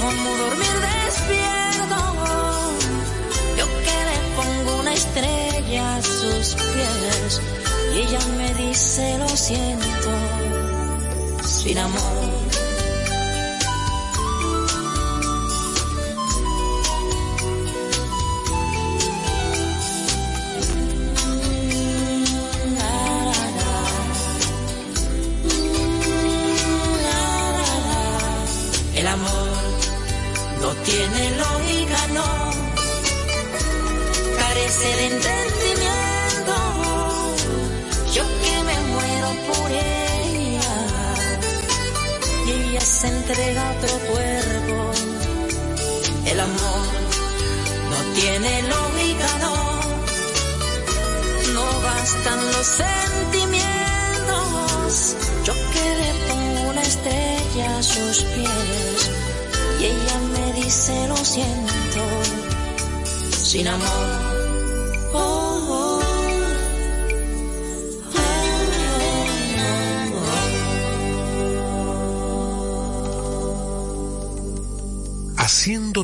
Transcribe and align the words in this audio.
como 0.00 0.36
dormir 0.36 0.76
despierto. 1.06 1.98
Yo 3.56 3.66
que 3.84 3.98
le 4.10 4.18
pongo 4.36 4.80
una 4.80 4.92
estrella 4.94 5.96
a 5.96 6.02
sus 6.02 6.54
pies 6.54 7.40
y 7.94 7.98
ella 7.98 8.20
me 8.36 8.54
dice 8.54 9.18
lo 9.18 9.28
siento 9.28 10.10
sin 11.44 11.78
amor. 11.78 12.49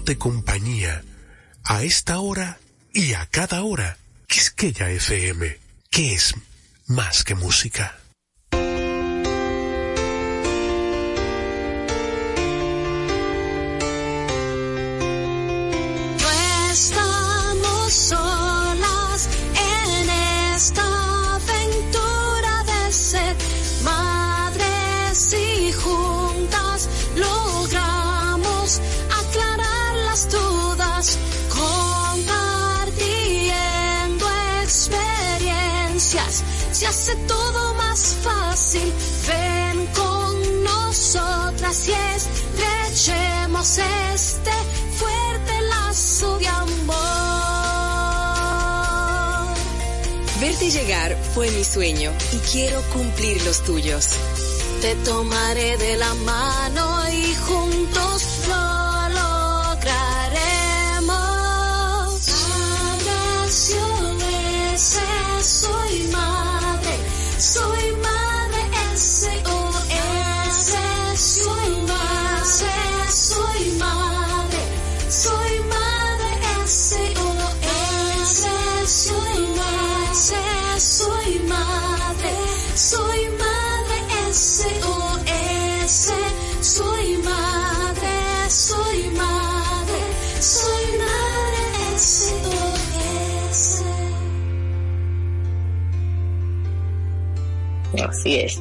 Haciéndote 0.06 0.18
compañía 0.18 1.02
a 1.64 1.82
esta 1.82 2.20
hora 2.20 2.60
y 2.92 3.14
a 3.14 3.26
cada 3.26 3.64
hora. 3.64 3.98
Quisqueya 4.28 4.88
FM, 4.88 5.58
que 5.90 6.14
es 6.14 6.32
más 6.86 7.24
que 7.24 7.34
música. 7.34 7.98
Este 43.69 44.53
fuerte 44.97 45.61
lazo 45.62 46.39
de 46.39 46.47
amor. 46.47 46.97
Verte 50.40 50.70
llegar 50.70 51.17
fue 51.35 51.51
mi 51.51 51.64
sueño 51.64 52.13
y 52.33 52.36
quiero 52.51 52.80
cumplir 52.92 53.45
los 53.45 53.64
tuyos. 53.64 54.11
Te 54.83 54.95
tomaré 54.96 55.77
de 55.79 55.96
la 55.96 56.14
mano 56.14 57.11
y 57.11 57.35
juntos 57.35 58.23
lo 58.48 58.86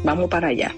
Vamos 0.03 0.29
para 0.29 0.49
allá. 0.49 0.75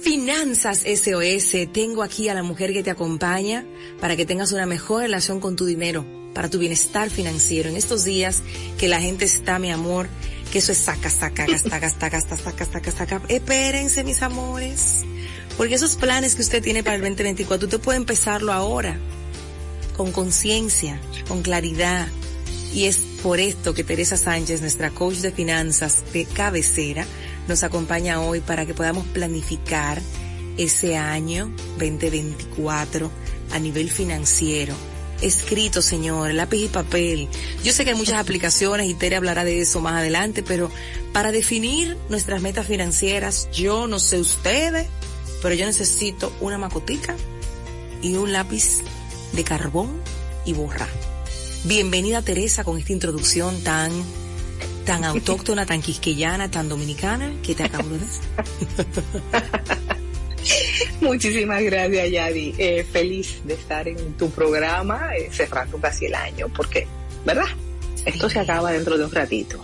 Finanzas 0.00 0.84
SOS, 0.84 1.72
tengo 1.72 2.02
aquí 2.02 2.28
a 2.28 2.34
la 2.34 2.42
mujer 2.42 2.72
que 2.72 2.82
te 2.82 2.90
acompaña 2.90 3.64
para 4.00 4.16
que 4.16 4.26
tengas 4.26 4.50
una 4.50 4.66
mejor 4.66 5.02
relación 5.02 5.38
con 5.38 5.54
tu 5.54 5.64
dinero, 5.64 6.04
para 6.34 6.50
tu 6.50 6.58
bienestar 6.58 7.08
financiero. 7.08 7.68
En 7.68 7.76
estos 7.76 8.02
días 8.02 8.42
que 8.78 8.88
la 8.88 9.00
gente 9.00 9.24
está, 9.24 9.60
mi 9.60 9.70
amor, 9.70 10.08
que 10.50 10.58
eso 10.58 10.72
es 10.72 10.78
saca, 10.78 11.08
saca, 11.08 11.46
gasta, 11.46 11.78
gasta, 11.78 12.08
gasta, 12.08 12.36
saca, 12.36 12.64
saca, 12.64 12.90
saca. 12.90 13.22
Espérense, 13.28 14.02
mis 14.02 14.22
amores. 14.22 15.04
Porque 15.56 15.74
esos 15.74 15.94
planes 15.94 16.34
que 16.34 16.42
usted 16.42 16.62
tiene 16.62 16.82
para 16.82 16.96
el 16.96 17.02
2024, 17.02 17.66
usted 17.66 17.80
puede 17.80 17.98
empezarlo 17.98 18.52
ahora, 18.52 18.98
con 19.96 20.10
conciencia, 20.10 21.00
con 21.28 21.42
claridad. 21.42 22.08
Y 22.74 22.86
es 22.86 22.96
por 23.22 23.38
esto 23.38 23.72
que 23.72 23.84
Teresa 23.84 24.16
Sánchez, 24.16 24.62
nuestra 24.62 24.90
coach 24.90 25.18
de 25.18 25.30
finanzas 25.30 26.02
de 26.12 26.24
cabecera, 26.24 27.06
nos 27.48 27.62
acompaña 27.62 28.20
hoy 28.20 28.40
para 28.40 28.66
que 28.66 28.74
podamos 28.74 29.06
planificar 29.06 30.00
ese 30.56 30.96
año 30.96 31.52
2024 31.78 33.10
a 33.52 33.58
nivel 33.58 33.90
financiero. 33.90 34.74
Escrito, 35.20 35.82
señor, 35.82 36.34
lápiz 36.34 36.64
y 36.64 36.68
papel. 36.68 37.28
Yo 37.62 37.72
sé 37.72 37.84
que 37.84 37.90
hay 37.90 37.96
muchas 37.96 38.16
aplicaciones 38.20 38.88
y 38.88 38.94
Tere 38.94 39.16
hablará 39.16 39.44
de 39.44 39.60
eso 39.60 39.80
más 39.80 39.94
adelante, 39.94 40.42
pero 40.42 40.70
para 41.12 41.32
definir 41.32 41.96
nuestras 42.08 42.42
metas 42.42 42.66
financieras, 42.66 43.48
yo 43.52 43.86
no 43.86 43.98
sé 43.98 44.18
ustedes, 44.18 44.88
pero 45.40 45.54
yo 45.54 45.66
necesito 45.66 46.32
una 46.40 46.58
macotica 46.58 47.16
y 48.02 48.14
un 48.16 48.32
lápiz 48.32 48.80
de 49.32 49.44
carbón 49.44 49.90
y 50.44 50.52
borra. 50.54 50.88
Bienvenida 51.64 52.22
Teresa 52.22 52.64
con 52.64 52.76
esta 52.76 52.92
introducción 52.92 53.62
tan 53.62 53.92
tan 54.84 55.04
autóctona, 55.04 55.66
tan 55.66 55.80
quisqueyana, 55.80 56.50
tan 56.50 56.68
dominicana 56.68 57.32
que 57.42 57.54
te 57.54 57.64
acabo 57.64 57.88
de 57.88 57.98
decir. 57.98 58.22
Muchísimas 61.00 61.62
gracias, 61.62 62.10
Yadi. 62.10 62.54
Eh, 62.58 62.84
feliz 62.90 63.40
de 63.44 63.54
estar 63.54 63.86
en 63.86 64.14
tu 64.14 64.30
programa, 64.30 65.16
eh, 65.16 65.28
cerrando 65.30 65.78
casi 65.78 66.06
el 66.06 66.14
año, 66.14 66.48
porque, 66.54 66.86
¿verdad? 67.24 67.46
Esto 68.04 68.28
se 68.28 68.40
acaba 68.40 68.72
dentro 68.72 68.98
de 68.98 69.04
un 69.04 69.12
ratito. 69.12 69.62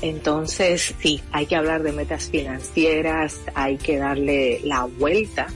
Entonces, 0.00 0.94
sí, 1.00 1.22
hay 1.30 1.46
que 1.46 1.56
hablar 1.56 1.82
de 1.82 1.92
metas 1.92 2.28
financieras, 2.28 3.38
hay 3.54 3.76
que 3.76 3.98
darle 3.98 4.60
la 4.64 4.84
vuelta 4.84 5.46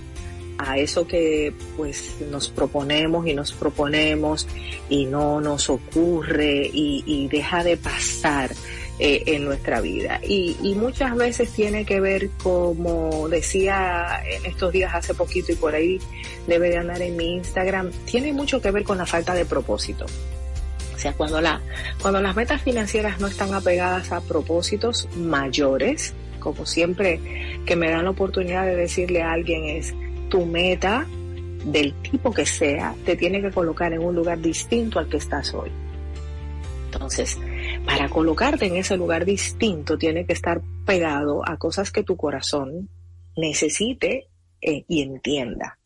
a 0.58 0.79
eso 0.79 1.06
que 1.06 1.53
pues 1.76 2.17
nos 2.31 2.49
proponemos 2.49 3.26
y 3.26 3.35
nos 3.35 3.53
proponemos 3.53 4.47
y 4.88 5.06
no 5.06 5.41
nos 5.41 5.69
ocurre 5.70 6.70
y, 6.73 7.29
deja 7.29 7.64
de 7.64 7.76
pasar 7.76 8.53
eh, 8.99 9.23
en 9.26 9.44
nuestra 9.44 9.81
vida. 9.81 10.20
Y, 10.23 10.75
muchas 10.76 11.17
veces 11.17 11.50
tiene 11.53 11.85
que 11.85 12.00
ver, 12.00 12.31
como 12.43 13.29
decía 13.29 14.23
en 14.31 14.47
estos 14.47 14.73
días 14.73 14.94
hace 14.94 15.14
poquito 15.14 15.53
y 15.53 15.56
por 15.56 15.75
ahí 15.75 15.99
debe 16.47 16.70
de 16.70 16.79
andar 16.79 17.03
en 17.03 17.17
mi 17.17 17.35
Instagram, 17.35 17.91
tiene 18.05 18.32
mucho 18.32 18.61
que 18.61 18.70
ver 18.70 18.85
con 18.85 18.99
la 18.99 19.06
falta 19.06 19.35
de 19.35 19.44
propósito. 19.44 20.06
O 20.94 20.99
sea, 20.99 21.12
cuando, 21.12 21.41
la, 21.43 21.61
cuando 22.00 22.23
las 22.23 22.35
metas 22.35 22.62
financieras 22.62 23.20
no 23.20 23.26
están 23.26 23.53
apegadas 23.53 24.12
a 24.12 24.23
propósitos 24.23 25.08
mayores, 25.14 26.14
como 26.41 26.64
siempre 26.64 27.20
que 27.67 27.76
me 27.76 27.91
dan 27.91 28.05
la 28.05 28.11
oportunidad 28.11 28.64
de 28.64 28.76
decirle 28.76 29.20
a 29.20 29.32
alguien 29.32 29.64
es, 29.64 29.94
tu 30.28 30.44
meta, 30.46 31.06
del 31.64 31.94
tipo 32.02 32.32
que 32.32 32.46
sea, 32.46 32.94
te 33.05 33.17
tiene 33.17 33.40
que 33.43 33.50
colocar 33.50 33.93
en 33.93 34.02
un 34.02 34.14
lugar 34.14 34.40
distinto 34.40 34.99
al 34.99 35.08
que 35.08 35.17
estás 35.17 35.52
hoy. 35.55 35.70
Entonces, 36.87 37.38
para 37.84 38.08
colocarte 38.08 38.67
en 38.67 38.76
ese 38.76 38.96
lugar 38.96 39.25
distinto, 39.25 39.99
tiene 39.99 40.25
que 40.25 40.32
estar 40.32 40.62
pegado 40.84 41.43
a 41.46 41.56
cosas 41.56 41.90
que 41.90 42.02
tu 42.02 42.17
corazón 42.17 42.88
necesite 43.37 44.28
eh, 44.61 44.84
y 44.88 45.02
entienda. 45.02 45.78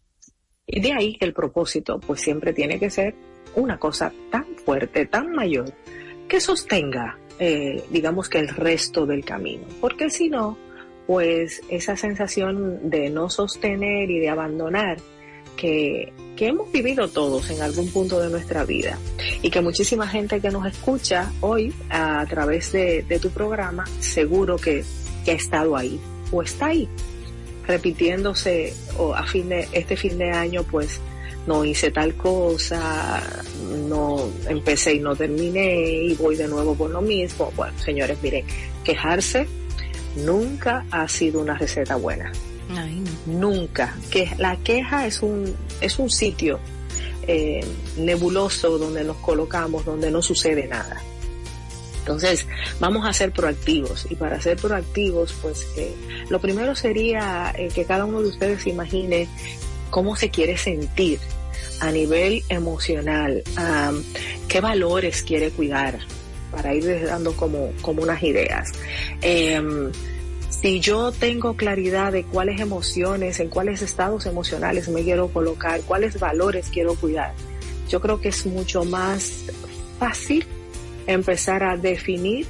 Y 0.67 0.81
de 0.81 0.93
ahí 0.93 1.17
que 1.17 1.25
el 1.25 1.33
propósito 1.33 1.99
pues 1.99 2.21
siempre 2.21 2.53
tiene 2.53 2.79
que 2.79 2.91
ser 2.91 3.15
una 3.57 3.79
cosa 3.79 4.13
tan 4.31 4.47
fuerte, 4.65 5.07
tan 5.07 5.33
mayor, 5.33 5.73
que 6.29 6.41
sostenga, 6.41 7.19
eh, 7.41 7.83
digamos 7.91 8.29
que 8.29 8.39
el 8.39 8.49
resto 8.49 9.07
del 9.07 9.25
camino. 9.25 9.65
Porque 9.81 10.11
si 10.11 10.29
no, 10.29 10.57
pues 11.11 11.61
esa 11.69 11.97
sensación 11.97 12.89
de 12.89 13.11
no 13.11 13.29
sostener 13.29 14.09
y 14.13 14.21
de 14.21 14.29
abandonar 14.29 14.99
que, 15.57 16.13
que, 16.37 16.47
hemos 16.47 16.71
vivido 16.71 17.09
todos 17.09 17.51
en 17.51 17.61
algún 17.63 17.91
punto 17.91 18.21
de 18.21 18.31
nuestra 18.31 18.65
vida 18.65 18.97
y 19.43 19.51
que 19.51 19.61
muchísima 19.61 20.07
gente 20.07 20.41
que 20.41 20.51
nos 20.51 20.65
escucha 20.67 21.33
hoy 21.41 21.75
a, 21.91 22.25
través 22.27 22.71
de, 22.71 23.03
de, 23.03 23.19
tu 23.19 23.31
programa 23.31 23.87
seguro 23.99 24.55
que, 24.57 24.85
que 25.25 25.33
ha 25.33 25.35
estado 25.35 25.77
ahí 25.77 25.99
o 26.31 26.43
está 26.43 26.67
ahí 26.67 26.89
repitiéndose 27.67 28.73
o 28.97 29.13
a 29.13 29.27
fin 29.27 29.49
de 29.49 29.67
este 29.73 29.97
fin 29.97 30.17
de 30.17 30.31
año 30.31 30.63
pues 30.63 31.01
no 31.45 31.65
hice 31.65 31.91
tal 31.91 32.15
cosa, 32.15 33.21
no 33.89 34.31
empecé 34.49 34.95
y 34.95 35.01
no 35.01 35.17
terminé 35.17 36.05
y 36.05 36.15
voy 36.15 36.37
de 36.37 36.47
nuevo 36.47 36.77
por 36.77 36.91
lo 36.91 37.01
mismo. 37.01 37.51
Bueno, 37.57 37.77
señores, 37.81 38.19
miren, 38.23 38.45
quejarse 38.85 39.49
nunca 40.17 40.85
ha 40.91 41.09
sido 41.09 41.41
una 41.41 41.57
receta 41.57 41.97
buena. 41.97 42.33
Nunca. 43.27 43.97
Que 44.11 44.31
la 44.39 44.57
queja 44.57 45.07
es 45.07 45.23
un 45.23 45.55
es 45.81 45.99
un 45.99 46.11
sitio 46.11 46.61
eh, 47.27 47.65
nebuloso 47.97 48.79
donde 48.79 49.05
nos 49.05 49.17
colocamos, 49.19 49.85
donde 49.85 50.11
no 50.11 50.23
sucede 50.23 50.67
nada. 50.67 51.01
Entonces, 51.99 52.47
vamos 52.81 53.07
a 53.07 53.13
ser 53.13 53.31
proactivos 53.33 54.07
y 54.11 54.15
para 54.15 54.41
ser 54.41 54.57
proactivos, 54.57 55.35
pues 55.43 55.67
eh, 55.77 55.95
lo 56.29 56.41
primero 56.41 56.75
sería 56.75 57.53
eh, 57.57 57.69
que 57.75 57.85
cada 57.85 58.05
uno 58.05 58.23
de 58.23 58.29
ustedes 58.29 58.67
imagine 58.67 59.29
cómo 59.91 60.17
se 60.17 60.31
quiere 60.31 60.57
sentir 60.57 61.21
a 61.81 61.91
nivel 61.91 62.43
emocional, 62.49 63.43
qué 64.49 64.61
valores 64.61 65.23
quiere 65.23 65.51
cuidar, 65.51 65.99
para 66.51 66.75
ir 66.75 67.07
dando 67.07 67.33
como, 67.33 67.73
como 67.83 68.03
unas 68.03 68.23
ideas. 68.23 68.73
Em, 69.23 69.91
si 70.49 70.81
yo 70.81 71.13
tengo 71.13 71.57
claridad 71.57 72.13
de 72.13 72.25
cuáles 72.25 72.61
emociones, 72.61 73.41
en 73.41 73.49
cuáles 73.49 73.83
estados 73.83 74.27
emocionales 74.27 74.89
me 74.89 75.03
quiero 75.03 75.29
colocar, 75.29 75.81
cuáles 75.83 76.19
valores 76.19 76.69
quiero 76.71 76.95
cuidar, 76.95 77.33
yo 77.89 78.01
creo 78.01 78.21
que 78.21 78.29
es 78.29 78.47
mucho 78.47 78.85
más 78.85 79.45
fácil 79.99 80.47
empezar 81.07 81.63
a 81.63 81.77
definir 81.77 82.47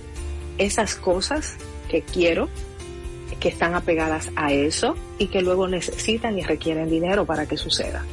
esas 0.59 0.95
cosas 0.95 1.57
que 1.89 2.03
quiero, 2.03 2.49
que 3.39 3.49
están 3.49 3.75
apegadas 3.75 4.31
a 4.37 4.53
eso 4.53 4.97
y 5.19 5.29
que 5.29 5.41
luego 5.41 5.67
necesitan 5.67 6.39
y 6.39 6.43
requieren 6.43 6.91
dinero 6.91 7.25
para 7.25 7.47
que 7.47 7.57
suceda. 7.57 8.05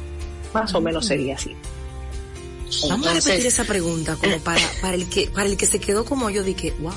Más 0.54 0.74
o 0.74 0.80
menos 0.80 1.06
sería 1.06 1.34
así. 1.34 1.54
Vamos 2.88 3.06
a 3.06 3.14
repetir 3.14 3.46
esa 3.46 3.64
pregunta 3.64 4.16
como 4.16 4.38
para, 4.38 4.60
para 4.82 4.94
el 4.94 5.08
que 5.08 5.28
para 5.28 5.46
el 5.46 5.56
que 5.56 5.66
se 5.66 5.78
quedó 5.78 6.04
como 6.04 6.30
yo 6.30 6.42
dije, 6.42 6.74
wow. 6.80 6.92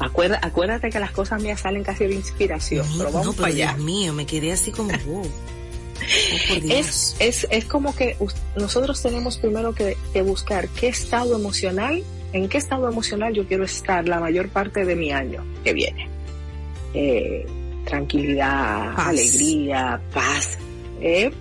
Acuérdate, 0.00 0.46
acuérdate 0.46 0.90
que 0.90 1.00
las 1.00 1.12
cosas 1.12 1.42
mías 1.42 1.60
salen 1.60 1.82
casi 1.82 2.06
de 2.06 2.14
inspiración, 2.14 2.86
pero 2.98 3.12
vamos 3.12 3.34
para 3.36 3.48
allá. 3.48 3.74
Dios 3.74 3.84
mío, 3.84 4.12
me 4.12 4.26
quedé 4.26 4.52
así 4.52 4.70
como 4.70 4.90
wow. 5.06 5.22
Oh, 5.22 6.54
es, 6.70 7.16
es, 7.18 7.46
es 7.50 7.64
como 7.64 7.94
que 7.96 8.16
nosotros 8.56 9.02
tenemos 9.02 9.38
primero 9.38 9.74
que, 9.74 9.96
que 10.12 10.22
buscar 10.22 10.68
qué 10.68 10.88
estado 10.88 11.34
emocional, 11.34 12.04
en 12.32 12.48
qué 12.48 12.58
estado 12.58 12.88
emocional 12.88 13.32
yo 13.32 13.46
quiero 13.46 13.64
estar 13.64 14.06
la 14.06 14.20
mayor 14.20 14.48
parte 14.50 14.84
de 14.84 14.94
mi 14.94 15.10
año 15.10 15.44
que 15.64 15.72
viene. 15.72 16.08
Eh, 16.94 17.46
tranquilidad, 17.86 18.94
alegría, 18.96 20.00
paz. 20.12 20.58
Eh, 21.00 21.32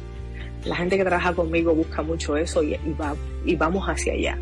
la 0.66 0.76
gente 0.76 0.98
que 0.98 1.04
trabaja 1.04 1.34
conmigo 1.34 1.74
busca 1.74 2.02
mucho 2.02 2.36
eso 2.36 2.64
y, 2.64 2.78
va, 3.00 3.16
y 3.46 3.56
vamos 3.56 3.86
hacia 3.88 4.14
allá. 4.14 4.38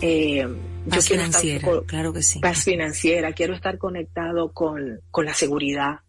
Eh, 0.00 0.46
paz 0.88 1.08
financiera, 1.08 1.68
claro 1.86 2.12
que 2.12 2.22
sí. 2.22 2.40
Paz 2.40 2.64
financiera, 2.64 3.32
quiero 3.32 3.54
estar 3.54 3.78
conectado 3.78 4.52
con, 4.52 5.00
con 5.10 5.26
la 5.26 5.34
seguridad, 5.34 6.00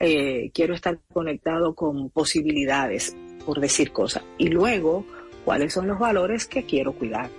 eh, 0.00 0.50
quiero 0.52 0.74
estar 0.74 0.98
conectado 1.12 1.74
con 1.74 2.10
posibilidades, 2.10 3.16
por 3.44 3.60
decir 3.60 3.92
cosas. 3.92 4.24
Y 4.38 4.48
luego, 4.48 5.06
¿cuáles 5.44 5.72
son 5.72 5.86
los 5.86 5.98
valores 5.98 6.46
que 6.46 6.64
quiero 6.64 6.92
cuidar? 6.92 7.30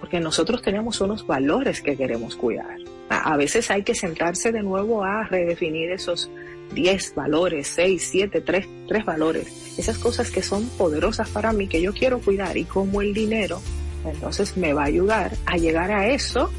Porque 0.00 0.20
nosotros 0.20 0.60
tenemos 0.60 1.00
unos 1.00 1.26
valores 1.26 1.80
que 1.80 1.96
queremos 1.96 2.36
cuidar. 2.36 2.76
A, 3.08 3.32
a 3.32 3.36
veces 3.38 3.70
hay 3.70 3.82
que 3.84 3.94
sentarse 3.94 4.52
de 4.52 4.62
nuevo 4.62 5.02
a 5.02 5.24
redefinir 5.24 5.90
esos 5.92 6.30
10 6.72 7.14
valores, 7.14 7.68
6, 7.68 8.08
7, 8.10 8.40
3, 8.40 8.66
3 8.88 9.04
valores, 9.04 9.46
esas 9.78 9.98
cosas 9.98 10.30
que 10.30 10.42
son 10.42 10.68
poderosas 10.70 11.28
para 11.28 11.52
mí, 11.52 11.68
que 11.68 11.80
yo 11.80 11.92
quiero 11.92 12.20
cuidar 12.20 12.56
y 12.56 12.64
como 12.64 13.02
el 13.02 13.14
dinero, 13.14 13.60
entonces 14.04 14.56
me 14.56 14.72
va 14.72 14.82
a 14.82 14.86
ayudar 14.86 15.36
a 15.46 15.56
llegar 15.56 15.90
a 15.90 16.08
eso 16.08 16.50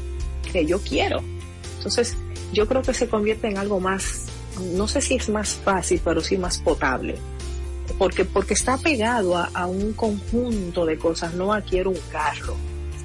que 0.52 0.66
yo 0.66 0.80
quiero. 0.80 1.22
Entonces, 1.76 2.16
yo 2.52 2.66
creo 2.66 2.82
que 2.82 2.94
se 2.94 3.08
convierte 3.08 3.48
en 3.48 3.58
algo 3.58 3.80
más, 3.80 4.26
no 4.74 4.88
sé 4.88 5.00
si 5.00 5.16
es 5.16 5.28
más 5.28 5.54
fácil, 5.54 6.00
pero 6.04 6.20
sí 6.20 6.36
más 6.36 6.58
potable. 6.58 7.16
Porque, 7.98 8.24
porque 8.24 8.54
está 8.54 8.76
pegado 8.78 9.36
a, 9.36 9.44
a 9.54 9.66
un 9.66 9.92
conjunto 9.92 10.84
de 10.84 10.98
cosas, 10.98 11.34
no 11.34 11.52
a 11.52 11.60
quiero 11.60 11.90
un 11.90 12.00
carro 12.10 12.56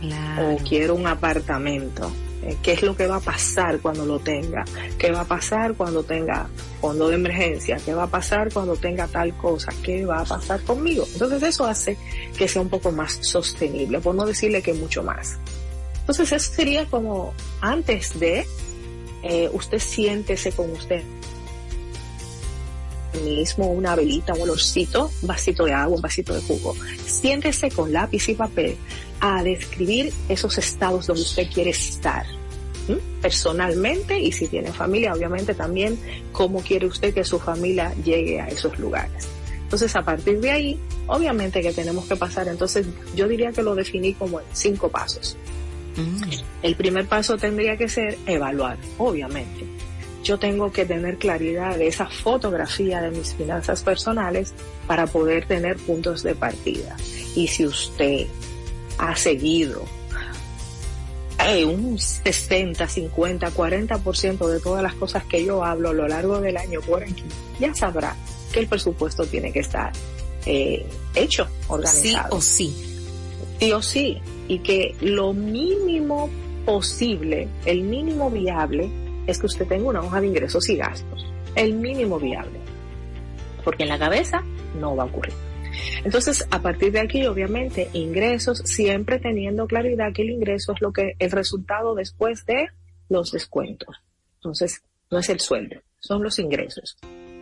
claro. 0.01 0.56
o 0.56 0.57
quiero 0.57 0.95
un 0.95 1.07
apartamento. 1.07 2.12
Eh, 2.44 2.58
qué 2.64 2.72
es 2.72 2.82
lo 2.82 2.96
que 2.96 3.06
va 3.06 3.18
a 3.18 3.20
pasar 3.20 3.80
cuando 3.82 4.04
lo 4.04 4.18
tenga, 4.18 4.66
qué 4.98 5.12
va 5.12 5.22
a 5.22 5.26
pasar 5.26 5.76
cuando 5.76 6.02
tenga 6.02 6.50
fondo 6.80 7.10
de 7.10 7.16
emergencia, 7.16 7.78
qué 7.86 7.94
va 7.94 8.04
a 8.04 8.08
pasar 8.08 8.52
cuando 8.52 8.76
tenga 8.76 9.08
tal 9.08 9.38
cosa, 9.38 9.72
qué 9.84 10.06
va 10.06 10.22
a 10.22 10.26
pasar 10.26 10.60
conmigo. 10.62 11.06
Entonces 11.14 11.44
eso 11.44 11.68
hace 11.68 11.98
que 12.36 12.48
sea 12.48 12.64
un 12.64 12.70
poco 12.70 12.92
más 12.92 13.20
sostenible, 13.22 14.00
por 14.00 14.16
no 14.16 14.26
decirle 14.26 14.64
que 14.64 14.74
mucho 14.74 15.04
más. 15.04 15.38
Entonces 16.00 16.32
eso 16.32 16.54
sería 16.54 16.86
como 16.88 17.34
antes 17.62 18.20
de 18.20 18.48
eh, 19.22 19.50
usted 19.54 19.78
siéntese 19.78 20.52
con 20.52 20.72
usted 20.72 21.04
mismo 23.24 23.68
una 23.68 23.96
velita, 23.96 24.34
un 24.34 24.42
olorcito, 24.42 25.12
un 25.22 25.28
vasito 25.28 25.66
de 25.66 25.74
agua, 25.74 25.96
un 25.96 26.02
vasito 26.02 26.34
de 26.34 26.42
jugo. 26.42 26.76
Siéntese 27.06 27.70
con 27.70 27.94
lápiz 27.94 28.30
y 28.30 28.34
papel 28.34 28.78
a 29.21 29.44
describir 29.44 30.12
esos 30.27 30.57
estados 30.57 31.07
donde 31.07 31.21
usted 31.21 31.47
quiere 31.50 31.69
estar 31.69 32.25
personalmente 33.21 34.19
y 34.19 34.31
si 34.31 34.47
tiene 34.47 34.73
familia, 34.73 35.13
obviamente 35.13 35.53
también 35.53 35.97
cómo 36.31 36.62
quiere 36.62 36.88
usted 36.88 37.13
que 37.13 37.23
su 37.23 37.39
familia 37.39 37.94
llegue 38.03 38.41
a 38.41 38.47
esos 38.47 38.77
lugares. 38.79 39.27
Entonces, 39.63 39.95
a 39.95 40.03
partir 40.03 40.41
de 40.41 40.51
ahí, 40.51 40.79
obviamente 41.07 41.61
que 41.61 41.71
tenemos 41.71 42.06
que 42.06 42.16
pasar, 42.16 42.47
entonces 42.47 42.85
yo 43.16 43.28
diría 43.28 43.51
que 43.51 43.61
lo 43.61 43.75
definí 43.75 44.13
como 44.13 44.42
cinco 44.51 44.90
pasos. 44.90 45.37
Mm. 45.95 46.23
El 46.63 46.75
primer 46.75 47.06
paso 47.06 47.37
tendría 47.37 47.78
que 47.78 47.87
ser 47.87 48.18
evaluar, 48.25 48.78
obviamente. 48.97 49.66
Yo 50.23 50.37
tengo 50.37 50.71
que 50.71 50.85
tener 50.85 51.18
claridad 51.18 51.78
de 51.78 51.87
esa 51.87 52.07
fotografía 52.07 53.01
de 53.01 53.11
mis 53.11 53.33
finanzas 53.33 53.81
personales 53.81 54.54
para 54.87 55.07
poder 55.07 55.45
tener 55.45 55.78
puntos 55.78 56.21
de 56.21 56.35
partida. 56.35 56.95
Y 57.35 57.47
si 57.47 57.66
usted 57.66 58.28
ha 59.02 59.16
seguido 59.16 59.84
un 61.66 61.98
60, 62.00 62.88
50, 62.88 63.52
40% 63.52 64.48
de 64.48 64.60
todas 64.60 64.84
las 64.84 64.94
cosas 64.94 65.26
que 65.26 65.44
yo 65.44 65.64
hablo 65.64 65.90
a 65.90 65.94
lo 65.94 66.08
largo 66.08 66.40
del 66.40 66.56
año 66.56 66.80
por 66.81 67.04
aquí, 67.04 67.24
ya 67.60 67.74
sabrá 67.74 68.16
que 68.54 68.60
el 68.60 68.68
presupuesto 68.68 69.26
tiene 69.26 69.52
que 69.52 69.60
estar 69.60 69.92
eh, 70.46 70.86
hecho, 71.16 71.48
organizado. 71.68 72.40
Sí 72.42 72.70
o 72.70 72.76
sí. 72.76 73.00
Sí 73.60 73.72
o 73.74 73.81
sí. 73.81 74.22
Y 74.48 74.60
que 74.60 74.96
lo 75.02 75.34
mínimo 75.34 76.30
posible, 76.66 77.48
el 77.66 77.84
mínimo 77.84 78.30
viable, 78.30 78.90
es 79.28 79.40
que 79.40 79.48
usted 79.48 79.68
tenga 79.68 79.90
una 79.90 80.02
hoja 80.02 80.22
de 80.22 80.28
ingresos 80.28 80.70
y 80.70 80.78
gastos. 80.78 81.26
El 81.56 81.74
mínimo 81.74 82.20
viable. 82.20 82.60
Porque 83.64 83.84
en 83.84 83.90
la 83.90 84.00
cabeza 84.00 84.44
no 84.80 84.96
va 84.96 85.04
a 85.04 85.06
ocurrir. 85.08 85.34
Entonces, 86.04 86.47
a 86.52 86.61
partir 86.61 86.92
de 86.92 87.00
aquí, 87.00 87.26
obviamente, 87.26 87.90
ingresos, 87.94 88.59
siempre 88.66 89.19
teniendo 89.19 89.68
claridad 89.68 90.14
que 90.14 90.23
el 90.23 90.31
ingreso 90.31 90.73
es 90.73 90.81
lo 90.81 90.92
que, 90.92 91.16
el 91.19 91.31
resultado 91.31 91.95
después 91.95 92.45
de 92.45 92.68
los 93.09 93.31
descuentos. 93.31 93.95
Entonces, 94.35 94.81
no 95.09 95.19
es 95.19 95.30
el 95.30 95.40
sueldo, 95.40 95.78
son 96.00 96.23
los 96.23 96.40
ingresos. 96.40 96.97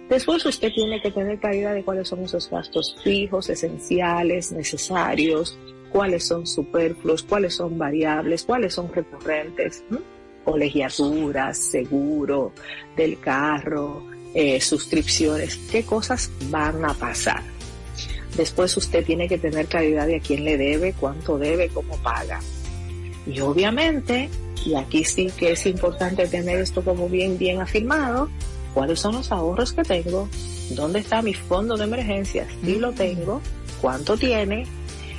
Después 0.10 0.44
usted 0.46 0.72
tiene 0.74 1.02
que 1.02 1.12
tener 1.12 1.40
claridad 1.40 1.76
de 1.76 1.84
cuáles 1.84 2.08
son 2.08 2.24
esos 2.24 2.50
gastos 2.50 2.96
fijos, 3.04 3.48
esenciales, 3.50 4.52
necesarios, 4.52 5.58
cuáles 5.92 6.28
son 6.28 6.48
superfluos, 6.48 7.24
cuáles 7.24 7.56
son 7.56 7.78
variables, 7.78 8.44
cuáles 8.44 8.74
son 8.74 8.92
recurrentes, 8.92 9.84
colegiaturas, 10.44 11.58
seguro 11.60 12.54
del 12.98 13.20
carro, 13.20 14.04
eh, 14.34 14.60
suscripciones, 14.60 15.58
qué 15.72 15.84
cosas 15.84 16.32
van 16.50 16.84
a 16.86 16.94
pasar. 16.96 17.44
Después 18.40 18.78
usted 18.78 19.06
tiene 19.06 19.28
que 19.28 19.38
tener 19.38 19.66
claridad 19.66 20.08
de 20.08 20.16
a 20.16 20.20
quién 20.22 20.46
le 20.46 20.56
debe, 20.56 20.94
cuánto 20.98 21.38
debe, 21.38 21.68
cómo 21.68 21.98
paga. 21.98 22.40
Y 23.28 23.42
obviamente, 23.42 24.30
y 24.66 24.76
aquí 24.76 25.04
sí 25.04 25.30
que 25.38 25.52
es 25.52 25.66
importante 25.66 26.26
tener 26.26 26.58
esto 26.58 26.82
como 26.82 27.10
bien, 27.10 27.38
bien 27.38 27.60
afirmado, 27.60 28.30
cuáles 28.74 29.02
son 29.02 29.16
los 29.16 29.34
ahorros 29.34 29.74
que 29.74 29.84
tengo, 29.84 30.30
dónde 30.70 31.00
está 31.00 31.22
mi 31.22 31.34
fondo 31.34 31.76
de 31.76 31.84
emergencia, 31.84 32.48
si 32.64 32.76
lo 32.76 32.94
tengo, 32.94 33.42
cuánto 33.82 34.16
tiene 34.16 34.64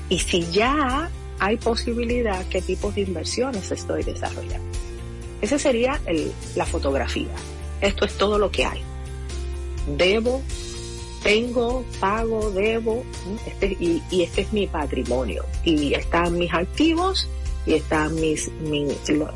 y 0.09 0.19
si 0.21 0.50
ya 0.50 1.11
hay 1.39 1.59
posibilidad, 1.59 2.43
qué 2.49 2.62
tipos 2.62 2.95
de 2.95 3.03
inversiones 3.03 3.71
estoy 3.71 4.03
desarrollando. 4.03 4.79
Esa 5.43 5.59
sería 5.59 6.00
la 6.57 6.65
fotografía. 6.65 7.35
Esto 7.83 8.07
es 8.07 8.17
todo 8.17 8.39
lo 8.39 8.50
que 8.50 8.65
hay. 8.65 8.81
Debo, 9.99 10.41
tengo, 11.23 11.85
pago, 11.99 12.50
debo, 12.50 13.05
este, 13.47 13.77
y, 13.79 14.03
este 14.11 14.43
es 14.43 14.53
mi 14.53 14.67
patrimonio. 14.67 15.45
Y 15.65 15.95
están 15.95 16.39
mis 16.39 16.53
activos 16.53 17.29
y 17.67 17.75
están 17.75 18.15
mis, 18.15 18.50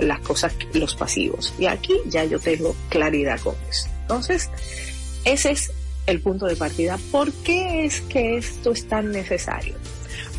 las 0.01 0.21
cosas, 0.21 0.55
los 0.73 0.95
pasivos. 0.95 1.55
Y 1.59 1.67
aquí 1.67 1.95
ya 2.07 2.25
yo 2.25 2.39
tengo 2.39 2.75
claridad 2.89 3.41
con 3.41 3.55
eso. 3.69 3.89
Entonces, 4.03 4.51
ese 5.25 5.53
es 5.53 5.73
el 6.07 6.21
punto 6.21 6.47
de 6.47 6.57
partida. 6.57 6.99
¿Por 7.11 7.33
qué 7.33 7.85
es 7.85 8.01
que 8.03 8.37
esto 8.37 8.73
es 8.73 8.87
tan 8.89 9.11
necesario? 9.13 9.75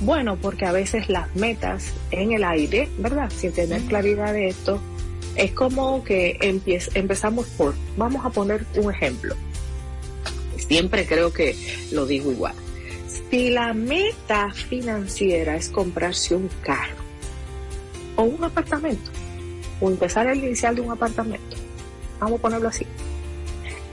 Bueno, 0.02 0.38
porque 0.38 0.66
a 0.66 0.72
veces 0.72 1.10
las 1.10 1.34
metas 1.36 1.94
en 2.12 2.34
el 2.34 2.44
aire, 2.44 2.90
¿verdad? 2.98 3.32
Sin 3.36 3.52
tener 3.52 3.82
claridad 3.84 4.34
de 4.34 4.48
esto, 4.50 4.82
es 5.36 5.52
como 5.52 6.04
que 6.04 6.38
empezamos 6.42 7.48
por, 7.58 7.76
vamos 7.98 8.26
a 8.26 8.30
poner 8.30 8.66
un 8.76 8.92
ejemplo. 8.92 9.36
Siempre 10.68 11.06
creo 11.06 11.32
que 11.32 11.56
lo 11.92 12.06
digo 12.06 12.32
igual. 12.32 12.56
Si 13.30 13.50
la 13.50 13.74
meta 13.74 14.52
financiera 14.52 15.56
es 15.56 15.70
comprarse 15.70 16.36
un 16.36 16.50
carro 16.62 17.04
o 18.16 18.24
un 18.24 18.44
apartamento, 18.44 19.12
o 19.82 19.90
empezar 19.90 20.28
el 20.28 20.44
inicial 20.44 20.76
de 20.76 20.82
un 20.82 20.92
apartamento, 20.92 21.58
vamos 22.20 22.40
a 22.40 22.42
ponerlo 22.42 22.70
así. 22.70 22.86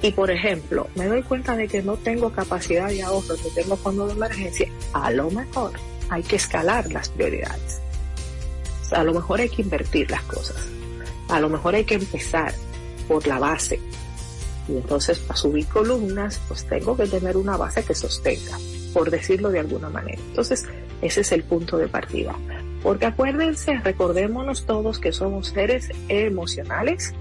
Y 0.00 0.10
por 0.12 0.30
ejemplo, 0.30 0.88
me 0.96 1.06
doy 1.06 1.22
cuenta 1.22 1.56
de 1.56 1.68
que 1.68 1.82
no 1.82 1.96
tengo 1.96 2.32
capacidad 2.32 2.88
de 2.88 3.02
ahorro, 3.02 3.36
que 3.36 3.50
tengo 3.54 3.76
fondo 3.76 4.06
de 4.06 4.14
emergencia, 4.14 4.68
a 4.92 5.10
lo 5.10 5.30
mejor 5.30 5.72
hay 6.08 6.22
que 6.22 6.36
escalar 6.36 6.90
las 6.92 7.08
prioridades. 7.08 7.80
a 8.90 9.04
lo 9.04 9.14
mejor 9.14 9.40
hay 9.40 9.48
que 9.48 9.62
invertir 9.62 10.10
las 10.10 10.22
cosas. 10.24 10.68
A 11.28 11.40
lo 11.40 11.48
mejor 11.48 11.74
hay 11.74 11.84
que 11.84 11.94
empezar 11.94 12.52
por 13.08 13.26
la 13.26 13.38
base. 13.38 13.80
Y 14.68 14.76
entonces 14.76 15.18
para 15.18 15.36
subir 15.36 15.66
columnas, 15.66 16.40
pues 16.48 16.64
tengo 16.66 16.96
que 16.96 17.06
tener 17.06 17.36
una 17.36 17.56
base 17.56 17.84
que 17.84 17.94
sostenga, 17.94 18.58
por 18.92 19.10
decirlo 19.10 19.50
de 19.50 19.60
alguna 19.60 19.88
manera. 19.88 20.20
Entonces, 20.28 20.64
ese 21.00 21.22
es 21.22 21.32
el 21.32 21.42
punto 21.42 21.78
de 21.78 21.88
partida. 21.88 22.34
Porque 22.82 23.06
acuérdense, 23.06 23.78
recordémonos 23.78 24.66
todos 24.66 24.98
que 24.98 25.12
somos 25.12 25.48
seres 25.48 25.88
emocionales 26.08 27.14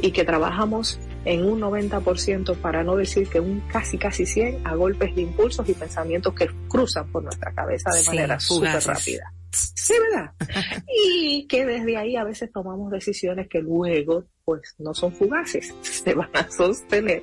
y 0.00 0.10
que 0.10 0.24
trabajamos 0.24 0.98
en 1.24 1.44
un 1.44 1.60
90%, 1.60 2.56
para 2.58 2.84
no 2.84 2.94
decir 2.96 3.28
que 3.28 3.40
un 3.40 3.60
casi 3.68 3.98
casi 3.98 4.24
100 4.24 4.64
a 4.64 4.76
golpes 4.76 5.14
de 5.14 5.22
impulsos 5.22 5.68
y 5.68 5.74
pensamientos 5.74 6.32
que 6.34 6.48
cruzan 6.68 7.10
por 7.10 7.24
nuestra 7.24 7.52
cabeza 7.52 7.90
de 7.90 8.04
manera 8.04 8.38
súper 8.38 8.80
rápida. 8.84 9.32
Sí, 9.50 9.94
¿verdad? 10.12 10.32
y 10.88 11.46
que 11.48 11.66
desde 11.66 11.96
ahí 11.96 12.16
a 12.16 12.22
veces 12.22 12.52
tomamos 12.52 12.92
decisiones 12.92 13.48
que 13.48 13.60
luego 13.60 14.24
pues 14.46 14.76
no 14.78 14.94
son 14.94 15.12
fugaces, 15.12 15.74
se 15.82 16.14
van 16.14 16.30
a 16.32 16.48
sostener 16.48 17.22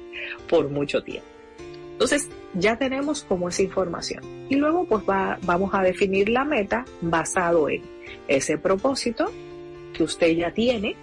por 0.50 0.70
mucho 0.70 1.02
tiempo. 1.02 1.26
Entonces, 1.94 2.28
ya 2.54 2.78
tenemos 2.78 3.24
como 3.24 3.48
esa 3.48 3.62
información. 3.62 4.22
Y 4.50 4.56
luego 4.56 4.86
pues 4.86 5.04
va, 5.10 5.40
vamos 5.44 5.74
a 5.74 5.82
definir 5.82 6.28
la 6.28 6.44
meta 6.44 6.84
basado 7.02 7.70
en 7.70 7.82
ese 8.28 8.58
propósito 8.58 9.32
que 9.94 10.04
usted 10.04 10.36
ya 10.36 10.54
tiene, 10.54 10.98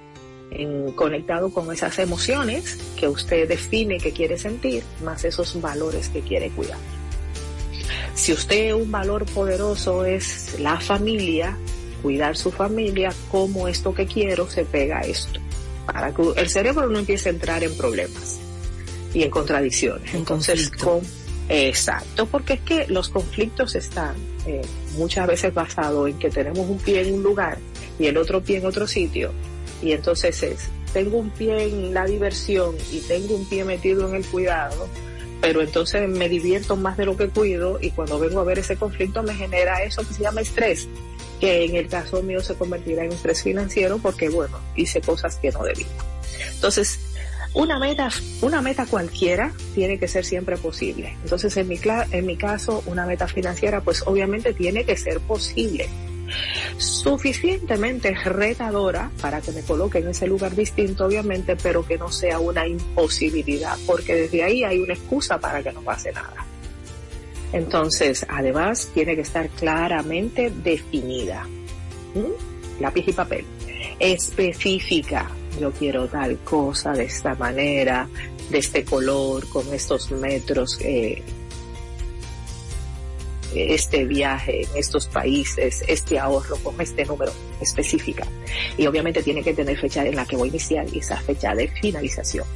en, 0.51 0.93
conectado 0.93 1.55
con 1.55 1.73
esas 1.73 1.99
emociones 1.99 2.79
que 2.99 3.09
usted 3.09 3.49
define 3.49 3.97
que 3.97 4.13
quiere 4.13 4.37
sentir, 4.37 4.83
más 5.03 5.25
esos 5.25 5.59
valores 5.59 6.11
que 6.11 6.21
quiere 6.21 6.51
cuidar. 6.51 6.79
Si 8.15 8.35
usted 8.35 8.75
un 8.75 8.91
valor 8.91 9.25
poderoso 9.25 10.05
es 10.05 10.61
la 10.61 10.79
familia, 10.81 11.57
cuidar 12.03 12.37
su 12.37 12.51
familia, 12.51 13.11
como 13.31 13.69
esto 13.69 13.95
que 13.95 14.07
quiero 14.07 14.51
se 14.51 14.67
pega 14.67 14.99
a 14.99 15.03
esto, 15.03 15.41
para 15.93 16.15
que 16.15 16.23
el 16.37 16.49
cerebro 16.49 16.89
no 16.89 16.99
empiece 16.99 17.29
a 17.29 17.33
entrar 17.33 17.63
en 17.65 17.77
problemas 17.77 18.39
y 19.13 19.23
en 19.23 19.31
contradicciones. 19.31 20.15
Entonces, 20.15 20.71
con, 20.71 21.01
exacto, 21.49 22.27
porque 22.27 22.55
es 22.55 22.61
que 22.61 22.87
los 22.89 23.09
conflictos 23.09 23.75
están 23.75 24.15
eh, 24.47 24.63
muchas 24.97 25.27
veces 25.27 25.53
basados 25.53 26.09
en 26.09 26.19
que 26.19 26.31
tenemos 26.31 26.69
un 26.69 26.79
pie 26.79 27.03
en 27.03 27.15
un 27.15 27.23
lugar 27.23 27.59
y 27.99 28.07
el 28.07 28.17
otro 28.17 28.43
pie 28.43 28.59
en 28.59 28.67
otro 28.67 28.87
sitio. 28.87 29.33
Y 29.83 29.93
entonces 29.93 30.43
es, 30.43 30.69
tengo 30.93 31.19
un 31.19 31.31
pie 31.31 31.65
en 31.65 31.95
la 31.95 32.05
diversión 32.05 32.75
y 32.93 33.01
tengo 33.01 33.35
un 33.35 33.45
pie 33.47 33.65
metido 33.65 34.09
en 34.09 34.17
el 34.17 34.25
cuidado, 34.25 34.89
pero 35.41 35.63
entonces 35.63 36.09
me 36.09 36.29
divierto 36.29 36.77
más 36.77 36.97
de 36.97 37.07
lo 37.07 37.17
que 37.17 37.29
cuido 37.29 37.79
y 37.81 37.91
cuando 37.91 38.19
vengo 38.19 38.41
a 38.41 38.45
ver 38.45 38.59
ese 38.59 38.77
conflicto 38.77 39.23
me 39.23 39.35
genera 39.35 39.83
eso 39.83 40.07
que 40.07 40.15
se 40.15 40.23
llama 40.23 40.43
estrés, 40.43 40.89
que 41.41 41.65
en 41.65 41.77
el 41.77 41.89
caso 41.89 42.23
mío 42.23 42.41
se 42.41 42.55
convertirá 42.55 43.05
en 43.05 43.13
estrés 43.13 43.43
financiero 43.43 43.99
porque 43.99 44.29
bueno, 44.29 44.59
hice 44.77 45.01
cosas 45.01 45.37
que 45.37 45.51
no 45.51 45.65
debía. 45.65 45.87
Entonces, 46.55 47.01
una 47.55 47.79
meta, 47.79 48.11
una 48.43 48.63
meta 48.63 48.87
cualquiera 48.87 49.53
tiene 49.75 49.99
que 49.99 50.07
ser 50.07 50.25
siempre 50.25 50.57
posible. 50.57 51.17
Entonces, 51.25 51.57
en 51.57 51.69
mi, 51.69 51.81
en 52.13 52.27
mi 52.27 52.37
caso, 52.37 52.83
una 52.87 53.07
meta 53.07 53.27
financiera, 53.27 53.81
pues 53.81 54.03
obviamente 54.07 54.53
tiene 54.55 54.85
que 54.85 54.97
ser 54.97 55.19
posible 55.21 55.89
suficientemente 56.77 58.15
retadora 58.15 59.11
para 59.21 59.41
que 59.41 59.53
me 59.53 59.63
coloque 59.63 59.99
en 59.99 60.09
ese 60.09 60.27
lugar 60.27 60.55
distinto, 60.55 61.07
obviamente, 61.07 61.57
pero 61.57 61.85
que 61.85 61.99
no 61.99 62.11
sea 62.11 62.39
una 62.39 62.67
imposibilidad, 62.67 63.77
porque 63.87 64.15
desde 64.15 64.45
ahí 64.45 64.65
hay 64.65 64.81
una 64.81 64.95
excusa 64.95 65.39
para 65.39 65.63
que 65.63 65.73
no 65.73 65.83
pase 65.83 66.13
nada. 66.13 66.47
Entonces, 67.53 68.25
además, 68.29 68.91
tiene 68.95 69.15
que 69.17 69.23
estar 69.23 69.49
claramente 69.51 70.51
definida. 70.51 71.45
¿Mm? 72.15 72.81
Lápiz 72.81 73.09
y 73.09 73.13
papel. 73.13 73.45
Específica. 73.99 75.31
Yo 75.61 75.73
quiero 75.73 76.07
tal 76.07 76.39
cosa 76.39 76.93
de 76.93 77.05
esta 77.05 77.35
manera, 77.35 78.09
de 78.51 78.59
este 78.59 78.85
color, 78.85 79.49
con 79.49 79.73
estos 79.75 80.11
metros. 80.13 80.79
Eh, 80.81 81.23
este 83.55 84.05
viaje 84.05 84.63
en 84.63 84.69
estos 84.77 85.09
países, 85.09 85.83
este 85.89 86.19
ahorro 86.19 86.57
con 86.59 86.81
este 86.81 87.05
número 87.05 87.33
específica. 87.61 88.27
Y 88.77 88.87
obviamente 88.87 89.23
tiene 89.23 89.43
que 89.43 89.55
tener 89.55 89.79
fecha 89.79 90.07
en 90.07 90.17
la 90.17 90.25
que 90.25 90.37
voy 90.37 90.49
a 90.49 90.51
iniciar 90.51 90.87
y 90.93 90.99
esa 90.99 91.17
fecha 91.17 91.55
de 91.55 91.69
finalización. 91.69 92.47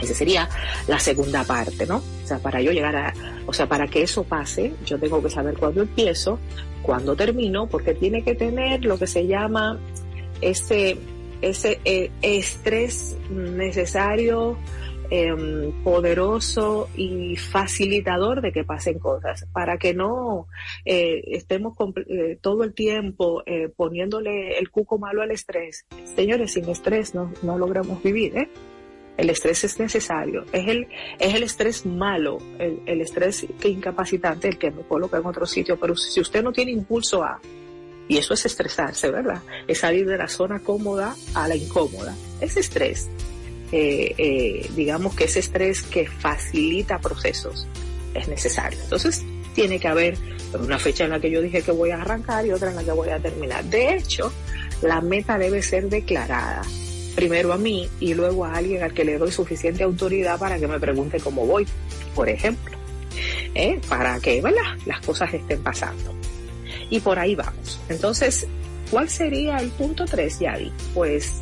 Esa 0.00 0.14
sería 0.14 0.48
la 0.88 0.98
segunda 0.98 1.44
parte, 1.44 1.86
¿no? 1.86 1.96
O 1.98 2.26
sea, 2.26 2.38
para 2.38 2.60
yo 2.60 2.72
llegar 2.72 2.96
a, 2.96 3.14
o 3.46 3.52
sea, 3.52 3.66
para 3.66 3.86
que 3.86 4.02
eso 4.02 4.24
pase, 4.24 4.72
yo 4.84 4.98
tengo 4.98 5.22
que 5.22 5.30
saber 5.30 5.56
cuándo 5.56 5.82
empiezo, 5.82 6.38
cuándo 6.82 7.16
termino, 7.16 7.66
porque 7.66 7.94
tiene 7.94 8.22
que 8.22 8.34
tener 8.34 8.84
lo 8.84 8.98
que 8.98 9.06
se 9.06 9.26
llama 9.26 9.78
ese, 10.40 10.98
ese 11.42 11.80
eh, 11.84 12.10
estrés 12.22 13.16
necesario 13.30 14.56
Em, 15.12 15.72
poderoso 15.82 16.88
y 16.94 17.34
facilitador 17.34 18.40
de 18.40 18.52
que 18.52 18.62
pasen 18.62 19.00
cosas, 19.00 19.44
para 19.52 19.76
que 19.76 19.92
no 19.92 20.46
eh, 20.84 21.24
estemos 21.26 21.76
eh, 22.06 22.38
todo 22.40 22.62
el 22.62 22.74
tiempo 22.74 23.42
eh, 23.44 23.68
poniéndole 23.76 24.56
el 24.56 24.70
cuco 24.70 24.98
malo 24.98 25.22
al 25.22 25.32
estrés. 25.32 25.84
Señores, 26.14 26.52
sin 26.52 26.68
estrés 26.68 27.12
no, 27.12 27.32
no 27.42 27.58
logramos 27.58 28.00
vivir, 28.04 28.36
¿eh? 28.36 28.48
El 29.20 29.28
estrés 29.28 29.64
es 29.64 29.78
necesario, 29.78 30.46
es 30.50 30.66
el, 30.66 30.88
es 31.18 31.34
el 31.34 31.42
estrés 31.42 31.84
malo, 31.84 32.38
el, 32.58 33.02
estrés 33.02 33.46
que 33.60 33.68
incapacitante, 33.68 34.48
el 34.48 34.56
que 34.56 34.70
me 34.70 34.80
coloca 34.80 35.18
en 35.18 35.26
otro 35.26 35.44
sitio, 35.44 35.78
pero 35.78 35.94
si 35.94 36.20
usted 36.20 36.42
no 36.42 36.52
tiene 36.52 36.70
impulso 36.70 37.22
a, 37.22 37.38
y 38.08 38.16
eso 38.16 38.32
es 38.32 38.46
estresarse, 38.46 39.10
¿verdad? 39.10 39.42
Es 39.68 39.80
salir 39.80 40.06
de 40.06 40.16
la 40.16 40.26
zona 40.26 40.60
cómoda 40.60 41.14
a 41.34 41.46
la 41.48 41.54
incómoda. 41.54 42.16
Es 42.40 42.56
estrés. 42.56 43.10
Eh, 43.70 44.14
eh, 44.16 44.70
digamos 44.74 45.14
que 45.14 45.24
ese 45.24 45.40
estrés 45.40 45.82
que 45.82 46.06
facilita 46.06 46.98
procesos 46.98 47.68
es 48.14 48.26
necesario. 48.26 48.80
Entonces, 48.82 49.22
tiene 49.54 49.78
que 49.78 49.86
haber 49.86 50.16
una 50.58 50.78
fecha 50.78 51.04
en 51.04 51.10
la 51.10 51.20
que 51.20 51.30
yo 51.30 51.42
dije 51.42 51.60
que 51.60 51.72
voy 51.72 51.90
a 51.90 52.00
arrancar 52.00 52.46
y 52.46 52.52
otra 52.52 52.70
en 52.70 52.76
la 52.76 52.84
que 52.84 52.92
voy 52.92 53.10
a 53.10 53.18
terminar. 53.18 53.64
De 53.66 53.96
hecho, 53.96 54.32
la 54.80 55.02
meta 55.02 55.36
debe 55.36 55.60
ser 55.60 55.90
declarada 55.90 56.62
primero 57.14 57.52
a 57.52 57.58
mí 57.58 57.88
y 58.00 58.14
luego 58.14 58.44
a 58.44 58.54
alguien 58.54 58.82
al 58.82 58.94
que 58.94 59.04
le 59.04 59.18
doy 59.18 59.32
suficiente 59.32 59.82
autoridad 59.82 60.38
para 60.38 60.58
que 60.58 60.66
me 60.66 60.78
pregunte 60.78 61.18
cómo 61.20 61.46
voy, 61.46 61.66
por 62.14 62.28
ejemplo, 62.28 62.76
¿eh? 63.54 63.80
para 63.88 64.20
que 64.20 64.42
las 64.86 65.00
cosas 65.00 65.32
estén 65.34 65.62
pasando. 65.62 66.14
Y 66.88 67.00
por 67.00 67.18
ahí 67.18 67.34
vamos. 67.34 67.80
Entonces, 67.88 68.46
¿cuál 68.90 69.08
sería 69.08 69.56
el 69.58 69.70
punto 69.70 70.04
3, 70.04 70.38
Yadi? 70.40 70.72
Pues 70.94 71.34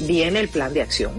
viene 0.00 0.40
el 0.40 0.48
plan 0.48 0.72
de 0.72 0.82
acción 0.82 1.12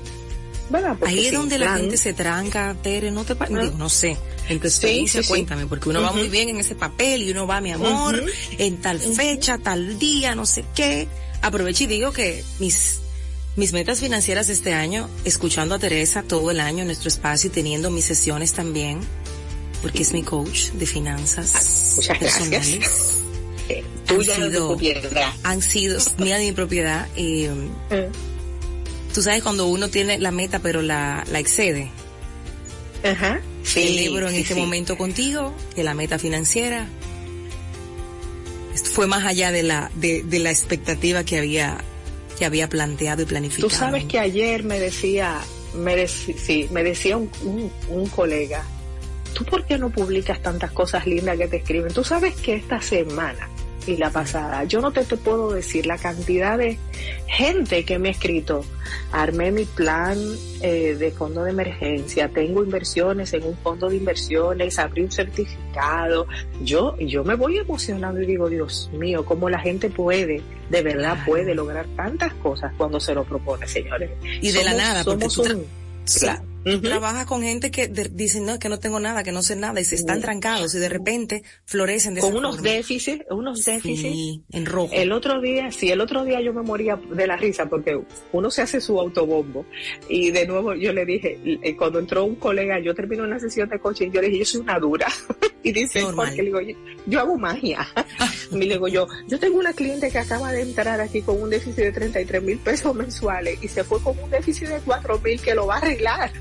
Ahí 1.05 1.27
es 1.27 1.33
donde 1.33 1.57
la 1.59 1.77
gente 1.77 1.97
se 1.97 2.13
tranca, 2.13 2.75
Tere, 2.81 3.11
no 3.11 3.23
te 3.23 3.35
no, 3.49 3.63
no 3.71 3.89
sé. 3.89 4.17
En 4.49 4.59
tu 4.59 4.67
experiencia, 4.67 5.21
cuéntame, 5.27 5.67
porque 5.67 5.89
uno 5.89 6.01
va 6.01 6.11
muy 6.11 6.29
bien 6.29 6.49
en 6.49 6.57
ese 6.57 6.75
papel 6.75 7.23
y 7.23 7.31
uno 7.31 7.47
va, 7.47 7.61
mi 7.61 7.71
amor, 7.71 8.23
en 8.57 8.77
tal 8.81 8.99
fecha, 8.99 9.57
tal 9.57 9.99
día, 9.99 10.35
no 10.35 10.45
sé 10.45 10.65
qué. 10.75 11.07
Aprovecho 11.41 11.83
y 11.83 11.87
digo 11.87 12.11
que 12.11 12.43
mis, 12.59 12.99
mis 13.55 13.73
metas 13.73 13.99
financieras 13.99 14.49
este 14.49 14.73
año, 14.73 15.09
escuchando 15.25 15.75
a 15.75 15.79
Teresa 15.79 16.23
todo 16.23 16.51
el 16.51 16.59
año 16.59 16.79
en 16.79 16.87
nuestro 16.87 17.07
espacio 17.09 17.49
y 17.49 17.53
teniendo 17.53 17.89
mis 17.91 18.05
sesiones 18.05 18.53
también, 18.53 18.99
porque 19.81 20.01
es 20.03 20.13
mi 20.13 20.23
coach 20.23 20.71
de 20.71 20.85
finanzas. 20.85 21.93
Muchas 21.97 22.19
gracias. 22.49 23.19
Eh, 23.69 23.83
tuya 24.05 24.35
han 24.35 24.41
sido, 24.51 24.67
propiedad. 24.69 25.33
Han 25.43 25.61
sido 25.61 25.99
mía 26.17 26.37
de 26.37 26.45
mi 26.45 26.51
propiedad. 26.51 27.07
Eh, 27.15 27.49
Tú 29.13 29.21
sabes 29.21 29.43
cuando 29.43 29.67
uno 29.67 29.89
tiene 29.89 30.17
la 30.17 30.31
meta 30.31 30.57
pero 30.57 30.81
la, 30.81 31.23
la 31.31 31.37
excede. 31.39 31.91
Ajá. 33.03 33.41
Celebro 33.63 34.27
en 34.27 34.35
este 34.35 34.55
momento 34.55 34.97
contigo 34.97 35.53
que 35.75 35.83
la 35.83 35.93
meta 35.93 36.17
financiera 36.17 36.87
fue 38.91 39.05
más 39.05 39.23
allá 39.25 39.51
de 39.51 39.61
la, 39.61 39.91
de, 39.95 40.23
de 40.23 40.39
la 40.39 40.49
expectativa 40.49 41.23
que 41.23 41.37
había, 41.37 41.77
que 42.43 42.47
había 42.47 42.67
planteado 42.67 43.21
y 43.21 43.25
planificado. 43.25 43.69
Tú 43.69 43.73
sabes 43.73 44.03
que 44.03 44.19
ayer 44.19 44.65
me 44.65 44.77
decía, 44.77 45.39
me, 45.75 46.05
sí, 46.09 46.67
me 46.71 46.83
decía 46.83 47.15
un, 47.15 47.31
un, 47.45 47.71
un 47.87 48.09
colega, 48.09 48.65
¿tú 49.33 49.45
por 49.45 49.65
qué 49.65 49.77
no 49.77 49.89
publicas 49.89 50.41
tantas 50.41 50.73
cosas 50.73 51.07
lindas 51.07 51.37
que 51.37 51.47
te 51.47 51.55
escriben? 51.55 51.93
Tú 51.93 52.03
sabes 52.03 52.35
que 52.35 52.55
esta 52.55 52.81
semana 52.81 53.47
y 53.87 53.97
la 53.97 54.09
pasada. 54.09 54.63
Yo 54.63 54.81
no 54.81 54.91
te, 54.91 55.03
te, 55.03 55.17
puedo 55.17 55.51
decir 55.51 55.85
la 55.85 55.97
cantidad 55.97 56.57
de 56.57 56.77
gente 57.27 57.85
que 57.85 57.99
me 57.99 58.09
ha 58.09 58.11
escrito. 58.11 58.65
Armé 59.11 59.51
mi 59.51 59.65
plan 59.65 60.17
eh, 60.61 60.95
de 60.95 61.11
fondo 61.11 61.43
de 61.43 61.51
emergencia, 61.51 62.29
tengo 62.29 62.63
inversiones 62.63 63.33
en 63.33 63.43
un 63.43 63.57
fondo 63.57 63.89
de 63.89 63.97
inversiones, 63.97 64.79
abrí 64.79 65.03
un 65.03 65.11
certificado. 65.11 66.27
Yo, 66.61 66.97
yo 66.97 67.23
me 67.23 67.35
voy 67.35 67.57
emocionando 67.57 68.21
y 68.21 68.25
digo, 68.25 68.49
Dios 68.49 68.89
mío, 68.93 69.25
cómo 69.25 69.49
la 69.49 69.59
gente 69.59 69.89
puede, 69.89 70.41
de 70.69 70.81
verdad 70.81 71.17
puede 71.25 71.55
lograr 71.55 71.85
tantas 71.95 72.33
cosas 72.35 72.73
cuando 72.77 72.99
se 72.99 73.13
lo 73.13 73.23
propone, 73.23 73.67
señores. 73.67 74.11
Y 74.41 74.51
de 74.51 74.63
la 74.63 74.73
nada, 74.73 75.03
porque 75.03 75.29
somos 75.29 75.51
un, 75.51 75.65
claro 76.19 76.52
Trabaja 76.63 77.25
con 77.25 77.41
gente 77.41 77.71
que 77.71 77.87
dicen, 77.87 78.45
no, 78.45 78.57
que 78.59 78.69
no 78.69 78.79
tengo 78.79 78.99
nada, 78.99 79.23
que 79.23 79.31
no 79.31 79.41
sé 79.41 79.55
nada, 79.55 79.81
y 79.81 79.85
se 79.85 79.95
están 79.95 80.21
trancados 80.21 80.73
y 80.75 80.79
de 80.79 80.89
repente 80.89 81.43
florecen 81.65 82.13
de 82.13 82.21
Con 82.21 82.35
unos 82.35 82.61
déficits, 82.61 83.25
unos 83.29 83.63
déficits. 83.65 84.41
en 84.51 84.65
rojo. 84.65 84.93
El 84.93 85.11
otro 85.11 85.41
día, 85.41 85.71
sí, 85.71 85.89
el 85.89 86.01
otro 86.01 86.23
día 86.23 86.39
yo 86.41 86.53
me 86.53 86.61
moría 86.61 86.95
de 86.95 87.27
la 87.27 87.35
risa 87.35 87.67
porque 87.67 87.99
uno 88.31 88.49
se 88.49 88.61
hace 88.61 88.79
su 88.79 88.99
autobombo. 88.99 89.65
Y 90.07 90.31
de 90.31 90.47
nuevo 90.47 90.73
yo 90.73 90.93
le 90.93 91.05
dije, 91.05 91.39
eh, 91.43 91.75
cuando 91.75 91.99
entró 91.99 92.23
un 92.23 92.35
colega, 92.35 92.79
yo 92.79 92.95
termino 92.95 93.23
una 93.23 93.39
sesión 93.39 93.67
de 93.69 93.79
coaching, 93.79 94.11
yo 94.11 94.21
le 94.21 94.27
dije, 94.27 94.39
yo 94.39 94.45
soy 94.45 94.61
una 94.61 94.79
dura. 94.79 95.07
y 95.63 95.71
dice, 95.71 96.03
porque 96.15 96.43
le 96.43 96.43
digo, 96.43 96.59
yo, 97.05 97.19
hago 97.19 97.37
magia. 97.37 97.87
y 98.51 98.57
le 98.57 98.75
digo 98.75 98.87
yo, 98.87 99.07
yo 99.27 99.39
tengo 99.39 99.59
una 99.59 99.73
cliente 99.73 100.09
que 100.09 100.19
acaba 100.19 100.51
de 100.51 100.61
entrar 100.61 100.99
aquí 101.01 101.21
con 101.21 101.41
un 101.41 101.49
déficit 101.49 101.83
de 101.83 101.91
33 101.91 102.43
mil 102.43 102.59
pesos 102.59 102.95
mensuales 102.95 103.59
y 103.61 103.67
se 103.67 103.83
fue 103.83 104.01
con 104.01 104.17
un 104.19 104.29
déficit 104.29 104.69
de 104.69 104.79
4 104.79 105.19
mil 105.19 105.41
que 105.41 105.55
lo 105.55 105.67
va 105.67 105.75
a 105.75 105.77
arreglar. 105.79 106.31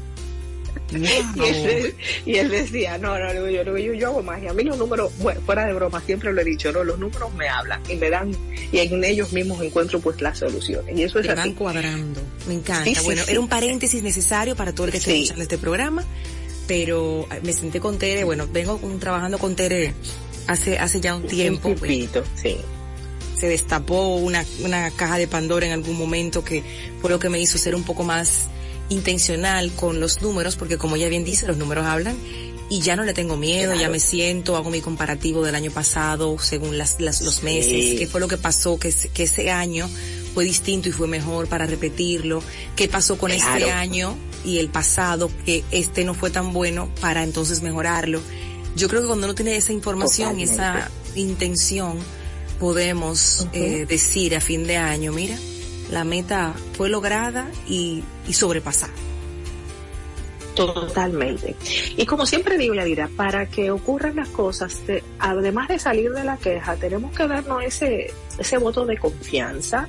Y, 2.27 2.35
él, 2.37 2.51
decía, 2.51 2.99
no, 2.99 3.19
no, 3.19 3.33
yo, 3.33 3.49
yo, 3.49 3.93
yo 3.95 4.09
hago 4.09 4.23
magia. 4.23 4.51
A 4.51 4.55
mí 4.55 4.63
los 4.63 4.77
números, 4.77 5.13
bueno, 5.19 5.41
fuera 5.45 5.67
de 5.67 5.73
broma, 5.73 6.01
siempre 6.05 6.33
lo 6.33 6.41
he 6.41 6.45
dicho, 6.45 6.73
no, 6.73 6.85
los 6.85 6.99
números 6.99 7.33
me 7.35 7.49
hablan 7.49 7.81
y 7.89 7.97
me 7.97 8.11
dan, 8.11 8.33
y 8.71 8.79
en 8.79 9.05
ellos 9.05 9.33
mismos 9.33 9.63
encuentro 9.63 10.01
pues 10.01 10.21
las 10.21 10.39
soluciones. 10.39 10.97
Y 10.97 11.03
eso 11.03 11.19
es 11.19 11.27
van 11.35 11.55
cuadrando. 11.55 12.21
Me 12.47 12.55
encanta. 12.55 13.03
bueno, 13.03 13.23
era 13.27 13.41
un 13.41 13.49
paréntesis 13.49 14.03
necesario 14.03 14.57
para 14.57 14.75
todo 14.75 14.87
el 14.87 14.93
que 14.93 14.99
esté 14.99 15.15
escuchando 15.15 15.43
este 15.43 15.59
programa, 15.59 16.05
pero 16.67 17.27
eh, 17.31 17.41
me 17.43 17.53
senté 17.53 17.81
con 17.81 17.99
Tere, 17.99 18.25
bueno, 18.25 18.47
vengo 18.51 18.81
trabajando 18.99 19.39
con 19.39 19.57
Tere 19.57 19.95
hace, 20.47 20.79
hace 20.79 21.01
ya 21.01 21.15
un 21.17 21.27
tiempo. 21.27 21.69
Un 21.69 21.75
pues. 21.77 22.11
sí 22.35 22.59
se 23.43 23.49
destapó 23.49 24.19
una, 24.19 24.45
una 24.63 24.89
caja 24.93 25.19
de 25.19 25.27
Pandora 25.27 25.67
en 25.67 25.73
algún 25.73 25.99
momento 25.99 26.45
que 26.45 26.63
fue 27.01 27.11
lo 27.11 27.19
que 27.19 27.29
me 27.29 27.41
hizo 27.41 27.59
ser 27.59 27.75
un 27.75 27.83
poco 27.83 28.05
más 28.05 28.47
intencional 28.93 29.73
con 29.73 30.01
los 30.01 30.23
números, 30.23 30.57
porque 30.57 30.79
como 30.79 30.97
ya 30.97 31.09
bien 31.09 31.25
dice, 31.25 31.47
los 31.47 31.57
números 31.57 31.85
hablan 31.87 32.17
y 32.71 32.81
ya 32.81 32.97
no 32.97 33.05
le 33.05 33.13
tengo 33.13 33.37
miedo, 33.37 33.75
ya 33.75 33.89
me 33.89 34.01
siento, 34.01 34.57
hago 34.57 34.71
mi 34.71 34.81
comparativo 34.81 35.45
del 35.45 35.55
año 35.55 35.71
pasado 35.71 36.39
según 36.39 36.79
las, 36.79 37.01
los 37.01 37.43
meses, 37.43 37.99
qué 37.99 38.07
fue 38.07 38.21
lo 38.21 38.29
que 38.29 38.39
pasó, 38.39 38.79
que, 38.79 38.95
que 39.13 39.25
ese 39.25 39.51
año 39.51 39.89
fue 40.33 40.45
distinto 40.45 40.89
y 40.89 40.93
fue 40.93 41.07
mejor 41.07 41.49
para 41.49 41.67
repetirlo, 41.67 42.43
qué 42.75 42.89
pasó 42.89 43.19
con 43.19 43.31
este 43.31 43.71
año 43.71 44.17
y 44.45 44.59
el 44.59 44.69
pasado, 44.69 45.31
que 45.45 45.65
este 45.71 46.05
no 46.05 46.15
fue 46.15 46.31
tan 46.31 46.53
bueno 46.53 46.89
para 47.01 47.23
entonces 47.23 47.63
mejorarlo. 47.63 48.21
Yo 48.75 48.89
creo 48.89 49.03
que 49.03 49.07
cuando 49.07 49.27
uno 49.27 49.35
tiene 49.35 49.57
esa 49.57 49.73
información, 49.73 50.41
y 50.41 50.45
esa 50.45 50.91
intención, 51.15 51.99
podemos 52.59 53.47
eh, 53.53 53.87
decir 53.87 54.35
a 54.35 54.41
fin 54.41 54.67
de 54.67 54.77
año, 54.77 55.13
mira, 55.13 55.37
la 55.93 56.05
meta 56.05 56.55
fue 56.73 56.89
lograda 56.89 57.49
y, 57.69 58.03
y 58.27 58.33
sobrepasada. 58.33 58.93
Totalmente. 60.55 61.55
Y 61.97 62.05
como 62.07 62.27
siempre 62.27 62.59
digo, 62.59 62.75
Yadira, 62.75 63.09
para 63.17 63.47
que 63.47 63.71
ocurran 63.71 64.17
las 64.17 64.29
cosas, 64.29 64.81
además 65.19 65.69
de 65.69 65.79
salir 65.79 66.11
de 66.13 66.25
la 66.25 66.37
queja, 66.37 66.77
tenemos 66.77 67.17
que 67.17 67.27
darnos 67.27 67.63
ese, 67.63 68.13
ese 68.39 68.59
voto 68.59 68.85
de 68.85 68.99
confianza, 68.99 69.89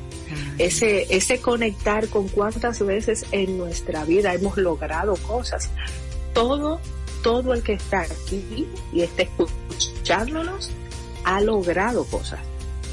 ese, 0.58 1.08
ese 1.10 1.40
conectar 1.40 2.08
con 2.08 2.28
cuántas 2.28 2.86
veces 2.86 3.26
en 3.32 3.58
nuestra 3.58 4.06
vida 4.06 4.34
hemos 4.34 4.58
logrado 4.58 5.16
cosas. 5.18 5.70
Todo, 6.34 6.80
todo 7.24 7.54
el 7.54 7.62
que 7.62 7.74
está 7.74 8.02
aquí 8.02 8.68
y 8.94 9.02
está 9.02 9.24
escuchándonos 9.24 10.72
ha 11.24 11.42
logrado 11.42 12.06
cosas. 12.06 12.40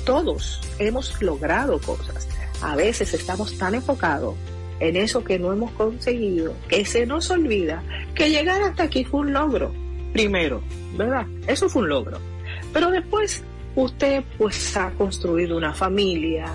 Todos 0.05 0.61
hemos 0.79 1.20
logrado 1.23 1.81
cosas 1.81 2.27
a 2.62 2.77
veces 2.77 3.14
estamos 3.14 3.57
tan 3.59 3.75
enfocados 3.75 4.35
en 4.81 4.96
eso 4.96 5.23
que 5.23 5.38
no 5.38 5.53
hemos 5.53 5.70
conseguido 5.73 6.55
que 6.68 6.85
se 6.85 7.07
nos 7.07 7.31
olvida 7.31 7.83
que 8.14 8.31
llegar 8.31 8.62
hasta 8.62 8.85
aquí 8.85 9.05
fue 9.05 9.20
un 9.20 9.33
logro. 9.33 9.73
Primero, 10.12 10.62
¿verdad? 10.96 11.27
Eso 11.46 11.68
fue 11.68 11.83
un 11.83 11.88
logro. 11.88 12.18
Pero 12.73 12.90
después 12.90 13.44
usted 13.77 14.25
pues 14.37 14.77
ha 14.77 14.90
construido 14.92 15.57
una 15.57 15.73
familia 15.73 16.53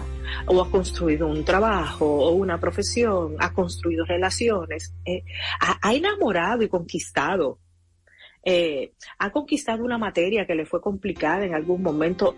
o 0.47 0.61
ha 0.61 0.69
construido 0.69 1.27
un 1.27 1.45
trabajo 1.45 2.05
o 2.05 2.31
una 2.31 2.59
profesión, 2.59 3.35
ha 3.39 3.53
construido 3.53 4.05
relaciones, 4.05 4.93
eh, 5.05 5.23
ha, 5.59 5.93
enamorado 5.93 6.63
y 6.63 6.67
conquistado. 6.67 7.59
Eh, 8.43 8.93
ha 9.17 9.31
conquistado 9.31 9.83
una 9.83 9.97
materia 9.97 10.45
que 10.45 10.55
le 10.55 10.65
fue 10.65 10.81
complicada 10.81 11.45
en 11.45 11.55
algún 11.55 11.81
momento 11.81 12.35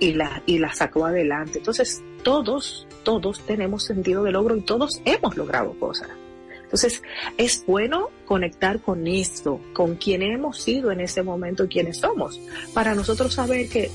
y 0.00 0.14
la, 0.14 0.42
y 0.46 0.58
la 0.58 0.72
sacó 0.74 1.06
adelante. 1.06 1.58
Entonces, 1.58 2.02
todos, 2.22 2.86
todos 3.02 3.40
tenemos 3.46 3.84
sentido 3.84 4.22
de 4.22 4.32
logro 4.32 4.56
y 4.56 4.62
todos 4.62 5.00
hemos 5.04 5.36
logrado 5.36 5.72
cosas. 5.78 6.08
Entonces, 6.62 7.02
es 7.36 7.64
bueno 7.66 8.08
conectar 8.24 8.80
con 8.80 9.06
esto, 9.06 9.60
con 9.74 9.96
quien 9.96 10.22
hemos 10.22 10.62
sido 10.62 10.90
en 10.90 11.00
ese 11.00 11.22
momento 11.22 11.64
y 11.64 11.68
quienes 11.68 11.98
somos, 11.98 12.40
para 12.72 12.94
nosotros 12.94 13.34
saber 13.34 13.68
que 13.68 13.90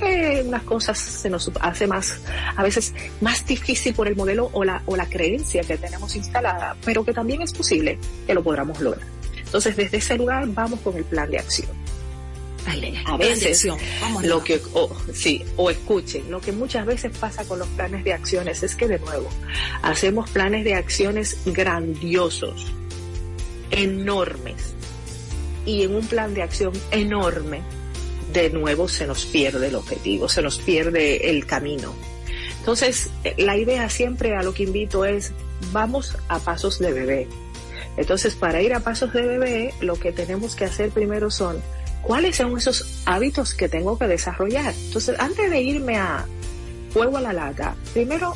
eh, 0.00 0.44
las 0.48 0.62
cosas 0.62 0.98
se 0.98 1.28
nos 1.28 1.50
hace 1.60 1.86
más, 1.86 2.20
a 2.56 2.62
veces 2.62 2.94
más 3.20 3.46
difícil 3.46 3.94
por 3.94 4.08
el 4.08 4.16
modelo 4.16 4.50
o 4.52 4.64
la, 4.64 4.82
o 4.86 4.96
la 4.96 5.06
creencia 5.06 5.62
que 5.62 5.76
tenemos 5.76 6.16
instalada, 6.16 6.76
pero 6.84 7.04
que 7.04 7.12
también 7.12 7.42
es 7.42 7.52
posible 7.52 7.98
que 8.26 8.34
lo 8.34 8.42
podamos 8.42 8.80
lograr. 8.80 9.06
Entonces, 9.36 9.76
desde 9.76 9.98
ese 9.98 10.16
lugar 10.16 10.46
vamos 10.48 10.80
con 10.80 10.96
el 10.96 11.04
plan 11.04 11.30
de 11.30 11.38
acción 11.38 11.85
a 13.04 13.16
veces 13.16 13.66
lo 14.22 14.42
que 14.42 14.60
o, 14.74 14.90
sí 15.12 15.44
o 15.56 15.70
escuchen 15.70 16.30
lo 16.30 16.40
que 16.40 16.52
muchas 16.52 16.84
veces 16.84 17.16
pasa 17.16 17.44
con 17.44 17.58
los 17.58 17.68
planes 17.68 18.04
de 18.04 18.12
acciones 18.12 18.62
es 18.62 18.74
que 18.74 18.88
de 18.88 18.98
nuevo 18.98 19.28
hacemos 19.82 20.28
planes 20.30 20.64
de 20.64 20.74
acciones 20.74 21.38
grandiosos 21.46 22.66
enormes 23.70 24.74
y 25.64 25.82
en 25.82 25.94
un 25.94 26.06
plan 26.06 26.34
de 26.34 26.42
acción 26.42 26.72
enorme 26.90 27.62
de 28.32 28.50
nuevo 28.50 28.88
se 28.88 29.06
nos 29.06 29.26
pierde 29.26 29.68
el 29.68 29.76
objetivo 29.76 30.28
se 30.28 30.42
nos 30.42 30.58
pierde 30.58 31.30
el 31.30 31.46
camino. 31.46 31.94
Entonces 32.58 33.10
la 33.38 33.56
idea 33.56 33.88
siempre 33.88 34.34
a 34.34 34.42
lo 34.42 34.52
que 34.52 34.64
invito 34.64 35.04
es 35.04 35.32
vamos 35.72 36.16
a 36.28 36.40
pasos 36.40 36.78
de 36.80 36.92
bebé. 36.92 37.28
Entonces 37.96 38.34
para 38.34 38.60
ir 38.60 38.74
a 38.74 38.80
pasos 38.80 39.12
de 39.12 39.22
bebé 39.22 39.74
lo 39.80 39.94
que 39.98 40.12
tenemos 40.12 40.56
que 40.56 40.64
hacer 40.64 40.90
primero 40.90 41.30
son 41.30 41.62
cuáles 42.06 42.36
son 42.36 42.56
esos 42.56 43.02
hábitos 43.04 43.52
que 43.52 43.68
tengo 43.68 43.98
que 43.98 44.06
desarrollar. 44.06 44.72
Entonces, 44.86 45.18
antes 45.18 45.50
de 45.50 45.60
irme 45.60 45.96
a 45.96 46.24
fuego 46.90 47.16
a 47.16 47.20
la 47.20 47.32
lata, 47.32 47.74
primero 47.92 48.32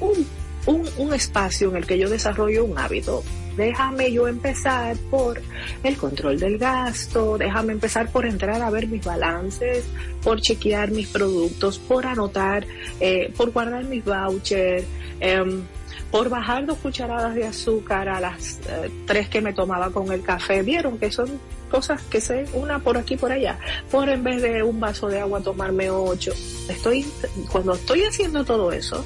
un, 0.00 0.26
un, 0.66 0.88
un 0.98 1.14
espacio 1.14 1.70
en 1.70 1.76
el 1.76 1.86
que 1.86 1.98
yo 1.98 2.08
desarrollo 2.08 2.64
un 2.64 2.76
hábito. 2.78 3.22
Déjame 3.56 4.10
yo 4.10 4.26
empezar 4.26 4.96
por 5.12 5.40
el 5.84 5.96
control 5.96 6.40
del 6.40 6.58
gasto, 6.58 7.38
déjame 7.38 7.72
empezar 7.74 8.10
por 8.10 8.26
entrar 8.26 8.60
a 8.60 8.68
ver 8.68 8.88
mis 8.88 9.04
balances, 9.04 9.84
por 10.24 10.40
chequear 10.40 10.90
mis 10.90 11.06
productos, 11.06 11.78
por 11.78 12.04
anotar, 12.04 12.66
eh, 12.98 13.32
por 13.36 13.52
guardar 13.52 13.84
mis 13.84 14.04
vouchers, 14.04 14.84
eh, 15.20 15.62
por 16.10 16.28
bajar 16.28 16.66
dos 16.66 16.78
cucharadas 16.78 17.36
de 17.36 17.46
azúcar 17.46 18.08
a 18.08 18.18
las 18.18 18.58
eh, 18.68 18.90
tres 19.06 19.28
que 19.28 19.40
me 19.40 19.52
tomaba 19.52 19.90
con 19.90 20.10
el 20.10 20.22
café. 20.22 20.62
Vieron 20.62 20.98
que 20.98 21.12
son 21.12 21.28
cosas 21.74 22.00
que 22.02 22.20
sé, 22.20 22.46
una 22.52 22.78
por 22.78 22.96
aquí, 22.96 23.16
por 23.16 23.32
allá. 23.32 23.58
Por 23.90 24.08
en 24.08 24.22
vez 24.22 24.40
de 24.40 24.62
un 24.62 24.78
vaso 24.78 25.08
de 25.08 25.18
agua 25.18 25.40
tomarme 25.40 25.90
ocho. 25.90 26.30
Estoy, 26.68 27.04
cuando 27.50 27.74
estoy 27.74 28.04
haciendo 28.04 28.44
todo 28.44 28.70
eso, 28.70 29.04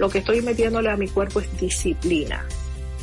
lo 0.00 0.10
que 0.10 0.18
estoy 0.18 0.42
metiéndole 0.42 0.90
a 0.90 0.96
mi 0.96 1.06
cuerpo 1.06 1.38
es 1.38 1.60
disciplina. 1.60 2.44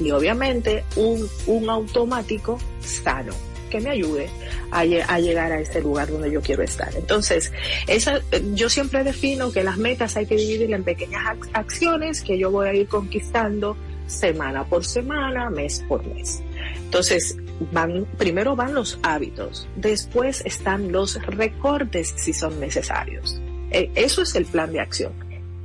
Y 0.02 0.12
obviamente 0.12 0.84
un, 0.98 1.30
un 1.48 1.70
automático 1.70 2.60
sano 2.82 3.32
que 3.70 3.80
me 3.80 3.92
ayude 3.92 4.28
a, 4.72 4.84
llegar 4.84 5.50
a 5.54 5.62
ese 5.62 5.80
lugar 5.80 6.10
donde 6.10 6.30
yo 6.30 6.42
quiero 6.42 6.64
estar. 6.64 6.94
Entonces, 6.94 7.54
esa, 7.88 8.20
yo 8.54 8.70
siempre 8.70 9.06
defino 9.06 9.50
que 9.50 9.64
las 9.64 9.78
metas 9.78 10.18
hay 10.18 10.26
que 10.26 10.36
dividirlas 10.36 10.80
en 10.80 10.84
pequeñas 10.84 11.38
acciones 11.54 12.22
que 12.22 12.38
yo 12.38 12.52
voy 12.52 12.68
a 12.68 12.74
ir 12.74 12.90
conquistando 12.90 13.78
semana 14.08 14.66
por 14.66 14.84
semana, 14.84 15.50
mes 15.50 15.86
por 15.88 16.06
mes. 16.06 16.42
Entonces, 16.84 17.38
van, 17.72 18.06
primero 18.18 18.56
van 18.56 18.74
los 18.74 19.00
hábitos, 19.04 19.68
después 19.76 20.44
están 20.46 20.92
los 20.92 21.22
recortes 21.26 22.14
si 22.18 22.34
son 22.34 22.60
necesarios. 22.60 23.42
E, 23.72 23.92
eso 23.96 24.22
es 24.22 24.36
el 24.36 24.46
plan 24.46 24.72
de 24.72 24.80
acción. 24.80 25.14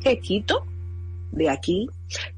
¿Qué 0.02 0.18
quito 0.18 0.66
de 1.32 1.50
aquí? 1.50 1.88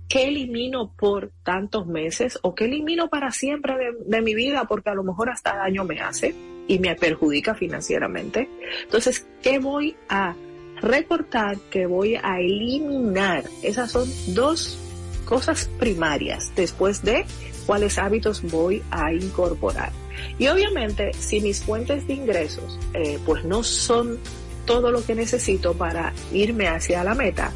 ¿Qué 0.08 0.28
elimino 0.28 0.92
por 0.94 1.32
tantos 1.42 1.86
meses 1.86 2.38
o 2.42 2.54
qué 2.54 2.66
elimino 2.66 3.08
para 3.08 3.30
siempre 3.30 3.74
de, 4.06 4.22
mi 4.22 4.34
vida 4.34 4.64
porque 4.68 4.90
a 4.90 4.94
lo 4.94 5.02
mejor 5.02 5.30
hasta 5.30 5.56
daño 5.56 5.84
me 5.84 6.00
hace 6.00 6.34
y 6.68 6.78
me 6.78 6.94
perjudica 6.94 7.54
financieramente? 7.54 8.48
Entonces, 8.82 9.26
¿qué 9.42 9.58
voy 9.58 9.96
a 10.08 10.34
recortar? 10.80 11.56
¿Qué 11.70 11.86
voy 11.86 12.16
a 12.16 12.40
eliminar? 12.40 13.44
Esas 13.62 13.92
son 13.92 14.08
dos 14.34 14.78
cosas 15.24 15.70
primarias 15.78 16.52
después 16.56 17.02
de 17.02 17.24
cuáles 17.62 17.98
hábitos 17.98 18.42
voy 18.42 18.82
a 18.90 19.12
incorporar. 19.12 19.92
Y 20.38 20.48
obviamente, 20.48 21.12
si 21.14 21.40
mis 21.40 21.62
fuentes 21.62 22.06
de 22.06 22.14
ingresos 22.14 22.78
eh, 22.94 23.18
pues 23.24 23.44
no 23.44 23.62
son 23.62 24.18
todo 24.66 24.90
lo 24.90 25.04
que 25.04 25.14
necesito 25.14 25.74
para 25.74 26.12
irme 26.32 26.68
hacia 26.68 27.02
la 27.02 27.14
meta, 27.14 27.52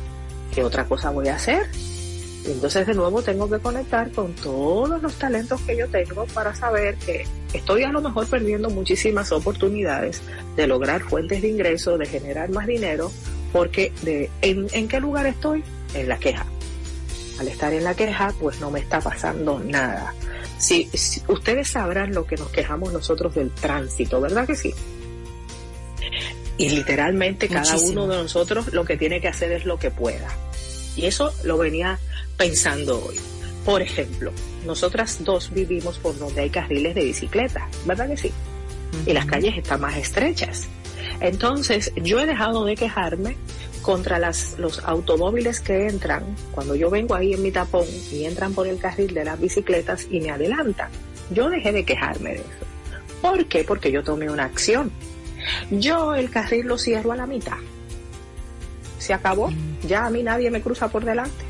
¿qué 0.55 0.65
otra 0.65 0.85
cosa 0.85 1.11
voy 1.11 1.29
a 1.29 1.37
hacer? 1.37 1.67
Entonces 2.47 2.87
de 2.87 2.95
nuevo 2.95 3.23
tengo 3.23 3.51
que 3.51 3.59
conectar 3.59 4.11
con 4.13 4.33
todos 4.35 5.03
los 5.03 5.15
talentos 5.15 5.61
que 5.63 5.77
yo 5.77 5.89
tengo 5.89 6.27
para 6.27 6.55
saber 6.55 6.97
que 6.97 7.27
estoy 7.53 7.83
a 7.83 7.91
lo 7.91 8.01
mejor 8.01 8.27
perdiendo 8.29 8.71
muchísimas 8.71 9.33
oportunidades 9.33 10.23
de 10.55 10.67
lograr 10.67 11.03
fuentes 11.03 11.43
de 11.43 11.49
ingresos, 11.49 11.99
de 11.99 12.07
generar 12.07 12.51
más 12.51 12.67
dinero, 12.69 13.11
porque 13.53 13.93
de, 14.03 14.31
¿en, 14.43 14.69
¿en 14.73 14.87
qué 14.87 15.01
lugar 15.01 15.27
estoy? 15.27 15.65
En 15.95 16.09
la 16.09 16.19
queja 16.19 16.47
al 17.39 17.49
estar 17.49 17.73
en 17.73 17.85
la 17.85 17.95
queja, 17.95 18.33
pues 18.41 18.61
no 18.61 18.71
me 18.71 18.81
está 18.81 19.01
pasando 19.01 19.59
nada. 19.59 20.15
Si, 20.59 20.89
ustedes 21.29 21.69
sabrán 21.69 22.15
lo 22.15 22.27
que 22.27 22.37
nos 22.37 22.49
quejamos 22.49 22.93
nosotros 22.93 23.35
del 23.35 23.51
tránsito, 23.51 24.21
¿verdad 24.21 24.47
que 24.47 24.57
sí? 24.57 24.75
Y 26.59 26.71
literalmente 26.71 27.49
cada 27.49 27.77
uno 27.77 28.07
de 28.07 28.17
nosotros 28.17 28.73
lo 28.73 28.85
que 28.85 28.97
tiene 28.97 29.21
que 29.21 29.29
hacer 29.29 29.53
es 29.53 29.67
lo 29.67 29.79
que 29.79 29.91
pueda. 29.91 30.29
Y 30.97 31.05
eso 31.05 31.33
lo 31.45 31.59
venía 31.59 31.99
pensando 32.39 33.05
hoy. 33.05 33.17
Por 33.67 33.83
ejemplo, 33.83 34.33
nosotras 34.65 35.19
dos 35.25 35.53
vivimos 35.53 35.99
por 35.99 36.19
donde 36.19 36.43
hay 36.43 36.51
carriles 36.51 36.95
de 36.95 37.05
bicicleta, 37.05 37.69
¿verdad 37.85 38.09
que 38.09 38.17
sí? 38.17 38.33
Y 39.05 39.13
las 39.13 39.27
calles 39.27 39.59
están 39.59 39.81
más 39.81 39.97
estrechas. 39.97 40.69
Entonces, 41.21 41.93
yo 41.97 42.21
he 42.21 42.27
dejado 42.27 42.65
de 42.65 42.77
quejarme 42.77 43.37
contra 43.87 44.19
las, 44.19 44.59
los 44.59 44.81
automóviles 44.81 45.61
que 45.61 45.87
entran, 45.87 46.25
cuando 46.51 46.75
yo 46.75 46.91
vengo 46.91 47.15
ahí 47.15 47.35
en 47.35 47.41
mi 47.41 47.53
tapón 47.53 47.87
y 48.11 48.25
entran 48.25 48.53
por 48.53 48.67
el 48.67 48.81
carril 48.81 49.15
de 49.15 49.25
las 49.25 49.41
bicicletas 49.41 50.09
y 50.11 50.19
me 50.19 50.33
adelantan. 50.33 50.91
Yo 51.31 51.49
dejé 51.49 51.71
de 51.71 51.85
quejarme 51.85 52.31
de 52.31 52.41
eso. 52.41 52.67
¿Por 53.23 53.47
qué? 53.47 53.63
Porque 53.63 53.93
yo 53.93 54.03
tomé 54.03 54.29
una 54.29 54.45
acción. 54.45 54.91
Yo 55.71 56.17
el 56.17 56.31
carril 56.31 56.67
lo 56.67 56.79
cierro 56.79 57.13
a 57.13 57.17
la 57.17 57.29
mitad. 57.29 57.59
Se 58.99 59.15
acabó. 59.15 59.53
Ya 59.87 60.07
a 60.07 60.11
mí 60.11 60.25
nadie 60.25 60.51
me 60.51 60.61
cruza 60.61 60.89
por 60.89 61.05
delante. 61.05 61.45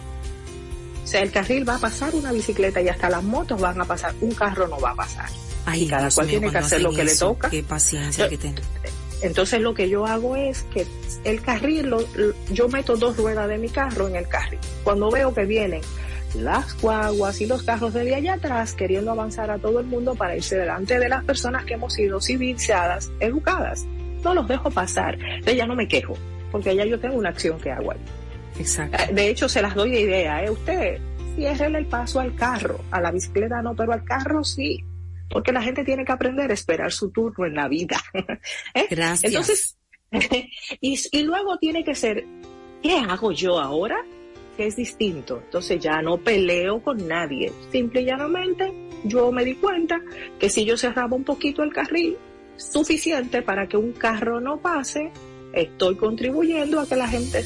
O 1.04 1.06
sea, 1.06 1.22
el 1.22 1.30
carril 1.30 1.66
va 1.66 1.76
a 1.76 1.78
pasar 1.78 2.14
una 2.14 2.32
bicicleta 2.32 2.82
y 2.82 2.90
hasta 2.90 3.08
las 3.08 3.24
motos 3.24 3.58
van 3.58 3.80
a 3.80 3.86
pasar. 3.86 4.14
Un 4.20 4.32
carro 4.32 4.68
no 4.68 4.78
va 4.78 4.90
a 4.90 4.94
pasar. 4.94 5.30
y 5.74 5.88
cada 5.88 6.10
cual 6.10 6.26
tiene 6.26 6.50
que 6.50 6.58
hacer 6.58 6.82
lo 6.82 6.92
que 6.92 7.04
le 7.04 7.16
toca. 7.16 7.48
Qué 7.48 7.62
paciencia 7.62 8.28
que 8.28 8.36
tengo. 8.36 8.60
Entonces 9.22 9.60
lo 9.60 9.74
que 9.74 9.88
yo 9.88 10.06
hago 10.06 10.36
es 10.36 10.62
que 10.64 10.86
el 11.24 11.40
carril, 11.40 11.94
yo 12.50 12.68
meto 12.68 12.96
dos 12.96 13.16
ruedas 13.16 13.48
de 13.48 13.58
mi 13.58 13.68
carro 13.68 14.08
en 14.08 14.16
el 14.16 14.28
carril. 14.28 14.60
Cuando 14.84 15.10
veo 15.10 15.32
que 15.32 15.44
vienen 15.44 15.80
las 16.34 16.78
guaguas 16.80 17.40
y 17.40 17.46
los 17.46 17.62
carros 17.62 17.94
de 17.94 18.14
allá 18.14 18.34
atrás 18.34 18.74
queriendo 18.74 19.10
avanzar 19.12 19.50
a 19.50 19.58
todo 19.58 19.80
el 19.80 19.86
mundo 19.86 20.14
para 20.14 20.36
irse 20.36 20.56
delante 20.56 20.98
de 20.98 21.08
las 21.08 21.24
personas 21.24 21.64
que 21.64 21.74
hemos 21.74 21.94
sido 21.94 22.20
civilizadas, 22.20 23.10
educadas, 23.20 23.86
no 24.22 24.34
los 24.34 24.46
dejo 24.46 24.70
pasar. 24.70 25.16
De 25.44 25.56
ya 25.56 25.66
no 25.66 25.74
me 25.74 25.88
quejo, 25.88 26.14
porque 26.52 26.74
ya 26.76 26.84
yo 26.84 27.00
tengo 27.00 27.16
una 27.16 27.30
acción 27.30 27.58
que 27.58 27.70
hago 27.70 27.92
ahí. 27.92 27.98
Exacto. 28.58 28.96
Eh, 29.02 29.14
de 29.14 29.28
hecho, 29.28 29.48
se 29.48 29.62
las 29.62 29.74
doy 29.74 29.90
de 29.90 30.00
idea, 30.00 30.44
¿eh? 30.44 30.50
Usted 30.50 30.98
cierre 31.36 31.66
el 31.66 31.86
paso 31.86 32.20
al 32.20 32.34
carro, 32.34 32.80
a 32.90 33.00
la 33.00 33.10
bicicleta 33.10 33.62
no, 33.62 33.74
pero 33.74 33.92
al 33.92 34.04
carro 34.04 34.44
sí 34.44 34.84
porque 35.30 35.52
la 35.52 35.62
gente 35.62 35.84
tiene 35.84 36.04
que 36.04 36.12
aprender 36.12 36.50
a 36.50 36.54
esperar 36.54 36.92
su 36.92 37.10
turno 37.10 37.46
en 37.46 37.54
la 37.54 37.68
vida. 37.68 37.98
¿Eh? 38.74 38.86
Gracias. 38.90 39.32
Entonces, 39.32 39.78
y, 40.80 40.98
y 41.12 41.22
luego 41.22 41.58
tiene 41.58 41.84
que 41.84 41.94
ser, 41.94 42.24
¿qué 42.82 42.98
hago 42.98 43.32
yo 43.32 43.58
ahora? 43.58 43.96
Que 44.56 44.66
es 44.66 44.76
distinto. 44.76 45.42
Entonces 45.44 45.80
ya 45.80 46.00
no 46.02 46.18
peleo 46.18 46.82
con 46.82 47.06
nadie. 47.06 47.52
Simple 47.70 48.02
y 48.02 48.04
llanamente, 48.06 48.72
yo 49.04 49.30
me 49.32 49.44
di 49.44 49.54
cuenta 49.54 50.00
que 50.38 50.48
si 50.48 50.64
yo 50.64 50.76
cerraba 50.76 51.16
un 51.16 51.24
poquito 51.24 51.62
el 51.62 51.72
carril, 51.72 52.16
suficiente 52.56 53.42
para 53.42 53.66
que 53.66 53.76
un 53.76 53.92
carro 53.92 54.40
no 54.40 54.58
pase, 54.58 55.12
estoy 55.56 55.96
contribuyendo 55.96 56.78
a 56.80 56.86
que 56.86 56.96
la 56.96 57.08
gente 57.08 57.42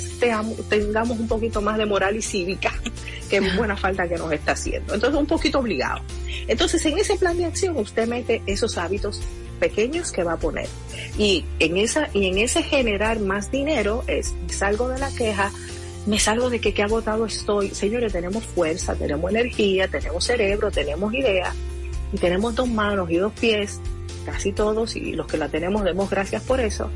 tengamos 0.68 1.18
un 1.18 1.28
poquito 1.28 1.62
más 1.62 1.78
de 1.78 1.86
moral 1.86 2.16
y 2.16 2.22
cívica, 2.22 2.72
que 3.30 3.36
es 3.36 3.56
buena 3.56 3.76
falta 3.76 4.08
que 4.08 4.16
nos 4.16 4.32
está 4.32 4.52
haciendo. 4.52 4.94
Entonces, 4.94 5.18
un 5.18 5.26
poquito 5.26 5.60
obligado. 5.60 6.02
Entonces, 6.48 6.84
en 6.84 6.98
ese 6.98 7.16
plan 7.16 7.36
de 7.36 7.46
acción, 7.46 7.76
usted 7.76 8.08
mete 8.08 8.42
esos 8.46 8.76
hábitos 8.76 9.22
pequeños 9.60 10.10
que 10.10 10.24
va 10.24 10.32
a 10.32 10.36
poner. 10.38 10.66
Y 11.16 11.44
en 11.60 11.76
esa, 11.76 12.10
y 12.12 12.26
en 12.26 12.38
ese 12.38 12.62
generar 12.62 13.20
más 13.20 13.50
dinero 13.50 14.02
es, 14.08 14.34
salgo 14.48 14.88
de 14.88 14.98
la 14.98 15.10
queja, 15.14 15.52
me 16.06 16.18
salgo 16.18 16.50
de 16.50 16.60
que 16.60 16.74
qué 16.74 16.82
agotado 16.82 17.26
estoy. 17.26 17.70
Señores, 17.70 18.12
tenemos 18.12 18.44
fuerza, 18.44 18.96
tenemos 18.96 19.30
energía, 19.30 19.86
tenemos 19.86 20.24
cerebro, 20.24 20.70
tenemos 20.70 21.14
ideas, 21.14 21.54
y 22.12 22.16
tenemos 22.16 22.56
dos 22.56 22.68
manos 22.68 23.08
y 23.10 23.18
dos 23.18 23.32
pies, 23.38 23.78
casi 24.24 24.52
todos, 24.52 24.96
y 24.96 25.12
los 25.12 25.28
que 25.28 25.36
la 25.36 25.48
tenemos 25.48 25.84
demos 25.84 26.10
gracias 26.10 26.42
por 26.42 26.58
eso 26.58 26.90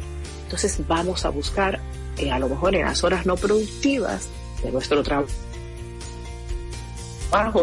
entonces 0.54 0.86
vamos 0.86 1.24
a 1.24 1.30
buscar, 1.30 1.80
eh, 2.16 2.30
a 2.30 2.38
lo 2.38 2.48
mejor 2.48 2.76
en 2.76 2.84
las 2.84 3.02
horas 3.02 3.26
no 3.26 3.34
productivas 3.34 4.28
de 4.62 4.70
nuestro 4.70 5.02
trabajo, 5.02 5.26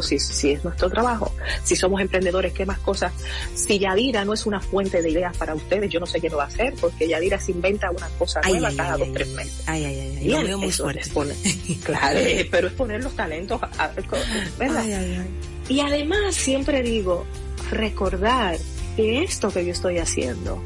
si, 0.02 0.20
si 0.20 0.52
es 0.52 0.64
nuestro 0.66 0.90
trabajo, 0.90 1.34
si 1.64 1.78
somos 1.78 2.02
emprendedores, 2.02 2.52
qué 2.52 2.66
más 2.66 2.80
cosas. 2.80 3.14
Si 3.56 3.80
Yadira 3.80 4.26
no 4.26 4.34
es 4.34 4.46
una 4.46 4.60
fuente 4.60 5.02
de 5.02 5.10
ideas 5.10 5.38
para 5.38 5.56
ustedes, 5.56 5.90
yo 5.90 6.02
no 6.02 6.06
sé 6.06 6.20
qué 6.20 6.30
lo 6.30 6.36
va 6.36 6.44
a 6.44 6.48
hacer, 6.48 6.74
porque 6.82 7.08
Yadira 7.08 7.40
se 7.40 7.54
inventa 7.54 7.90
una 7.92 8.10
cosa 8.20 8.42
nueva 8.42 8.70
cada 8.76 8.98
dos, 8.98 9.08
tres 9.14 9.30
meses. 9.30 9.64
Ay, 9.68 9.86
ay, 9.86 10.18
ay, 10.20 10.28
lo 10.28 10.44
veo 10.44 10.58
muy 10.58 10.72
fuerte. 10.74 11.10
claro, 11.86 12.20
pero 12.52 12.68
es 12.68 12.74
poner 12.74 13.02
los 13.02 13.16
talentos, 13.16 13.62
¿verdad? 14.60 14.84
Y 15.70 15.80
además 15.80 16.36
siempre 16.36 16.84
digo, 16.84 17.26
recordar 17.70 18.58
esto 18.98 19.52
que 19.52 19.66
yo 19.66 19.72
estoy 19.72 19.98
haciendo, 20.00 20.62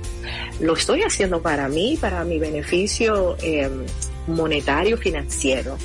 lo 0.59 0.73
estoy 0.73 1.03
haciendo 1.03 1.41
para 1.41 1.67
mí, 1.67 1.97
para 1.99 2.23
mi 2.23 2.39
beneficio 2.39 3.37
eh, 3.41 3.69
monetario, 4.27 4.97
financiero, 4.97 5.77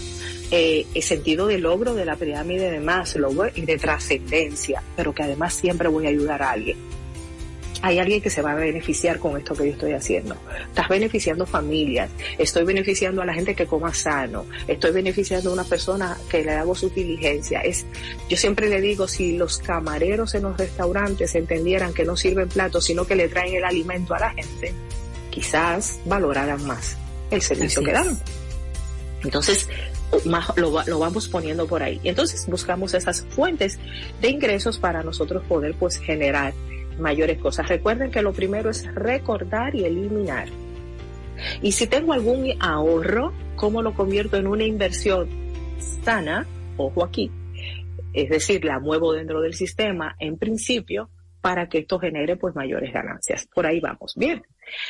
eh, 0.51 0.87
el 0.95 1.03
sentido 1.03 1.47
de 1.47 1.59
logro 1.59 1.95
de 1.95 2.05
la 2.05 2.17
pirámide 2.17 2.71
de 2.71 2.81
Maslow 2.81 3.51
y 3.55 3.63
de 3.63 3.79
trascendencia, 3.79 4.83
pero 4.97 5.15
que 5.15 5.23
además 5.23 5.55
siempre 5.55 5.89
voy 5.89 6.07
a 6.07 6.11
ayudar 6.11 6.43
a 6.43 6.51
alguien 6.51 7.00
hay 7.83 7.99
alguien 7.99 8.21
que 8.21 8.31
se 8.31 8.43
va 8.43 8.53
a 8.53 8.55
beneficiar 8.55 9.19
con 9.19 9.37
esto 9.37 9.55
que 9.55 9.67
yo 9.67 9.73
estoy 9.73 9.93
haciendo. 9.93 10.37
Estás 10.69 10.89
beneficiando 10.89 11.47
familias, 11.47 12.11
estoy 12.39 12.65
beneficiando 12.65 13.23
a 13.23 13.25
la 13.25 13.35
gente 13.35 13.55
que 13.55 13.67
coma 13.67 13.95
sano, 13.95 14.47
estoy 14.69 14.93
beneficiando 14.93 15.51
a 15.51 15.53
una 15.53 15.65
persona 15.65 16.17
que 16.31 16.45
le 16.45 16.53
hago 16.53 16.75
su 16.75 16.91
diligencia. 16.91 17.61
Es, 17.61 17.87
yo 18.29 18.37
siempre 18.37 18.69
le 18.69 18.81
digo, 18.81 19.09
si 19.09 19.37
los 19.37 19.59
camareros 19.59 20.35
en 20.35 20.43
los 20.43 20.57
restaurantes 20.57 21.35
entendieran 21.35 21.95
que 21.95 22.05
no 22.05 22.17
sirven 22.17 22.49
platos, 22.49 22.85
sino 22.85 23.07
que 23.07 23.17
le 23.17 23.29
traen 23.29 23.55
el 23.55 23.65
alimento 23.65 24.15
a 24.15 24.19
la 24.19 24.31
gente, 24.31 24.73
quizás 25.31 26.01
valoraran 26.05 26.65
más 26.67 26.97
el 27.31 27.41
servicio 27.43 27.83
que 27.83 27.93
dan. 27.93 28.19
Entonces, 29.23 29.69
lo, 30.57 30.83
lo, 30.87 30.99
vamos 30.99 31.29
poniendo 31.29 31.67
por 31.67 31.83
ahí. 31.83 32.01
Entonces 32.05 32.47
buscamos 32.47 32.95
esas 32.95 33.23
fuentes 33.31 33.79
de 34.21 34.29
ingresos 34.29 34.79
para 34.79 35.03
nosotros 35.03 35.45
poder 35.47 35.75
pues 35.75 35.99
generar 35.99 36.55
mayores 37.01 37.39
cosas. 37.39 37.69
Recuerden 37.69 38.11
que 38.11 38.23
lo 38.23 38.33
primero 38.33 38.71
es 38.71 38.93
recordar 38.95 39.75
y 39.75 39.85
eliminar. 39.85 40.49
Y 41.63 41.73
si 41.73 41.87
tengo 41.87 42.13
algún 42.13 42.51
ahorro, 42.61 43.33
¿cómo 43.57 43.83
lo 43.83 43.95
convierto 43.95 44.37
en 44.37 44.47
una 44.47 44.65
inversión 44.65 45.29
sana? 46.05 46.47
Ojo 46.77 47.05
aquí. 47.05 47.31
Es 48.13 48.29
decir, 48.29 48.65
la 48.65 48.81
muevo 48.81 49.13
dentro 49.13 49.41
del 49.41 49.55
sistema 49.55 50.17
en 50.19 50.37
principio 50.37 51.11
para 51.41 51.69
que 51.69 51.79
esto 51.79 51.99
genere 51.99 52.37
pues 52.37 52.55
mayores 52.55 52.93
ganancias. 52.93 53.49
Por 53.55 53.67
ahí 53.67 53.81
vamos. 53.81 54.15
Bien. 54.17 54.43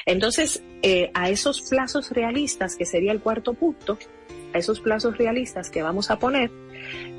Entonces, 0.07 0.63
eh, 0.83 1.11
a 1.15 1.31
esos 1.31 1.63
plazos 1.63 2.11
realistas, 2.11 2.77
que 2.77 2.85
sería 2.85 3.13
el 3.13 3.21
cuarto 3.21 3.55
punto, 3.55 3.99
a 4.53 4.59
esos 4.59 4.81
plazos 4.81 5.17
realistas 5.17 5.71
que 5.71 5.83
vamos 5.83 6.11
a 6.11 6.19
poner, 6.19 6.51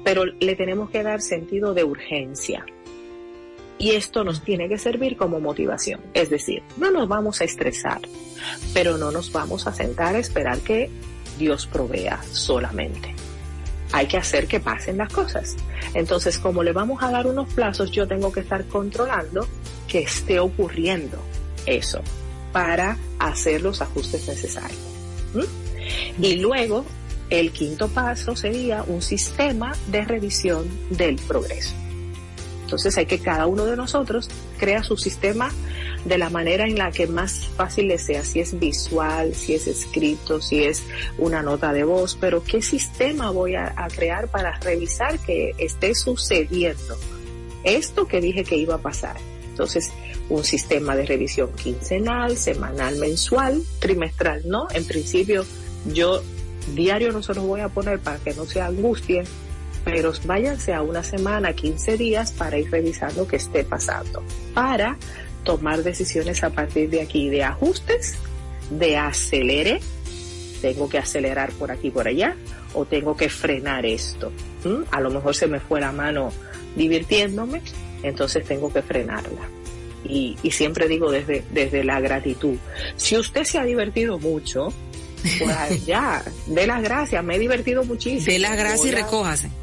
pero 0.03 0.25
le 0.25 0.55
tenemos 0.55 0.89
que 0.89 1.03
dar 1.03 1.21
sentido 1.21 1.73
de 1.73 1.83
urgencia 1.83 2.65
Y 3.81 3.95
esto 3.95 4.23
nos 4.23 4.43
tiene 4.43 4.69
que 4.69 4.77
servir 4.77 5.17
como 5.17 5.39
motivación. 5.39 6.01
Es 6.13 6.29
decir, 6.29 6.61
no 6.77 6.91
nos 6.91 7.07
vamos 7.07 7.41
a 7.41 7.45
estresar, 7.45 7.99
pero 8.75 8.99
no 8.99 9.09
nos 9.09 9.31
vamos 9.31 9.65
a 9.65 9.73
sentar 9.73 10.13
a 10.13 10.19
esperar 10.19 10.59
que 10.59 10.91
Dios 11.39 11.65
provea 11.65 12.21
solamente. 12.31 13.15
Hay 13.91 14.05
que 14.05 14.17
hacer 14.17 14.45
que 14.45 14.59
pasen 14.59 14.97
las 14.97 15.11
cosas. 15.11 15.55
Entonces, 15.95 16.37
como 16.37 16.61
le 16.61 16.73
vamos 16.73 17.01
a 17.01 17.09
dar 17.09 17.25
unos 17.25 17.51
plazos, 17.55 17.89
yo 17.89 18.07
tengo 18.07 18.31
que 18.31 18.41
estar 18.41 18.65
controlando 18.65 19.47
que 19.87 20.03
esté 20.03 20.39
ocurriendo 20.39 21.17
eso 21.65 22.03
para 22.51 22.99
hacer 23.17 23.63
los 23.63 23.81
ajustes 23.81 24.27
necesarios. 24.27 24.79
Y 26.21 26.35
luego, 26.35 26.85
el 27.31 27.51
quinto 27.51 27.87
paso 27.87 28.35
sería 28.35 28.83
un 28.83 29.01
sistema 29.01 29.71
de 29.87 30.05
revisión 30.05 30.69
del 30.91 31.15
progreso. 31.15 31.80
Entonces 32.71 32.97
hay 32.97 33.05
que 33.05 33.19
cada 33.19 33.47
uno 33.47 33.65
de 33.65 33.75
nosotros 33.75 34.29
crea 34.57 34.81
su 34.81 34.95
sistema 34.95 35.51
de 36.05 36.17
la 36.17 36.29
manera 36.29 36.65
en 36.65 36.77
la 36.77 36.89
que 36.93 37.05
más 37.05 37.47
fácil 37.57 37.89
le 37.89 37.99
sea, 37.99 38.23
si 38.23 38.39
es 38.39 38.57
visual, 38.57 39.35
si 39.35 39.55
es 39.55 39.67
escrito, 39.67 40.39
si 40.41 40.63
es 40.63 40.81
una 41.17 41.43
nota 41.43 41.73
de 41.73 41.83
voz, 41.83 42.17
pero 42.17 42.45
qué 42.45 42.61
sistema 42.61 43.29
voy 43.29 43.55
a, 43.55 43.75
crear 43.93 44.29
para 44.29 44.57
revisar 44.61 45.19
que 45.19 45.53
esté 45.57 45.93
sucediendo 45.93 46.97
esto 47.65 48.07
que 48.07 48.21
dije 48.21 48.45
que 48.45 48.55
iba 48.55 48.75
a 48.75 48.81
pasar. 48.81 49.17
Entonces, 49.49 49.91
un 50.29 50.45
sistema 50.45 50.95
de 50.95 51.05
revisión 51.05 51.51
quincenal, 51.51 52.37
semanal, 52.37 52.95
mensual, 52.99 53.61
trimestral, 53.79 54.43
¿no? 54.45 54.69
En 54.73 54.85
principio, 54.85 55.45
yo 55.93 56.23
diario 56.73 57.11
no 57.11 57.21
se 57.21 57.33
los 57.33 57.45
voy 57.45 57.59
a 57.59 57.67
poner 57.67 57.99
para 57.99 58.17
que 58.19 58.33
no 58.33 58.45
se 58.45 58.61
angustien, 58.61 59.25
pero 59.83 60.13
váyanse 60.25 60.73
a 60.73 60.81
una 60.81 61.03
semana, 61.03 61.53
15 61.53 61.97
días 61.97 62.31
para 62.31 62.57
ir 62.57 62.69
revisando 62.69 63.27
qué 63.27 63.37
esté 63.37 63.63
pasando, 63.63 64.23
para 64.53 64.97
tomar 65.43 65.83
decisiones 65.83 66.43
a 66.43 66.51
partir 66.51 66.89
de 66.89 67.01
aquí 67.01 67.29
de 67.29 67.43
ajustes, 67.43 68.15
de 68.69 68.97
acelere, 68.97 69.81
tengo 70.61 70.87
que 70.87 70.99
acelerar 70.99 71.51
por 71.53 71.71
aquí 71.71 71.89
por 71.89 72.07
allá, 72.07 72.35
o 72.73 72.85
tengo 72.85 73.17
que 73.17 73.29
frenar 73.29 73.85
esto. 73.85 74.31
A 74.91 75.01
lo 75.01 75.09
mejor 75.09 75.35
se 75.35 75.47
me 75.47 75.59
fue 75.59 75.81
la 75.81 75.91
mano 75.91 76.31
divirtiéndome, 76.75 77.61
entonces 78.03 78.45
tengo 78.45 78.71
que 78.71 78.81
frenarla. 78.81 79.49
Y, 80.03 80.37
y 80.41 80.51
siempre 80.51 80.87
digo 80.87 81.11
desde, 81.11 81.43
desde 81.51 81.83
la 81.83 81.99
gratitud. 81.99 82.57
Si 82.95 83.17
usted 83.17 83.43
se 83.43 83.59
ha 83.59 83.63
divertido 83.63 84.19
mucho, 84.19 84.71
pues 85.39 85.85
ya, 85.85 86.23
dé 86.47 86.67
las 86.67 86.81
gracias, 86.81 87.23
me 87.23 87.35
he 87.35 87.39
divertido 87.39 87.83
muchísimo. 87.83 88.31
Dé 88.31 88.39
las 88.39 88.57
gracias 88.57 88.85
y 88.85 88.91
recójase 88.91 89.60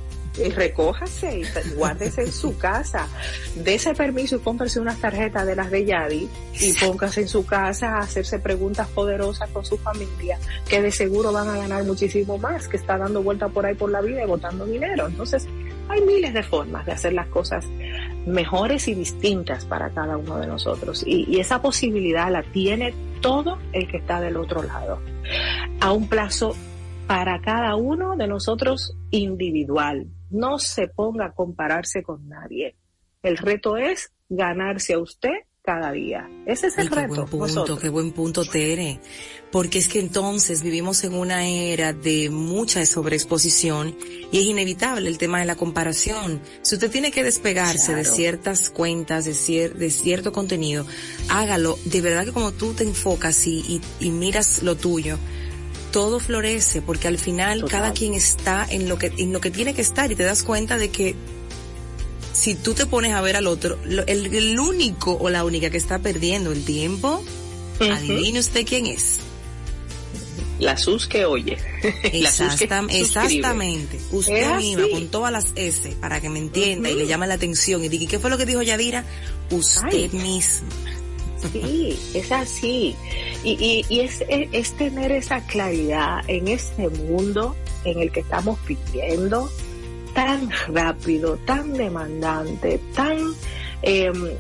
recójase 0.54 1.40
y 1.40 1.74
guárdese 1.74 2.22
en 2.22 2.32
su 2.32 2.56
casa. 2.56 3.08
Dese 3.56 3.94
permiso 3.94 4.36
y 4.36 4.38
cómprese 4.40 4.80
unas 4.80 5.00
tarjetas 5.00 5.46
de 5.46 5.56
las 5.56 5.70
de 5.70 5.84
Yadi 5.84 6.28
y 6.60 6.72
póngase 6.74 7.22
en 7.22 7.28
su 7.28 7.44
casa 7.44 7.96
a 7.96 7.98
hacerse 8.00 8.38
preguntas 8.38 8.88
poderosas 8.88 9.50
con 9.50 9.64
su 9.64 9.76
familia, 9.78 10.38
que 10.68 10.80
de 10.80 10.90
seguro 10.90 11.32
van 11.32 11.48
a 11.48 11.56
ganar 11.56 11.84
muchísimo 11.84 12.38
más, 12.38 12.68
que 12.68 12.76
está 12.76 12.98
dando 12.98 13.22
vuelta 13.22 13.48
por 13.48 13.66
ahí 13.66 13.74
por 13.74 13.90
la 13.90 14.00
vida 14.00 14.22
y 14.22 14.26
botando 14.26 14.66
dinero. 14.66 15.06
Entonces, 15.06 15.46
hay 15.88 16.02
miles 16.02 16.34
de 16.34 16.42
formas 16.42 16.84
de 16.86 16.92
hacer 16.92 17.12
las 17.12 17.28
cosas 17.28 17.64
mejores 18.26 18.88
y 18.88 18.94
distintas 18.94 19.64
para 19.64 19.90
cada 19.90 20.16
uno 20.16 20.38
de 20.38 20.46
nosotros. 20.46 21.02
Y, 21.06 21.24
y 21.28 21.40
esa 21.40 21.62
posibilidad 21.62 22.30
la 22.30 22.42
tiene 22.42 22.94
todo 23.20 23.58
el 23.72 23.88
que 23.90 23.96
está 23.98 24.20
del 24.20 24.36
otro 24.36 24.62
lado. 24.62 25.00
A 25.80 25.92
un 25.92 26.08
plazo 26.08 26.54
para 27.06 27.40
cada 27.40 27.74
uno 27.74 28.16
de 28.16 28.28
nosotros 28.28 28.94
individual, 29.10 30.08
no 30.30 30.58
se 30.58 30.88
ponga 30.88 31.26
a 31.26 31.32
compararse 31.32 32.02
con 32.02 32.28
nadie. 32.28 32.76
El 33.22 33.36
reto 33.36 33.76
es 33.76 34.12
ganarse 34.28 34.94
a 34.94 34.98
usted 34.98 35.30
cada 35.68 35.92
día. 35.92 36.26
Ese 36.46 36.68
es 36.68 36.78
el 36.78 36.88
reto. 36.88 37.26
Qué 37.26 37.36
buen 37.36 37.54
punto, 37.54 37.78
qué 37.78 37.88
buen 37.90 38.12
punto, 38.12 38.44
Tere. 38.46 39.00
Porque 39.52 39.78
es 39.78 39.88
que 39.88 40.00
entonces 40.00 40.62
vivimos 40.62 41.04
en 41.04 41.12
una 41.12 41.46
era 41.46 41.92
de 41.92 42.30
mucha 42.30 42.86
sobreexposición 42.86 43.94
y 44.32 44.38
es 44.38 44.44
inevitable 44.44 45.10
el 45.10 45.18
tema 45.18 45.40
de 45.40 45.44
la 45.44 45.56
comparación. 45.56 46.40
Si 46.62 46.76
usted 46.76 46.90
tiene 46.90 47.10
que 47.10 47.22
despegarse 47.22 47.94
de 47.94 48.06
ciertas 48.06 48.70
cuentas, 48.70 49.26
de, 49.26 49.68
de 49.68 49.90
cierto 49.90 50.32
contenido, 50.32 50.86
hágalo. 51.28 51.78
De 51.84 52.00
verdad 52.00 52.24
que 52.24 52.32
como 52.32 52.52
tú 52.52 52.72
te 52.72 52.84
enfocas 52.84 53.46
y, 53.46 53.82
y 54.00 54.10
miras 54.10 54.62
lo 54.62 54.74
tuyo, 54.74 55.18
todo 55.90 56.20
florece 56.20 56.82
porque 56.82 57.08
al 57.08 57.18
final 57.18 57.64
cada 57.68 57.92
quien 57.92 58.14
está 58.14 58.66
en 58.68 58.88
lo 58.88 58.98
que 58.98 59.12
en 59.16 59.32
lo 59.32 59.40
que 59.40 59.50
tiene 59.50 59.74
que 59.74 59.82
estar 59.82 60.10
y 60.10 60.14
te 60.14 60.22
das 60.22 60.42
cuenta 60.42 60.76
de 60.76 60.90
que 60.90 61.14
si 62.32 62.54
tú 62.54 62.74
te 62.74 62.86
pones 62.86 63.12
a 63.14 63.20
ver 63.20 63.36
al 63.36 63.46
otro, 63.46 63.78
el, 64.06 64.58
único 64.60 65.16
o 65.20 65.28
la 65.28 65.44
única 65.44 65.70
que 65.70 65.76
está 65.76 65.98
perdiendo 65.98 66.52
el 66.52 66.64
tiempo, 66.64 67.24
adivine 67.80 68.38
usted 68.38 68.64
quién 68.64 68.86
es. 68.86 69.18
La 70.60 70.76
SUS 70.76 71.06
que 71.06 71.24
oye. 71.24 71.56
exactamente. 72.04 74.00
Usted 74.10 74.56
misma 74.56 74.84
con 74.90 75.08
todas 75.08 75.32
las 75.32 75.46
S 75.54 75.96
para 76.00 76.20
que 76.20 76.28
me 76.28 76.38
entienda 76.38 76.90
y 76.90 76.94
le 76.94 77.06
llame 77.06 77.26
la 77.26 77.34
atención 77.34 77.84
y 77.84 77.88
diga, 77.88 78.10
¿qué 78.10 78.18
fue 78.18 78.30
lo 78.30 78.38
que 78.38 78.46
dijo 78.46 78.62
Yadira? 78.62 79.04
Usted 79.50 80.12
misma. 80.12 80.68
Sí, 81.52 81.98
es 82.14 82.32
así. 82.32 82.96
Y, 83.44 83.84
y, 83.88 84.00
es, 84.00 84.24
es, 84.28 84.72
tener 84.72 85.12
esa 85.12 85.40
claridad 85.46 86.20
en 86.26 86.48
este 86.48 86.88
mundo 86.88 87.54
en 87.84 88.00
el 88.00 88.10
que 88.10 88.20
estamos 88.20 88.58
viviendo, 88.66 89.48
tan 90.14 90.50
rápido, 90.68 91.36
tan 91.46 91.72
demandante, 91.72 92.80
tan, 92.94 93.18
em, 93.82 94.30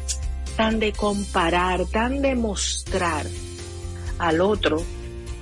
tan 0.56 0.80
de 0.80 0.92
comparar, 0.92 1.84
tan 1.86 2.20
de 2.20 2.34
mostrar 2.34 3.26
al 4.18 4.40
otro 4.40 4.82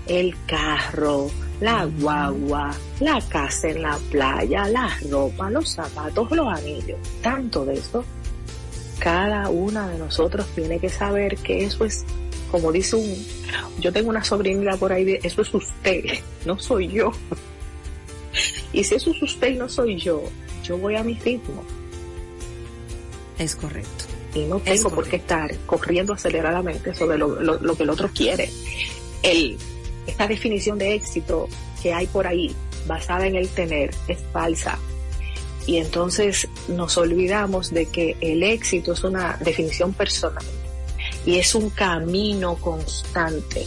el 0.07 0.37
carro, 0.47 1.31
la 1.61 1.87
guagua, 1.87 2.75
la 3.01 3.21
casa 3.29 3.69
en 3.69 3.83
la 3.83 3.99
playa, 4.11 4.69
la 4.69 4.97
ropa, 5.11 5.51
los 5.51 5.71
zapatos, 5.71 6.31
los 6.31 6.47
anillos, 6.47 6.99
tanto 7.23 7.65
de 7.65 7.75
eso 7.75 8.05
cada 8.99 9.49
una 9.51 9.89
de 9.89 9.99
nosotros 9.99 10.47
tiene 10.55 10.79
que 10.79 10.89
saber 10.89 11.37
que 11.39 11.65
eso 11.65 11.85
es, 11.85 12.05
como 12.51 12.73
dice 12.73 12.97
un, 12.97 13.27
yo 13.79 13.93
tengo 13.93 14.09
una 14.09 14.25
sobrinita 14.25 14.77
por 14.77 14.93
ahí, 14.93 15.19
eso 15.23 15.43
es 15.43 15.55
usted, 15.55 16.05
no 16.45 16.59
soy 16.59 16.89
yo. 16.89 17.13
Y 18.73 18.85
si 18.85 18.95
eso 18.95 19.11
es 19.11 19.23
usted 19.23 19.49
y 19.49 19.57
no 19.57 19.69
soy 19.69 19.97
yo, 19.97 20.23
yo 20.63 20.77
voy 20.79 20.97
a 20.97 21.03
mi 21.03 21.15
ritmo. 21.15 21.63
Es 23.39 23.57
correcto. 23.57 24.05
Y 24.35 24.41
no 24.41 24.59
tengo 24.61 24.91
por 24.91 25.09
qué 25.09 25.17
estar 25.17 25.55
corriendo 25.65 26.13
aceleradamente 26.13 26.95
sobre 26.95 27.17
lo, 27.17 27.41
lo, 27.41 27.77
que 27.77 27.85
el 27.85 27.91
otro 27.91 28.11
quiere. 28.15 28.51
El, 29.23 29.57
esta 30.07 30.27
definición 30.27 30.77
de 30.77 30.95
éxito 30.95 31.49
que 31.83 31.95
hay 31.95 32.07
por 32.07 32.27
ahí, 32.27 32.55
basada 32.87 33.27
en 33.27 33.37
el 33.37 33.49
tener, 33.49 33.95
es 34.09 34.19
falsa 34.33 34.79
y 35.67 35.79
entonces 35.79 36.49
nos 36.69 36.97
olvidamos 36.97 37.73
de 37.73 37.87
que 37.87 38.17
el 38.21 38.43
éxito 38.43 38.93
es 38.93 39.05
una 39.05 39.37
definición 39.45 39.93
personal 39.93 40.45
y 41.25 41.37
es 41.37 41.55
un 41.55 41.71
camino 41.71 42.55
constante 42.57 43.67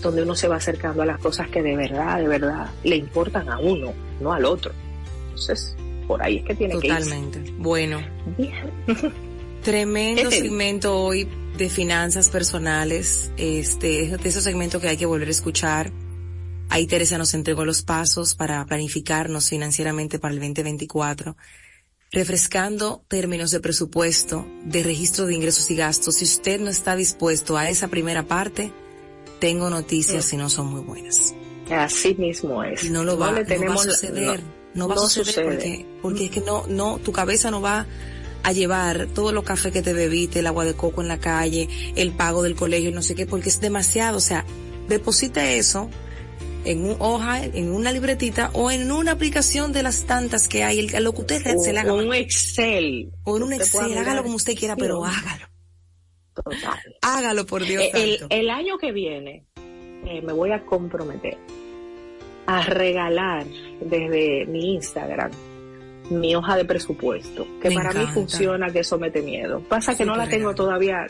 donde 0.00 0.22
uno 0.22 0.34
se 0.34 0.48
va 0.48 0.56
acercando 0.56 1.02
a 1.02 1.06
las 1.06 1.18
cosas 1.18 1.48
que 1.48 1.62
de 1.62 1.76
verdad, 1.76 2.18
de 2.18 2.28
verdad 2.28 2.70
le 2.82 2.96
importan 2.96 3.48
a 3.48 3.58
uno, 3.58 3.92
no 4.20 4.32
al 4.32 4.44
otro. 4.44 4.72
Entonces, 5.24 5.74
por 6.06 6.22
ahí 6.22 6.38
es 6.38 6.44
que 6.44 6.54
tiene 6.54 6.78
que 6.78 6.86
ir. 6.86 6.94
Totalmente. 6.94 7.52
Bueno. 7.58 8.00
Tremendo 9.62 10.30
segmento 10.30 10.94
hoy 10.94 11.26
de 11.56 11.70
finanzas 11.70 12.28
personales, 12.28 13.32
este, 13.38 14.18
de 14.18 14.28
esos 14.28 14.44
segmentos 14.44 14.82
que 14.82 14.88
hay 14.88 14.98
que 14.98 15.06
volver 15.06 15.28
a 15.28 15.30
escuchar 15.30 15.90
Ahí 16.68 16.86
Teresa 16.86 17.18
nos 17.18 17.34
entregó 17.34 17.64
los 17.64 17.82
pasos 17.82 18.34
para 18.34 18.64
planificarnos 18.66 19.48
financieramente 19.48 20.18
para 20.18 20.34
el 20.34 20.40
2024, 20.40 21.36
refrescando 22.10 23.04
términos 23.08 23.50
de 23.50 23.60
presupuesto, 23.60 24.46
de 24.64 24.82
registro 24.82 25.26
de 25.26 25.34
ingresos 25.34 25.70
y 25.70 25.76
gastos. 25.76 26.16
Si 26.16 26.24
usted 26.24 26.60
no 26.60 26.70
está 26.70 26.96
dispuesto 26.96 27.56
a 27.56 27.68
esa 27.68 27.88
primera 27.88 28.24
parte, 28.24 28.72
tengo 29.40 29.70
noticias 29.70 30.24
si 30.24 30.36
no 30.36 30.48
son 30.48 30.66
muy 30.66 30.80
buenas. 30.80 31.34
Así 31.70 32.14
mismo 32.14 32.62
es. 32.62 32.90
no 32.90 33.04
lo 33.04 33.18
va, 33.18 33.30
a 33.30 33.76
suceder. 33.78 34.42
No, 34.74 34.88
va 34.88 34.94
a 34.94 34.98
suceder 34.98 35.44
porque, 35.44 35.86
porque 36.02 36.24
es 36.26 36.30
que 36.30 36.40
no, 36.40 36.66
no, 36.66 36.98
tu 36.98 37.12
cabeza 37.12 37.50
no 37.50 37.60
va 37.60 37.86
a 38.42 38.52
llevar 38.52 39.08
todo 39.14 39.32
los 39.32 39.44
café 39.44 39.72
que 39.72 39.80
te 39.80 39.94
bebiste, 39.94 40.40
el 40.40 40.46
agua 40.46 40.64
de 40.64 40.74
coco 40.74 41.00
en 41.00 41.08
la 41.08 41.18
calle, 41.18 41.68
el 41.96 42.12
pago 42.12 42.42
del 42.42 42.54
colegio, 42.54 42.90
no 42.90 43.02
sé 43.02 43.14
qué, 43.14 43.26
porque 43.26 43.48
es 43.48 43.60
demasiado. 43.60 44.18
O 44.18 44.20
sea, 44.20 44.44
deposita 44.88 45.50
eso 45.50 45.88
en 46.64 46.84
un 46.84 46.96
hoja, 46.98 47.44
en 47.44 47.70
una 47.72 47.92
libretita 47.92 48.50
o 48.54 48.70
en 48.70 48.90
una 48.90 49.12
aplicación 49.12 49.72
de 49.72 49.82
las 49.82 50.04
tantas 50.04 50.48
que 50.48 50.64
hay, 50.64 50.88
lo 50.88 51.12
que 51.12 51.20
usted 51.20 51.56
se 51.58 51.72
le 51.72 51.80
haga. 51.80 51.92
O 51.92 51.96
un 51.96 52.14
Excel. 52.14 53.10
O 53.24 53.36
en 53.36 53.42
un 53.42 53.52
Excel, 53.52 53.96
hágalo 53.98 54.22
como 54.22 54.36
usted 54.36 54.56
quiera, 54.56 54.76
pero 54.76 55.04
hágalo. 55.04 55.46
Total. 56.34 56.80
Hágalo 57.02 57.46
por 57.46 57.64
Dios. 57.64 57.82
Eh, 57.84 57.90
el, 57.94 58.26
el 58.28 58.50
año 58.50 58.76
que 58.78 58.92
viene 58.92 59.44
eh, 60.06 60.20
me 60.20 60.32
voy 60.32 60.50
a 60.50 60.64
comprometer 60.64 61.38
a 62.46 62.62
regalar 62.62 63.46
desde 63.80 64.44
mi 64.46 64.74
Instagram 64.74 65.30
mi 66.10 66.34
hoja 66.34 66.56
de 66.56 66.64
presupuesto, 66.64 67.46
que 67.60 67.70
para 67.70 67.92
mí 67.92 68.04
funciona, 68.12 68.70
que 68.70 68.80
eso 68.80 68.98
mete 68.98 69.22
miedo. 69.22 69.60
Pasa 69.60 69.96
que 69.96 70.04
no 70.04 70.16
la 70.16 70.28
tengo 70.28 70.54
todavía 70.54 71.06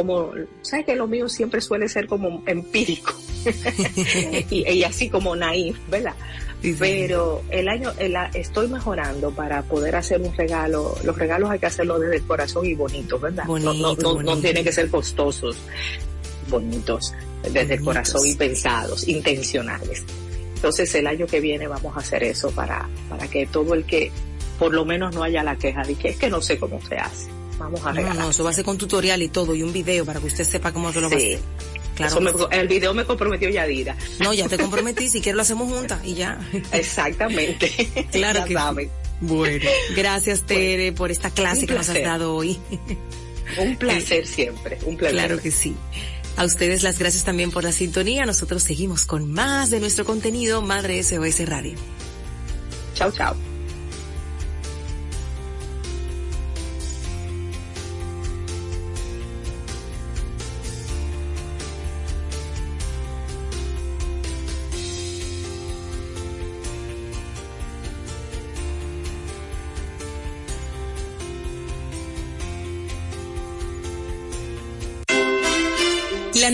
como, 0.00 0.32
¿sabes 0.62 0.86
que 0.86 0.96
lo 0.96 1.06
mío 1.06 1.28
siempre 1.28 1.60
suele 1.60 1.88
ser 1.88 2.06
como 2.06 2.42
empírico? 2.46 3.12
y, 4.50 4.82
así 4.82 5.10
como 5.10 5.36
naif, 5.36 5.76
¿verdad? 5.90 6.14
Pero 6.78 7.42
el 7.50 7.68
año, 7.68 7.92
estoy 8.34 8.68
mejorando 8.68 9.30
para 9.30 9.62
poder 9.62 9.96
hacer 9.96 10.20
un 10.20 10.34
regalo. 10.34 10.94
Los 11.04 11.16
regalos 11.18 11.50
hay 11.50 11.58
que 11.58 11.66
hacerlo 11.66 11.98
desde 11.98 12.16
el 12.16 12.22
corazón 12.22 12.64
y 12.64 12.74
bonitos, 12.74 13.20
¿verdad? 13.20 13.44
no, 13.44 13.58
no, 13.58 14.22
no, 14.22 14.36
tienen 14.38 14.64
que 14.64 14.72
ser 14.72 14.88
costosos, 14.88 15.56
bonitos, 16.48 17.14
desde 17.50 17.74
el 17.74 17.84
corazón 17.84 18.26
y 18.26 18.34
pensados, 18.34 19.06
intencionales. 19.06 20.04
Entonces 20.54 20.94
el 20.94 21.06
año 21.06 21.26
que 21.26 21.40
viene 21.40 21.66
vamos 21.66 21.94
a 21.96 22.00
hacer 22.00 22.24
eso 22.24 22.50
para, 22.50 22.88
para 23.08 23.28
que 23.28 23.46
todo 23.46 23.74
el 23.74 23.84
que 23.84 24.10
por 24.58 24.74
lo 24.74 24.84
menos 24.84 25.14
no 25.14 25.22
haya 25.22 25.42
la 25.42 25.56
queja 25.56 25.82
de 25.82 25.94
que 25.94 26.10
es 26.10 26.16
que 26.16 26.28
no 26.28 26.40
sé 26.40 26.58
cómo 26.58 26.80
se 26.86 26.96
hace. 26.96 27.39
Vamos 27.60 27.84
a 27.84 27.92
regalar. 27.92 28.16
No, 28.16 28.22
no, 28.22 28.30
eso 28.30 28.42
va 28.42 28.50
a 28.50 28.52
ser 28.54 28.64
con 28.64 28.78
tutorial 28.78 29.20
y 29.22 29.28
todo 29.28 29.54
y 29.54 29.62
un 29.62 29.72
video 29.72 30.06
para 30.06 30.18
que 30.18 30.26
usted 30.26 30.44
sepa 30.44 30.72
cómo 30.72 30.90
se 30.92 31.00
lo 31.00 31.10
va 31.10 31.14
a 31.14 31.18
hacer. 31.18 31.38
Claro. 31.94 32.48
el 32.50 32.68
video 32.68 32.94
me 32.94 33.04
comprometió 33.04 33.50
Yadira. 33.50 33.94
No, 34.20 34.32
ya 34.32 34.48
te 34.48 34.56
comprometí, 34.58 35.10
si 35.10 35.20
quieres 35.20 35.36
lo 35.36 35.42
hacemos 35.42 35.70
juntas 35.70 36.00
y 36.02 36.14
ya. 36.14 36.40
Exactamente. 36.72 37.70
Claro 38.10 38.44
que 38.46 38.54
Sí. 38.54 38.90
Bueno, 39.20 39.68
gracias 39.94 40.46
Tere 40.46 40.92
por 40.92 41.10
esta 41.10 41.30
clase 41.30 41.66
que 41.66 41.74
nos 41.74 41.90
has 41.90 42.02
dado 42.02 42.34
hoy. 42.34 42.58
Un 43.58 43.76
placer 43.76 44.26
siempre, 44.26 44.78
un 44.86 44.96
placer. 44.96 45.18
Claro 45.18 45.38
que 45.38 45.50
sí. 45.50 45.76
A 46.38 46.46
ustedes 46.46 46.82
las 46.82 46.98
gracias 46.98 47.24
también 47.24 47.50
por 47.50 47.64
la 47.64 47.72
sintonía. 47.72 48.24
Nosotros 48.24 48.62
seguimos 48.62 49.04
con 49.04 49.30
más 49.30 49.68
de 49.68 49.80
nuestro 49.80 50.06
contenido 50.06 50.62
Madre 50.62 51.02
SOS 51.02 51.46
Radio. 51.46 51.74
Chao, 52.94 53.12
chao. 53.12 53.49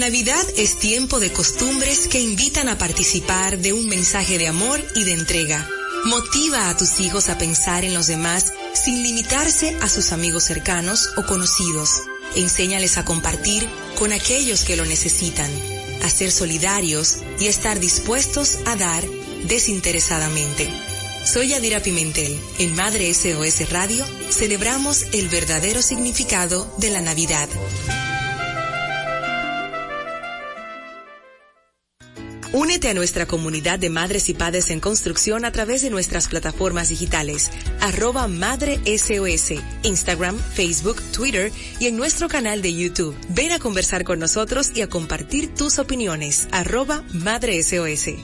Navidad 0.07 0.47
es 0.57 0.79
tiempo 0.79 1.19
de 1.19 1.33
costumbres 1.33 2.07
que 2.07 2.21
invitan 2.21 2.69
a 2.69 2.79
participar 2.79 3.59
de 3.59 3.73
un 3.73 3.89
mensaje 3.89 4.39
de 4.39 4.47
amor 4.47 4.81
y 4.95 5.03
de 5.03 5.11
entrega. 5.11 5.69
Motiva 6.05 6.71
a 6.71 6.77
tus 6.77 7.01
hijos 7.01 7.29
a 7.29 7.39
pensar 7.39 7.85
en 7.85 7.93
los 7.93 8.07
demás 8.07 8.53
sin 8.73 9.03
limitarse 9.03 9.77
a 9.83 9.89
sus 9.89 10.13
amigos 10.13 10.45
cercanos 10.45 11.11
o 11.17 11.27
conocidos. 11.27 12.03
Enséñales 12.37 12.99
a 12.99 13.05
compartir 13.05 13.69
con 13.99 14.13
aquellos 14.13 14.63
que 14.63 14.77
lo 14.77 14.85
necesitan, 14.85 15.51
a 16.05 16.09
ser 16.09 16.31
solidarios 16.31 17.17
y 17.41 17.49
estar 17.49 17.81
dispuestos 17.81 18.59
a 18.65 18.77
dar 18.77 19.03
desinteresadamente. 19.49 20.69
Soy 21.25 21.53
Adira 21.53 21.83
Pimentel. 21.83 22.39
En 22.61 22.77
Madre 22.77 23.13
SOS 23.13 23.71
Radio 23.71 24.07
celebramos 24.31 25.03
el 25.13 25.29
verdadero 25.29 25.83
significado 25.83 26.73
de 26.79 26.91
la 26.91 27.01
Navidad. 27.01 27.49
Únete 32.57 32.89
a 32.89 32.95
nuestra 32.95 33.27
comunidad 33.27 33.79
de 33.79 33.91
madres 33.91 34.31
y 34.31 34.33
padres 34.33 34.71
en 34.71 34.81
construcción 34.81 35.45
a 35.45 35.53
través 35.53 35.83
de 35.83 35.91
nuestras 35.91 36.27
plataformas 36.27 36.89
digitales, 36.89 37.51
arroba 37.83 38.29
Madre 38.29 38.81
SOS, 38.87 39.61
Instagram, 39.83 40.39
Facebook, 40.39 41.03
Twitter 41.13 41.53
y 41.81 41.87
en 41.89 41.99
nuestro 41.99 42.29
canal 42.29 42.63
de 42.63 42.73
YouTube. 42.73 43.15
Ven 43.29 43.53
a 43.53 43.59
conversar 43.59 44.05
con 44.05 44.21
nosotros 44.21 44.71
y 44.75 44.81
a 44.81 44.89
compartir 44.89 45.55
tus 45.55 45.79
opiniones, 45.79 46.49
arroba 46.51 47.05
Madre 47.13 47.63
SOS. 47.63 48.15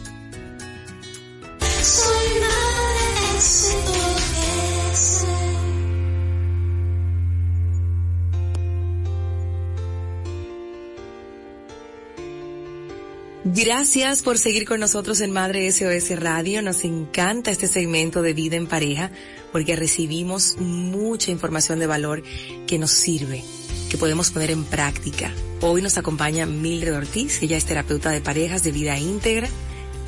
Gracias 13.55 14.23
por 14.23 14.39
seguir 14.39 14.65
con 14.65 14.81
nosotros 14.81 15.21
en 15.21 15.31
Madre 15.31 15.71
SOS 15.71 16.19
Radio. 16.19 16.63
Nos 16.63 16.85
encanta 16.85 17.51
este 17.51 17.67
segmento 17.67 18.23
de 18.23 18.33
vida 18.33 18.57
en 18.57 18.67
pareja 18.67 19.11
porque 19.53 19.77
recibimos 19.77 20.57
mucha 20.59 21.31
información 21.31 21.79
de 21.79 21.87
valor 21.87 22.23
que 22.67 22.79
nos 22.79 22.93
sirve, 22.93 23.45
que 23.91 23.99
podemos 23.99 24.31
poner 24.31 24.53
en 24.53 24.65
práctica. 24.65 25.35
Hoy 25.61 25.83
nos 25.83 25.99
acompaña 25.99 26.47
Mildred 26.47 26.97
Ortiz, 26.97 27.43
ella 27.43 27.59
es 27.59 27.67
terapeuta 27.67 28.09
de 28.09 28.23
parejas 28.23 28.63
de 28.63 28.73
vida 28.73 28.99
íntegra 28.99 29.51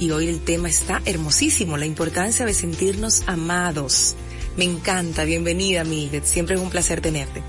y 0.00 0.10
hoy 0.10 0.28
el 0.28 0.40
tema 0.40 0.70
está 0.70 1.02
hermosísimo, 1.04 1.76
la 1.76 1.84
importancia 1.84 2.46
de 2.46 2.54
sentirnos 2.54 3.24
amados. 3.26 4.14
Me 4.56 4.64
encanta, 4.64 5.24
bienvenida 5.24 5.84
Mildred, 5.84 6.24
siempre 6.24 6.54
es 6.54 6.62
un 6.62 6.70
placer 6.70 7.02
tenerte. 7.02 7.42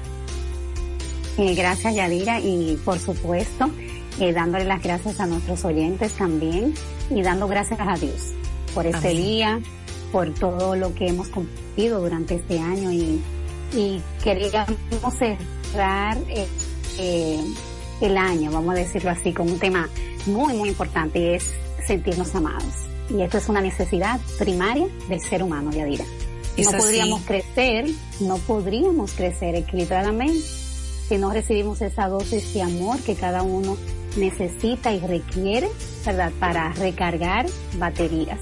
Eh, 1.38 1.56
gracias 1.56 1.96
Yadira 1.96 2.42
y 2.42 2.78
por 2.84 3.00
supuesto 3.00 3.72
eh, 4.20 4.34
dándole 4.34 4.66
las 4.66 4.82
gracias 4.82 5.20
a 5.20 5.26
nuestros 5.26 5.66
oyentes 5.66 6.14
también 6.14 6.74
y 7.10 7.22
dando 7.22 7.48
gracias 7.48 7.80
a 7.82 7.96
Dios 7.96 8.34
por 8.74 8.86
este 8.86 9.10
día, 9.10 9.60
por 10.12 10.34
todo 10.34 10.76
lo 10.76 10.94
que 10.94 11.08
hemos 11.08 11.28
cumplido 11.30 12.02
durante 12.02 12.36
este 12.36 12.60
año 12.60 12.92
y, 12.92 13.22
y 13.74 14.02
queríamos 14.24 14.78
cerrar 15.18 16.18
eh, 16.30 16.48
eh, 17.00 17.42
el 18.02 18.18
año, 18.18 18.52
vamos 18.52 18.76
a 18.76 18.78
decirlo 18.80 19.10
así, 19.10 19.34
con 19.34 19.50
un 19.50 19.60
tema 19.60 19.90
muy, 20.26 20.54
muy 20.54 20.70
importante 20.70 21.20
y 21.20 21.28
es 21.36 21.52
sentirnos 21.86 22.34
amados. 22.36 22.74
Y 23.10 23.22
esto 23.22 23.38
es 23.38 23.50
una 23.50 23.62
necesidad 23.62 24.20
primaria 24.40 24.88
del 25.08 25.20
ser 25.20 25.44
humano, 25.44 25.72
Yadira. 25.72 26.06
No 26.58 26.72
podríamos 26.72 27.22
crecer, 27.24 27.86
no 28.22 28.38
podríamos 28.38 29.12
crecer 29.12 29.56
equilibradamente 29.56 30.40
si 31.08 31.18
no 31.18 31.32
recibimos 31.32 31.82
esa 31.82 32.08
dosis 32.08 32.54
de 32.54 32.62
amor 32.64 33.00
que 33.02 33.16
cada 33.16 33.44
uno 33.44 33.78
necesita 34.18 34.94
y 34.94 35.00
requiere, 35.00 35.70
¿verdad?, 36.06 36.32
para 36.40 36.72
recargar 36.74 37.46
baterías. 37.78 38.40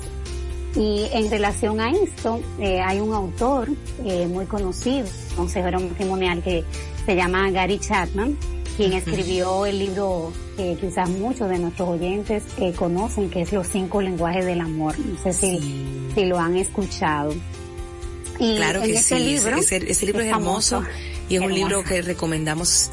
Y 0.75 1.05
en 1.13 1.29
relación 1.29 1.79
a 1.79 1.91
esto, 1.91 2.41
eh, 2.59 2.81
hay 2.81 2.99
un 2.99 3.13
autor 3.13 3.69
eh, 4.05 4.25
muy 4.25 4.45
conocido, 4.45 5.07
consejero 5.35 5.79
matrimonial, 5.79 6.41
que 6.41 6.63
se 7.05 7.15
llama 7.15 7.51
Gary 7.51 7.77
Chapman, 7.77 8.35
quien 8.75 8.93
escribió 8.93 9.67
el 9.67 9.77
libro 9.77 10.33
que 10.57 10.75
quizás 10.79 11.09
muchos 11.09 11.49
de 11.49 11.59
nuestros 11.59 11.89
oyentes 11.89 12.43
eh, 12.57 12.73
conocen, 12.73 13.29
que 13.29 13.41
es 13.41 13.53
Los 13.53 13.67
cinco 13.67 14.01
lenguajes 14.01 14.45
del 14.45 14.61
amor. 14.61 14.97
No 14.97 15.21
sé 15.21 15.33
si, 15.33 16.07
si 16.15 16.25
lo 16.25 16.39
han 16.39 16.57
escuchado. 16.57 17.33
Y 18.39 18.55
claro 18.55 18.81
que 18.81 18.99
sí, 18.99 19.15
libro, 19.19 19.57
ese, 19.57 19.79
libro 19.79 20.21
es, 20.21 20.27
hermoso 20.27 20.83
y 21.29 21.35
es 21.35 21.41
un 21.41 21.53
libro 21.53 21.83
que 21.83 22.01
recomendamos 22.01 22.89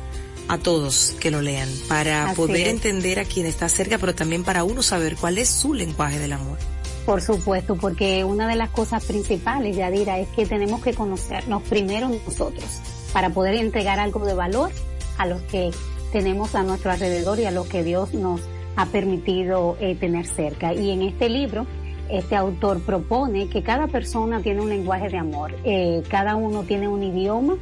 a 0.51 0.59
todos 0.59 1.15
que 1.21 1.31
lo 1.31 1.41
lean 1.43 1.69
para 1.89 2.35
poder 2.35 2.67
entender 2.67 3.21
a 3.21 3.25
quien 3.25 3.47
está 3.47 3.69
cerca, 3.69 3.99
pero 3.99 4.17
también 4.17 4.43
para 4.43 4.65
uno 4.65 4.83
saber 4.83 5.15
cuál 5.15 5.39
es 5.39 5.49
su 5.49 5.75
lenguaje 5.75 6.19
del 6.19 6.33
amor. 6.33 6.59
Por 7.07 7.23
supuesto, 7.23 7.77
porque 7.77 8.25
una 8.25 8.49
de 8.49 8.57
las 8.57 8.71
cosas 8.71 9.05
principales, 9.05 9.77
Yadira, 9.77 10.19
es 10.19 10.27
que 10.31 10.47
tenemos 10.47 10.83
que 10.83 10.93
conocernos 10.93 11.63
primero 11.63 12.09
nosotros 12.09 12.65
para 13.13 13.31
poder 13.31 13.55
entregar 13.55 14.01
algo 14.01 14.27
de 14.27 14.35
valor 14.35 14.73
a 15.19 15.27
los 15.27 15.41
que 15.43 15.71
tenemos 16.11 16.57
a 16.57 16.65
nuestro 16.65 16.91
alrededor 16.91 17.39
y 17.39 17.45
a 17.45 17.53
los 17.53 17.69
que 17.69 17.85
Dios 17.85 18.13
nos 18.13 18.41
ha 18.75 18.87
permitido 18.87 19.77
eh, 19.79 19.95
tener 19.95 20.27
cerca. 20.27 20.75
Y 20.75 20.91
en 20.91 21.03
este 21.03 21.29
libro, 21.29 21.65
este 22.11 22.35
autor 22.35 22.81
propone 22.81 23.49
que 23.49 23.63
cada 23.63 23.87
persona 23.87 24.43
tiene 24.43 24.63
un 24.63 24.69
lenguaje 24.69 25.11
de 25.11 25.19
amor, 25.19 25.55
eh, 25.63 26.03
cada 26.09 26.35
uno 26.35 26.64
tiene 26.64 26.89
un 26.89 27.05
idioma. 27.05 27.57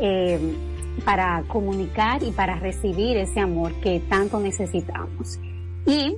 Eh, 0.00 0.56
para 1.04 1.42
comunicar 1.48 2.22
y 2.22 2.30
para 2.30 2.56
recibir 2.56 3.16
ese 3.16 3.40
amor 3.40 3.72
que 3.80 4.00
tanto 4.00 4.40
necesitamos. 4.40 5.38
Y 5.86 6.16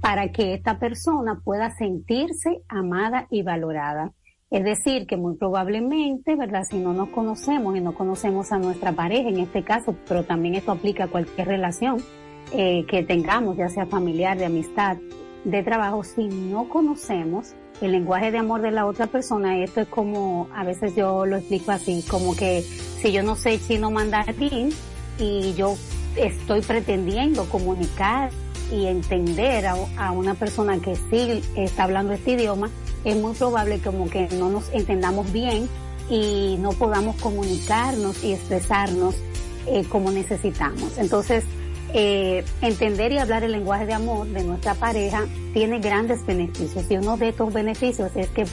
para 0.00 0.32
que 0.32 0.54
esta 0.54 0.78
persona 0.78 1.40
pueda 1.44 1.70
sentirse 1.70 2.62
amada 2.68 3.26
y 3.30 3.42
valorada. 3.42 4.12
Es 4.50 4.64
decir, 4.64 5.06
que 5.06 5.16
muy 5.16 5.36
probablemente, 5.36 6.34
¿verdad? 6.34 6.64
Si 6.68 6.78
no 6.78 6.92
nos 6.92 7.10
conocemos 7.10 7.76
y 7.76 7.80
no 7.80 7.94
conocemos 7.94 8.50
a 8.50 8.58
nuestra 8.58 8.92
pareja 8.92 9.28
en 9.28 9.38
este 9.38 9.62
caso, 9.62 9.94
pero 10.08 10.24
también 10.24 10.56
esto 10.56 10.72
aplica 10.72 11.04
a 11.04 11.08
cualquier 11.08 11.46
relación 11.46 11.98
eh, 12.52 12.84
que 12.88 13.04
tengamos, 13.04 13.56
ya 13.56 13.68
sea 13.68 13.86
familiar, 13.86 14.36
de 14.36 14.46
amistad, 14.46 14.96
de 15.44 15.62
trabajo, 15.62 16.02
si 16.02 16.26
no 16.26 16.68
conocemos 16.68 17.54
el 17.80 17.92
lenguaje 17.92 18.30
de 18.30 18.38
amor 18.38 18.60
de 18.60 18.70
la 18.70 18.86
otra 18.86 19.06
persona, 19.06 19.58
esto 19.62 19.80
es 19.80 19.88
como, 19.88 20.48
a 20.54 20.64
veces 20.64 20.94
yo 20.94 21.24
lo 21.26 21.36
explico 21.36 21.72
así, 21.72 22.04
como 22.08 22.36
que 22.36 22.62
si 22.62 23.12
yo 23.12 23.22
no 23.22 23.36
sé 23.36 23.58
chino 23.58 23.90
mandarín 23.90 24.70
y 25.18 25.54
yo 25.54 25.76
estoy 26.16 26.60
pretendiendo 26.60 27.44
comunicar 27.46 28.30
y 28.70 28.86
entender 28.86 29.66
a, 29.66 30.12
una 30.12 30.34
persona 30.34 30.78
que 30.80 30.94
sí 30.94 31.42
está 31.56 31.84
hablando 31.84 32.12
este 32.12 32.32
idioma, 32.32 32.70
es 33.04 33.16
muy 33.16 33.34
probable 33.34 33.80
como 33.80 34.08
que 34.08 34.28
no 34.38 34.50
nos 34.50 34.68
entendamos 34.72 35.32
bien 35.32 35.68
y 36.08 36.56
no 36.58 36.72
podamos 36.72 37.16
comunicarnos 37.16 38.22
y 38.22 38.32
expresarnos 38.32 39.14
eh, 39.66 39.84
como 39.88 40.10
necesitamos. 40.10 40.98
Entonces, 40.98 41.44
eh, 41.94 42.44
entender 42.62 43.12
y 43.12 43.18
hablar 43.18 43.44
el 43.44 43.52
lenguaje 43.52 43.86
de 43.86 43.94
amor 43.94 44.26
de 44.28 44.44
nuestra 44.44 44.74
pareja 44.74 45.26
tiene 45.52 45.80
grandes 45.80 46.24
beneficios 46.24 46.84
y 46.90 46.96
uno 46.96 47.16
de 47.16 47.30
estos 47.30 47.52
beneficios 47.52 48.12
es 48.14 48.28
que 48.28 48.44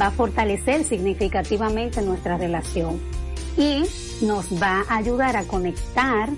va 0.00 0.06
a 0.06 0.10
fortalecer 0.10 0.84
significativamente 0.84 2.02
nuestra 2.02 2.36
relación 2.38 3.00
y 3.56 3.82
nos 4.24 4.46
va 4.62 4.84
a 4.88 4.96
ayudar 4.96 5.36
a 5.36 5.44
conectar 5.44 6.28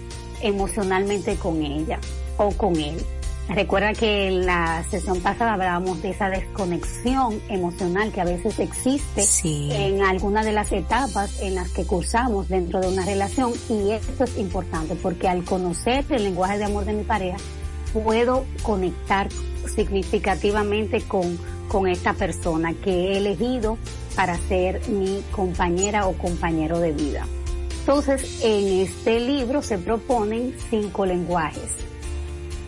emocionalmente 0.42 1.36
con 1.36 1.62
ella 1.62 1.98
o 2.36 2.50
con 2.50 2.76
él. 2.76 2.96
Recuerda 3.48 3.94
que 3.94 4.28
en 4.28 4.44
la 4.44 4.84
sesión 4.90 5.20
pasada 5.20 5.54
hablábamos 5.54 6.02
de 6.02 6.10
esa 6.10 6.28
desconexión 6.28 7.40
emocional 7.48 8.12
que 8.12 8.20
a 8.20 8.24
veces 8.24 8.58
existe 8.58 9.24
en 9.86 10.02
alguna 10.02 10.44
de 10.44 10.52
las 10.52 10.70
etapas 10.70 11.40
en 11.40 11.54
las 11.54 11.70
que 11.70 11.86
cursamos 11.86 12.48
dentro 12.48 12.80
de 12.80 12.88
una 12.88 13.06
relación 13.06 13.52
y 13.70 13.92
esto 13.92 14.24
es 14.24 14.36
importante 14.36 14.96
porque 14.96 15.28
al 15.28 15.44
conocer 15.44 16.04
el 16.10 16.24
lenguaje 16.24 16.58
de 16.58 16.64
amor 16.64 16.84
de 16.84 16.92
mi 16.92 17.04
pareja 17.04 17.38
puedo 17.94 18.44
conectar 18.62 19.28
significativamente 19.74 21.00
con, 21.00 21.38
con 21.68 21.88
esta 21.88 22.12
persona 22.12 22.74
que 22.74 22.90
he 22.90 23.16
elegido 23.16 23.78
para 24.14 24.36
ser 24.36 24.86
mi 24.90 25.22
compañera 25.32 26.06
o 26.06 26.12
compañero 26.12 26.80
de 26.80 26.92
vida. 26.92 27.26
Entonces, 27.80 28.40
en 28.42 28.80
este 28.80 29.20
libro 29.20 29.62
se 29.62 29.78
proponen 29.78 30.54
cinco 30.68 31.06
lenguajes. 31.06 31.70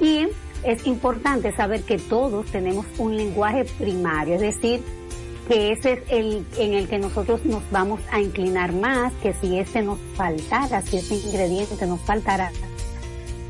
Y 0.01 0.29
es 0.65 0.87
importante 0.87 1.53
saber 1.53 1.83
que 1.83 1.99
todos 1.99 2.47
tenemos 2.47 2.87
un 2.99 3.17
lenguaje 3.17 3.65
primario, 3.79 4.35
es 4.35 4.41
decir, 4.41 4.83
que 5.49 5.73
ese 5.73 5.95
es 5.95 6.03
el 6.09 6.47
en 6.59 6.75
el 6.75 6.89
que 6.89 6.99
nosotros 6.99 7.45
nos 7.45 7.63
vamos 7.71 8.01
a 8.13 8.21
inclinar 8.21 8.73
más, 8.73 9.13
que 9.23 9.35
si 9.35 9.59
ese 9.59 9.83
nos 9.83 9.99
faltara, 10.15 10.83
si 10.83 10.99
ese 10.99 11.17
ingrediente 11.17 11.87
nos 11.87 12.01
faltara, 12.01 12.53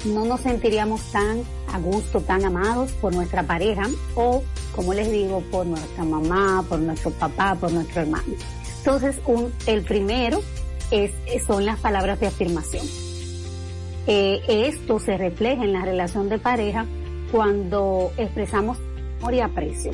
no 0.06 0.24
nos 0.24 0.40
sentiríamos 0.40 1.02
tan 1.12 1.42
a 1.72 1.78
gusto, 1.78 2.20
tan 2.20 2.44
amados 2.44 2.92
por 2.92 3.14
nuestra 3.14 3.42
pareja 3.42 3.86
o, 4.14 4.42
como 4.74 4.94
les 4.94 5.10
digo, 5.10 5.42
por 5.50 5.66
nuestra 5.66 6.04
mamá, 6.04 6.64
por 6.68 6.78
nuestro 6.78 7.10
papá, 7.10 7.54
por 7.54 7.70
nuestro 7.70 8.02
hermano. 8.02 8.32
Entonces, 8.78 9.16
un, 9.26 9.52
el 9.66 9.82
primero 9.82 10.40
es, 10.90 11.12
son 11.46 11.66
las 11.66 11.78
palabras 11.80 12.18
de 12.18 12.28
afirmación. 12.28 12.86
Eh, 14.06 14.40
esto 14.48 14.98
se 14.98 15.18
refleja 15.18 15.64
en 15.64 15.74
la 15.74 15.84
relación 15.84 16.30
de 16.30 16.38
pareja 16.38 16.86
cuando 17.30 18.12
expresamos 18.16 18.78
amor 19.20 19.34
y 19.34 19.40
aprecio 19.40 19.92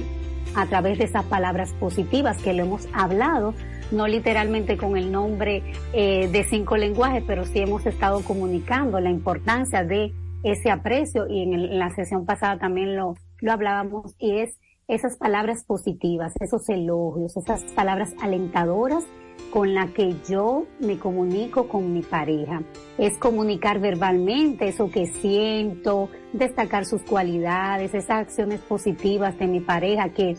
a 0.54 0.66
través 0.66 0.98
de 0.98 1.04
esas 1.04 1.24
palabras 1.24 1.74
positivas 1.74 2.42
que 2.42 2.54
lo 2.54 2.62
hemos 2.62 2.88
hablado, 2.92 3.54
no 3.90 4.06
literalmente 4.06 4.76
con 4.76 4.96
el 4.96 5.12
nombre 5.12 5.62
eh, 5.92 6.28
de 6.28 6.44
cinco 6.44 6.76
lenguajes, 6.76 7.22
pero 7.26 7.44
sí 7.44 7.58
hemos 7.58 7.84
estado 7.84 8.22
comunicando 8.22 8.98
la 9.00 9.10
importancia 9.10 9.84
de 9.84 10.12
ese 10.42 10.70
aprecio 10.70 11.26
y 11.28 11.42
en, 11.42 11.78
la 11.78 11.90
sesión 11.90 12.24
pasada 12.24 12.58
también 12.58 12.96
lo, 12.96 13.16
lo 13.40 13.52
hablábamos 13.52 14.14
y 14.18 14.38
es 14.38 14.58
esas 14.88 15.16
palabras 15.16 15.64
positivas, 15.64 16.32
esos 16.40 16.68
elogios, 16.68 17.36
esas 17.36 17.62
palabras 17.74 18.14
alentadoras 18.22 19.04
con 19.50 19.74
la 19.74 19.88
que 19.88 20.16
yo 20.28 20.66
me 20.80 20.98
comunico 20.98 21.68
con 21.68 21.92
mi 21.92 22.02
pareja. 22.02 22.62
Es 22.98 23.16
comunicar 23.18 23.80
verbalmente 23.80 24.68
eso 24.68 24.90
que 24.90 25.06
siento, 25.06 26.10
destacar 26.32 26.84
sus 26.84 27.02
cualidades, 27.02 27.94
esas 27.94 28.22
acciones 28.22 28.60
positivas 28.60 29.38
de 29.38 29.46
mi 29.46 29.60
pareja 29.60 30.10
que 30.10 30.36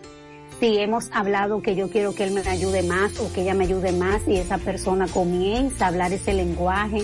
si 0.60 0.78
hemos 0.80 1.12
hablado 1.12 1.62
que 1.62 1.76
yo 1.76 1.90
quiero 1.90 2.16
que 2.16 2.24
él 2.24 2.32
me 2.32 2.42
ayude 2.42 2.84
más 2.84 3.20
o 3.20 3.32
que 3.32 3.42
ella 3.42 3.54
me 3.54 3.66
ayude 3.66 3.92
más 3.92 4.28
y 4.28 4.38
esa 4.38 4.58
persona 4.58 5.08
comienza 5.08 5.86
a 5.86 5.88
hablar 5.90 6.12
ese 6.14 6.34
lenguaje, 6.34 7.04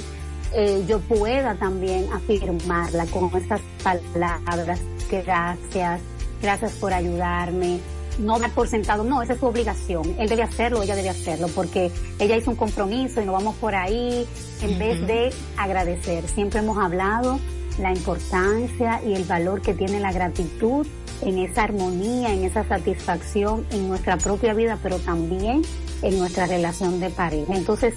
eh, 0.56 0.84
yo 0.88 1.00
pueda 1.00 1.56
también 1.56 2.12
afirmarla 2.12 3.06
con 3.08 3.36
estas 3.36 3.62
palabras, 3.84 4.82
gracias, 5.10 6.02
gracias 6.42 6.72
por 6.74 6.94
ayudarme, 6.94 7.80
no 8.20 8.40
dar 8.40 8.52
por 8.52 8.68
sentado, 8.68 9.04
no, 9.04 9.22
esa 9.22 9.34
es 9.34 9.40
su 9.40 9.46
obligación, 9.46 10.16
él 10.20 10.30
debe 10.30 10.44
hacerlo, 10.44 10.84
ella 10.84 10.96
debe 10.96 11.10
hacerlo, 11.10 11.48
porque 11.54 11.92
ella 12.20 12.36
hizo 12.36 12.52
un 12.52 12.56
compromiso 12.56 13.22
y 13.22 13.26
nos 13.26 13.34
vamos 13.34 13.56
por 13.56 13.76
ahí, 13.76 14.28
en 14.62 14.80
vez 14.80 15.06
de 15.08 15.34
agradecer. 15.58 16.28
Siempre 16.28 16.60
hemos 16.60 16.78
hablado 16.78 17.40
la 17.80 17.92
importancia 17.92 19.02
y 19.06 19.14
el 19.14 19.24
valor 19.24 19.62
que 19.62 19.74
tiene 19.74 20.00
la 20.00 20.12
gratitud 20.12 20.86
en 21.22 21.40
esa 21.40 21.64
armonía, 21.64 22.34
en 22.34 22.44
esa 22.44 22.64
satisfacción 22.68 23.66
en 23.72 23.88
nuestra 23.88 24.18
propia 24.18 24.54
vida, 24.54 24.78
pero 24.82 25.00
también 25.00 25.62
en 26.02 26.20
nuestra 26.20 26.46
relación 26.46 27.00
de 27.00 27.10
pareja. 27.10 27.56
Entonces, 27.56 27.94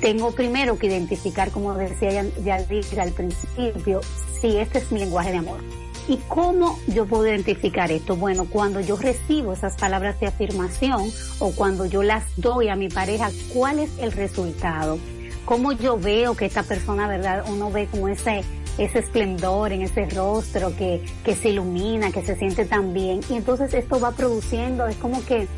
tengo 0.00 0.32
primero 0.32 0.78
que 0.78 0.88
identificar, 0.88 1.50
como 1.50 1.72
decía 1.74 2.10
ya, 2.10 2.24
ya 2.44 2.56
al 3.02 3.12
principio, 3.12 4.00
si 4.40 4.58
este 4.58 4.78
es 4.78 4.92
mi 4.92 5.00
lenguaje 5.00 5.30
de 5.30 5.38
amor 5.38 5.60
¿Y 6.08 6.18
cómo 6.28 6.78
yo 6.86 7.04
puedo 7.04 7.26
identificar 7.26 7.90
esto? 7.90 8.14
Bueno, 8.14 8.46
cuando 8.48 8.80
yo 8.80 8.96
recibo 8.96 9.52
esas 9.52 9.76
palabras 9.76 10.20
de 10.20 10.28
afirmación 10.28 11.10
o 11.40 11.50
cuando 11.50 11.84
yo 11.84 12.04
las 12.04 12.24
doy 12.36 12.68
a 12.68 12.76
mi 12.76 12.88
pareja, 12.88 13.30
¿cuál 13.52 13.80
es 13.80 13.90
el 13.98 14.12
resultado? 14.12 14.98
¿Cómo 15.44 15.72
yo 15.72 15.98
veo 15.98 16.36
que 16.36 16.46
esta 16.46 16.62
persona, 16.62 17.08
verdad, 17.08 17.44
uno 17.48 17.72
ve 17.72 17.88
como 17.90 18.06
ese, 18.06 18.44
ese 18.78 19.00
esplendor 19.00 19.72
en 19.72 19.82
ese 19.82 20.08
rostro 20.10 20.76
que, 20.76 21.04
que 21.24 21.34
se 21.34 21.48
ilumina, 21.48 22.12
que 22.12 22.24
se 22.24 22.36
siente 22.36 22.66
tan 22.66 22.94
bien? 22.94 23.20
Y 23.28 23.34
entonces 23.34 23.74
esto 23.74 23.98
va 23.98 24.12
produciendo, 24.12 24.86
es 24.86 24.96
como 24.96 25.24
que 25.24 25.48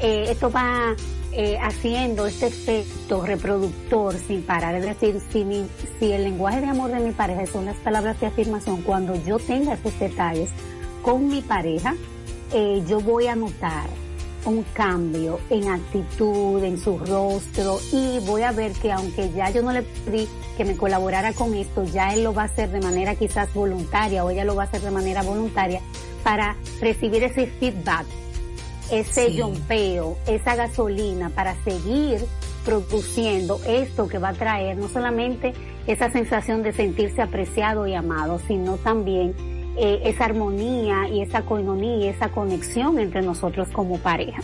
eh, 0.00 0.26
esto 0.28 0.48
va 0.50 0.94
eh, 1.40 1.56
haciendo 1.62 2.26
este 2.26 2.48
efecto 2.48 3.24
reproductor 3.24 4.12
sin 4.16 4.42
parar. 4.42 4.74
Es 4.74 4.84
decir, 4.84 5.20
si, 5.30 5.46
si 6.00 6.10
el 6.10 6.24
lenguaje 6.24 6.60
de 6.60 6.66
amor 6.66 6.90
de 6.90 6.98
mi 6.98 7.12
pareja 7.12 7.46
son 7.46 7.64
las 7.64 7.76
palabras 7.76 8.18
de 8.18 8.26
afirmación, 8.26 8.82
cuando 8.82 9.14
yo 9.24 9.38
tenga 9.38 9.74
esos 9.74 9.96
detalles 10.00 10.50
con 11.00 11.28
mi 11.28 11.40
pareja, 11.40 11.94
eh, 12.52 12.82
yo 12.88 13.00
voy 13.00 13.28
a 13.28 13.36
notar 13.36 13.88
un 14.46 14.64
cambio 14.72 15.38
en 15.48 15.68
actitud, 15.68 16.60
en 16.64 16.76
su 16.76 16.98
rostro 16.98 17.78
y 17.92 18.18
voy 18.26 18.42
a 18.42 18.50
ver 18.50 18.72
que 18.72 18.90
aunque 18.90 19.30
ya 19.30 19.50
yo 19.50 19.62
no 19.62 19.72
le 19.72 19.82
pedí 19.82 20.26
que 20.56 20.64
me 20.64 20.76
colaborara 20.76 21.32
con 21.34 21.54
esto, 21.54 21.84
ya 21.84 22.14
él 22.14 22.24
lo 22.24 22.34
va 22.34 22.42
a 22.42 22.46
hacer 22.46 22.68
de 22.70 22.80
manera 22.80 23.14
quizás 23.14 23.54
voluntaria 23.54 24.24
o 24.24 24.30
ella 24.30 24.44
lo 24.44 24.56
va 24.56 24.64
a 24.64 24.66
hacer 24.66 24.80
de 24.80 24.90
manera 24.90 25.22
voluntaria 25.22 25.82
para 26.24 26.56
recibir 26.80 27.22
ese 27.22 27.46
feedback 27.46 28.06
ese 28.90 29.34
yompeo, 29.34 30.16
esa 30.26 30.56
gasolina 30.56 31.30
para 31.30 31.54
seguir 31.62 32.20
produciendo 32.64 33.60
esto 33.66 34.08
que 34.08 34.18
va 34.18 34.30
a 34.30 34.34
traer 34.34 34.76
no 34.76 34.88
solamente 34.88 35.52
esa 35.86 36.10
sensación 36.10 36.62
de 36.62 36.72
sentirse 36.72 37.22
apreciado 37.22 37.86
y 37.86 37.94
amado, 37.94 38.38
sino 38.46 38.76
también 38.76 39.34
eh, 39.76 40.00
esa 40.04 40.26
armonía 40.26 41.08
y 41.08 41.22
esa 41.22 41.42
coinonía 41.42 41.96
y 41.96 42.08
esa 42.08 42.30
conexión 42.30 42.98
entre 42.98 43.22
nosotros 43.22 43.68
como 43.70 43.98
pareja. 43.98 44.40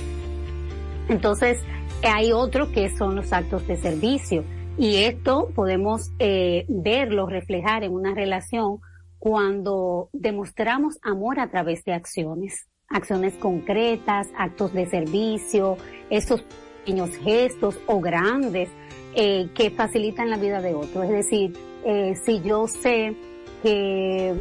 Entonces, 1.09 1.61
hay 2.03 2.33
otro 2.33 2.71
que 2.73 2.95
son 2.97 3.17
los 3.17 3.33
actos 3.33 3.67
de 3.67 3.77
servicio 3.77 4.45
y 4.79 4.97
esto 4.97 5.51
podemos 5.55 6.13
eh, 6.19 6.65
verlo 6.69 7.27
reflejar 7.27 7.85
en 7.85 7.93
una 7.93 8.15
relación 8.15 8.79
cuando 9.19 10.09
demostramos 10.13 10.99
amor 11.03 11.41
a 11.41 11.51
través 11.51 11.85
de 11.85 11.93
acciones 11.93 12.67
acciones 12.95 13.35
concretas, 13.35 14.29
actos 14.37 14.73
de 14.73 14.87
servicio, 14.87 15.77
esos 16.11 16.43
pequeños 16.79 17.11
gestos 17.17 17.79
o 17.87 18.01
grandes 18.01 18.69
eh, 19.15 19.49
que 19.55 19.71
facilitan 19.71 20.31
la 20.31 20.37
vida 20.37 20.63
de 20.63 20.75
otro. 20.75 21.03
Es 21.03 21.11
decir, 21.11 21.53
eh, 21.85 22.17
si 22.25 22.41
yo 22.41 22.69
sé 22.69 23.15
que 23.63 24.35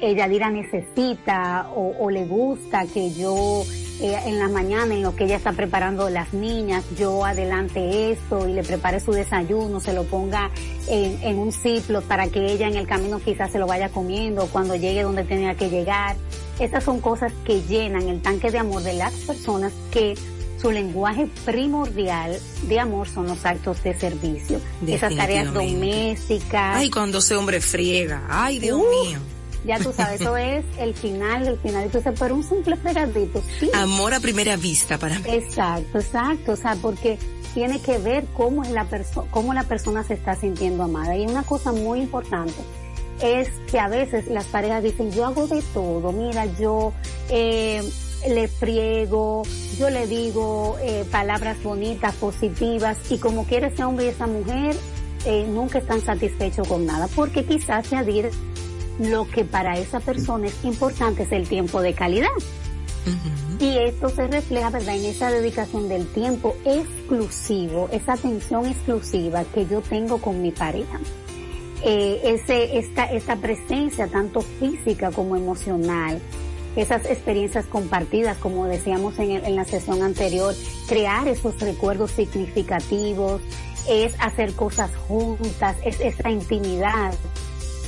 Yadira 0.00 0.50
necesita 0.50 1.70
o, 1.74 2.10
le 2.10 2.26
gusta 2.26 2.86
que 2.86 3.12
yo 3.12 3.62
eh, 4.00 4.18
en 4.26 4.38
la 4.38 4.48
mañana 4.48 4.94
en 4.94 5.02
lo 5.02 5.14
que 5.14 5.24
ella 5.24 5.36
está 5.36 5.52
preparando 5.52 6.08
las 6.08 6.32
niñas, 6.32 6.84
yo 6.98 7.24
adelante 7.24 8.12
esto 8.12 8.48
y 8.48 8.52
le 8.52 8.62
prepare 8.62 9.00
su 9.00 9.12
desayuno, 9.12 9.80
se 9.80 9.92
lo 9.92 10.04
ponga 10.04 10.50
en, 10.88 11.22
en 11.22 11.38
un 11.38 11.52
ciclo 11.52 12.00
para 12.02 12.28
que 12.28 12.52
ella 12.52 12.68
en 12.68 12.76
el 12.76 12.86
camino 12.86 13.20
quizás 13.20 13.52
se 13.52 13.58
lo 13.58 13.66
vaya 13.66 13.88
comiendo 13.90 14.46
cuando 14.46 14.74
llegue 14.74 15.02
donde 15.02 15.24
tenga 15.24 15.54
que 15.54 15.68
llegar. 15.68 16.16
Estas 16.58 16.84
son 16.84 17.00
cosas 17.00 17.32
que 17.44 17.62
llenan 17.62 18.08
el 18.08 18.20
tanque 18.22 18.50
de 18.50 18.58
amor 18.58 18.82
de 18.82 18.94
las 18.94 19.12
personas 19.12 19.72
que 19.90 20.14
su 20.60 20.70
lenguaje 20.70 21.26
primordial 21.44 22.38
de 22.62 22.80
amor 22.80 23.08
son 23.08 23.26
los 23.26 23.44
actos 23.46 23.82
de 23.82 23.98
servicio. 23.98 24.60
Esas 24.86 25.16
tareas 25.16 25.52
domésticas. 25.52 26.76
Ay, 26.76 26.90
cuando 26.90 27.18
ese 27.18 27.34
hombre 27.34 27.60
friega. 27.60 28.26
Ay, 28.28 28.58
Dios 28.58 28.78
mío. 28.78 29.18
Ya 29.64 29.78
tú 29.78 29.92
sabes, 29.92 30.20
eso 30.20 30.36
es 30.36 30.64
el 30.78 30.94
final, 30.94 31.46
el 31.46 31.58
final. 31.58 31.84
Entonces, 31.84 32.18
por 32.18 32.32
un 32.32 32.42
simple 32.42 32.76
fregadito, 32.76 33.42
sí. 33.58 33.70
Amor 33.74 34.14
a 34.14 34.20
primera 34.20 34.56
vista 34.56 34.98
para 34.98 35.18
mí. 35.18 35.24
Exacto, 35.28 35.98
exacto. 35.98 36.52
O 36.52 36.56
sea, 36.56 36.76
porque 36.76 37.18
tiene 37.54 37.80
que 37.80 37.98
ver 37.98 38.26
cómo 38.36 38.62
es 38.62 38.70
la 38.70 38.84
persona, 38.84 39.28
cómo 39.30 39.54
la 39.54 39.64
persona 39.64 40.04
se 40.04 40.14
está 40.14 40.36
sintiendo 40.36 40.84
amada. 40.84 41.16
Y 41.16 41.26
una 41.26 41.42
cosa 41.42 41.72
muy 41.72 42.00
importante 42.00 42.54
es 43.22 43.48
que 43.70 43.78
a 43.78 43.88
veces 43.88 44.28
las 44.28 44.46
parejas 44.46 44.82
dicen, 44.82 45.10
yo 45.12 45.26
hago 45.26 45.46
de 45.46 45.62
todo, 45.74 46.12
mira, 46.12 46.46
yo, 46.58 46.92
eh, 47.28 47.82
le 48.28 48.48
friego, 48.48 49.42
yo 49.78 49.90
le 49.90 50.06
digo 50.06 50.76
eh, 50.82 51.04
palabras 51.10 51.62
bonitas, 51.62 52.14
positivas, 52.16 52.96
y 53.08 53.18
como 53.18 53.44
quiere 53.44 53.68
ese 53.68 53.84
hombre 53.84 54.06
y 54.06 54.08
esa 54.08 54.26
mujer, 54.26 54.76
eh, 55.26 55.46
nunca 55.48 55.78
están 55.78 56.00
satisfechos 56.00 56.66
con 56.66 56.86
nada, 56.86 57.08
porque 57.14 57.44
quizás 57.44 57.92
añadir 57.92 58.30
lo 59.00 59.26
que 59.28 59.44
para 59.44 59.78
esa 59.78 60.00
persona 60.00 60.46
es 60.48 60.64
importante 60.64 61.22
es 61.22 61.32
el 61.32 61.48
tiempo 61.48 61.80
de 61.80 61.94
calidad. 61.94 62.28
Y 63.58 63.78
esto 63.78 64.10
se 64.10 64.26
refleja, 64.26 64.70
¿verdad?, 64.70 64.96
en 64.96 65.06
esa 65.06 65.30
dedicación 65.30 65.88
del 65.88 66.06
tiempo 66.06 66.54
exclusivo, 66.64 67.88
esa 67.92 68.12
atención 68.12 68.66
exclusiva 68.66 69.44
que 69.54 69.66
yo 69.66 69.80
tengo 69.80 70.18
con 70.18 70.42
mi 70.42 70.50
pareja. 70.50 71.00
Eh, 71.82 72.20
ese, 72.24 72.78
esta, 72.78 73.04
esta 73.04 73.36
presencia 73.36 74.06
tanto 74.06 74.42
física 74.42 75.10
como 75.10 75.34
emocional, 75.34 76.20
esas 76.76 77.06
experiencias 77.06 77.64
compartidas, 77.66 78.36
como 78.36 78.66
decíamos 78.66 79.18
en, 79.18 79.30
en 79.30 79.56
la 79.56 79.64
sesión 79.64 80.02
anterior, 80.02 80.54
crear 80.86 81.26
esos 81.26 81.58
recuerdos 81.58 82.10
significativos, 82.10 83.40
es 83.88 84.14
hacer 84.20 84.52
cosas 84.52 84.90
juntas, 85.08 85.76
es 85.84 86.00
esa 86.00 86.30
intimidad, 86.30 87.14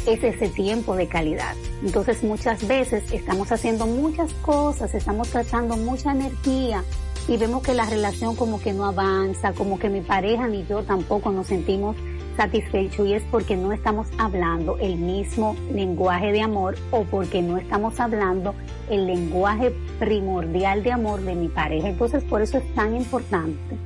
es 0.07 0.22
ese 0.22 0.48
tiempo 0.48 0.96
de 0.96 1.09
calidad. 1.09 1.55
Entonces 1.82 2.22
muchas 2.22 2.66
veces 2.66 3.05
estamos 3.12 3.53
haciendo 3.53 3.86
muchas 3.86 4.32
cosas, 4.34 4.94
estamos 4.94 5.28
tratando 5.28 5.76
mucha 5.76 6.12
energía 6.12 6.84
y 7.28 7.36
vemos 7.36 7.62
que 7.62 7.74
la 7.74 7.86
relación 7.86 8.34
como 8.36 8.61
que 8.61 8.72
no 8.72 8.84
avanza, 8.84 9.53
como 9.53 9.78
que 9.78 9.88
mi 9.88 10.00
pareja 10.00 10.48
ni 10.48 10.66
yo 10.66 10.82
tampoco 10.82 11.30
nos 11.30 11.46
sentimos 11.46 11.96
satisfechos 12.36 13.07
y 13.07 13.14
es 13.14 13.22
porque 13.30 13.57
no 13.57 13.72
estamos 13.72 14.09
hablando 14.18 14.78
el 14.78 14.96
mismo 14.96 15.55
lenguaje 15.72 16.32
de 16.32 16.40
amor 16.40 16.76
o 16.90 17.05
porque 17.05 17.42
no 17.42 17.59
estamos 17.59 18.00
hablando 18.00 18.55
el 18.88 19.07
lenguaje 19.07 19.72
primordial 19.98 20.82
de 20.82 20.92
amor 20.92 21.20
de 21.20 21.34
mi 21.34 21.48
pareja. 21.48 21.88
Entonces 21.88 22.24
por 22.24 22.42
eso 22.42 22.59
es 22.59 22.74
tan 22.74 22.96
importante 22.96 23.76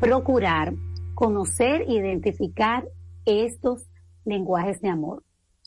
procurar 0.00 0.72
conocer, 1.14 1.84
identificar 1.88 2.84
estos 3.24 3.86
lenguajes 4.24 4.80
de 4.80 4.88
amor. 4.88 5.22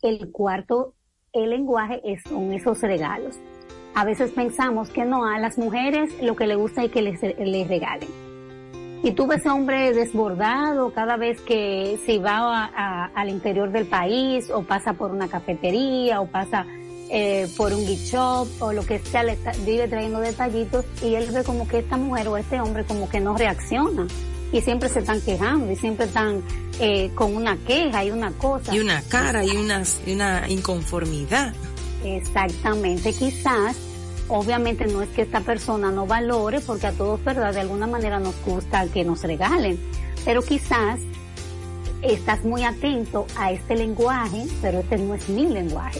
El 0.06 0.32
cuarto, 0.32 0.94
el 1.34 1.50
lenguaje 1.50 2.00
es, 2.04 2.22
son 2.30 2.54
esos 2.54 2.80
regalos. 2.82 3.40
A 3.96 4.06
veces 4.06 4.30
pensamos 4.30 4.92
que 4.92 5.04
no, 5.04 5.26
a 5.26 5.40
las 5.40 5.58
mujeres 5.58 6.12
lo 6.22 6.36
que 6.36 6.46
les 6.46 6.58
gusta 6.58 6.84
es 6.84 6.92
que 6.92 7.02
les, 7.02 7.20
regalen. 7.68 8.08
Y 9.02 9.14
tú 9.14 9.26
ves 9.26 9.48
a 9.48 9.56
hombre 9.56 9.94
desbordado 9.94 10.94
cada 10.94 11.18
vez 11.18 11.42
que 11.42 11.98
si 12.06 12.20
va 12.20 12.66
al 13.16 13.30
interior 13.30 13.72
del 13.72 13.88
país 13.88 14.52
o 14.52 14.62
pasa 14.62 14.94
por 14.94 15.10
una 15.10 15.28
cafetería 15.28 16.22
o 16.22 16.28
pasa 16.28 16.68
eh, 17.10 17.48
por 17.58 17.74
un 17.74 17.84
gift 17.84 18.14
shop 18.14 18.48
o 18.60 18.74
lo 18.74 18.86
que 18.86 19.00
sea, 19.00 19.24
le 19.24 19.40
vive 19.66 19.88
trayendo 19.88 20.20
detallitos 20.20 20.86
y 21.02 21.16
él 21.16 21.32
ve 21.34 21.44
como 21.44 21.68
que 21.68 21.80
esta 21.80 21.98
mujer 21.98 22.28
o 22.28 22.38
este 22.38 22.62
hombre 22.62 22.84
como 22.86 23.10
que 23.10 23.20
no 23.20 23.36
reacciona 23.36 24.06
y 24.52 24.62
siempre 24.62 24.90
se 24.90 25.00
están 25.00 25.22
quejando 25.22 25.72
y 25.72 25.76
siempre 25.76 26.06
están 26.06 26.42
eh, 26.80 27.12
con 27.16 27.36
una 27.36 27.58
queja 27.58 28.04
y 28.04 28.12
una 28.12 28.32
cosa. 28.32 28.74
Y 28.74 28.80
una 28.80 29.02
cara 29.04 29.44
y 29.44 29.52
una, 29.52 29.84
y 30.06 30.14
una 30.14 30.50
inconformidad. 30.50 31.54
Exactamente, 32.04 33.14
quizás, 33.14 33.76
obviamente 34.28 34.86
no 34.86 35.02
es 35.02 35.10
que 35.10 35.24
esta 35.24 35.42
persona 35.42 35.92
no 35.92 36.06
valore, 36.06 36.60
porque 36.62 36.88
a 36.88 36.92
todos, 36.92 37.24
¿verdad? 37.24 37.54
De 37.54 37.62
alguna 37.62 37.88
manera 37.88 38.20
nos 38.20 38.36
gusta 38.46 38.86
que 38.88 39.04
nos 39.04 39.24
regalen, 39.24 39.80
pero 40.24 40.42
quizás 40.42 41.00
estás 42.02 42.44
muy 42.44 42.64
atento 42.64 43.26
a 43.38 43.52
este 43.52 43.76
lenguaje, 43.76 44.46
pero 44.62 44.80
este 44.80 44.98
no 44.98 45.16
es 45.16 45.28
mi 45.30 45.48
lenguaje 45.48 46.00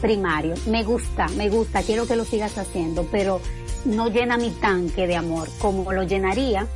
primario. 0.00 0.54
Me 0.66 0.84
gusta, 0.84 1.26
me 1.36 1.48
gusta, 1.48 1.82
quiero 1.82 2.06
que 2.06 2.16
lo 2.16 2.24
sigas 2.24 2.56
haciendo, 2.58 3.06
pero 3.10 3.40
no 3.84 4.08
llena 4.08 4.36
mi 4.36 4.50
tanque 4.50 5.06
de 5.06 5.16
amor 5.16 5.48
como 5.58 5.92
lo 5.92 6.02
llenaría 6.02 6.66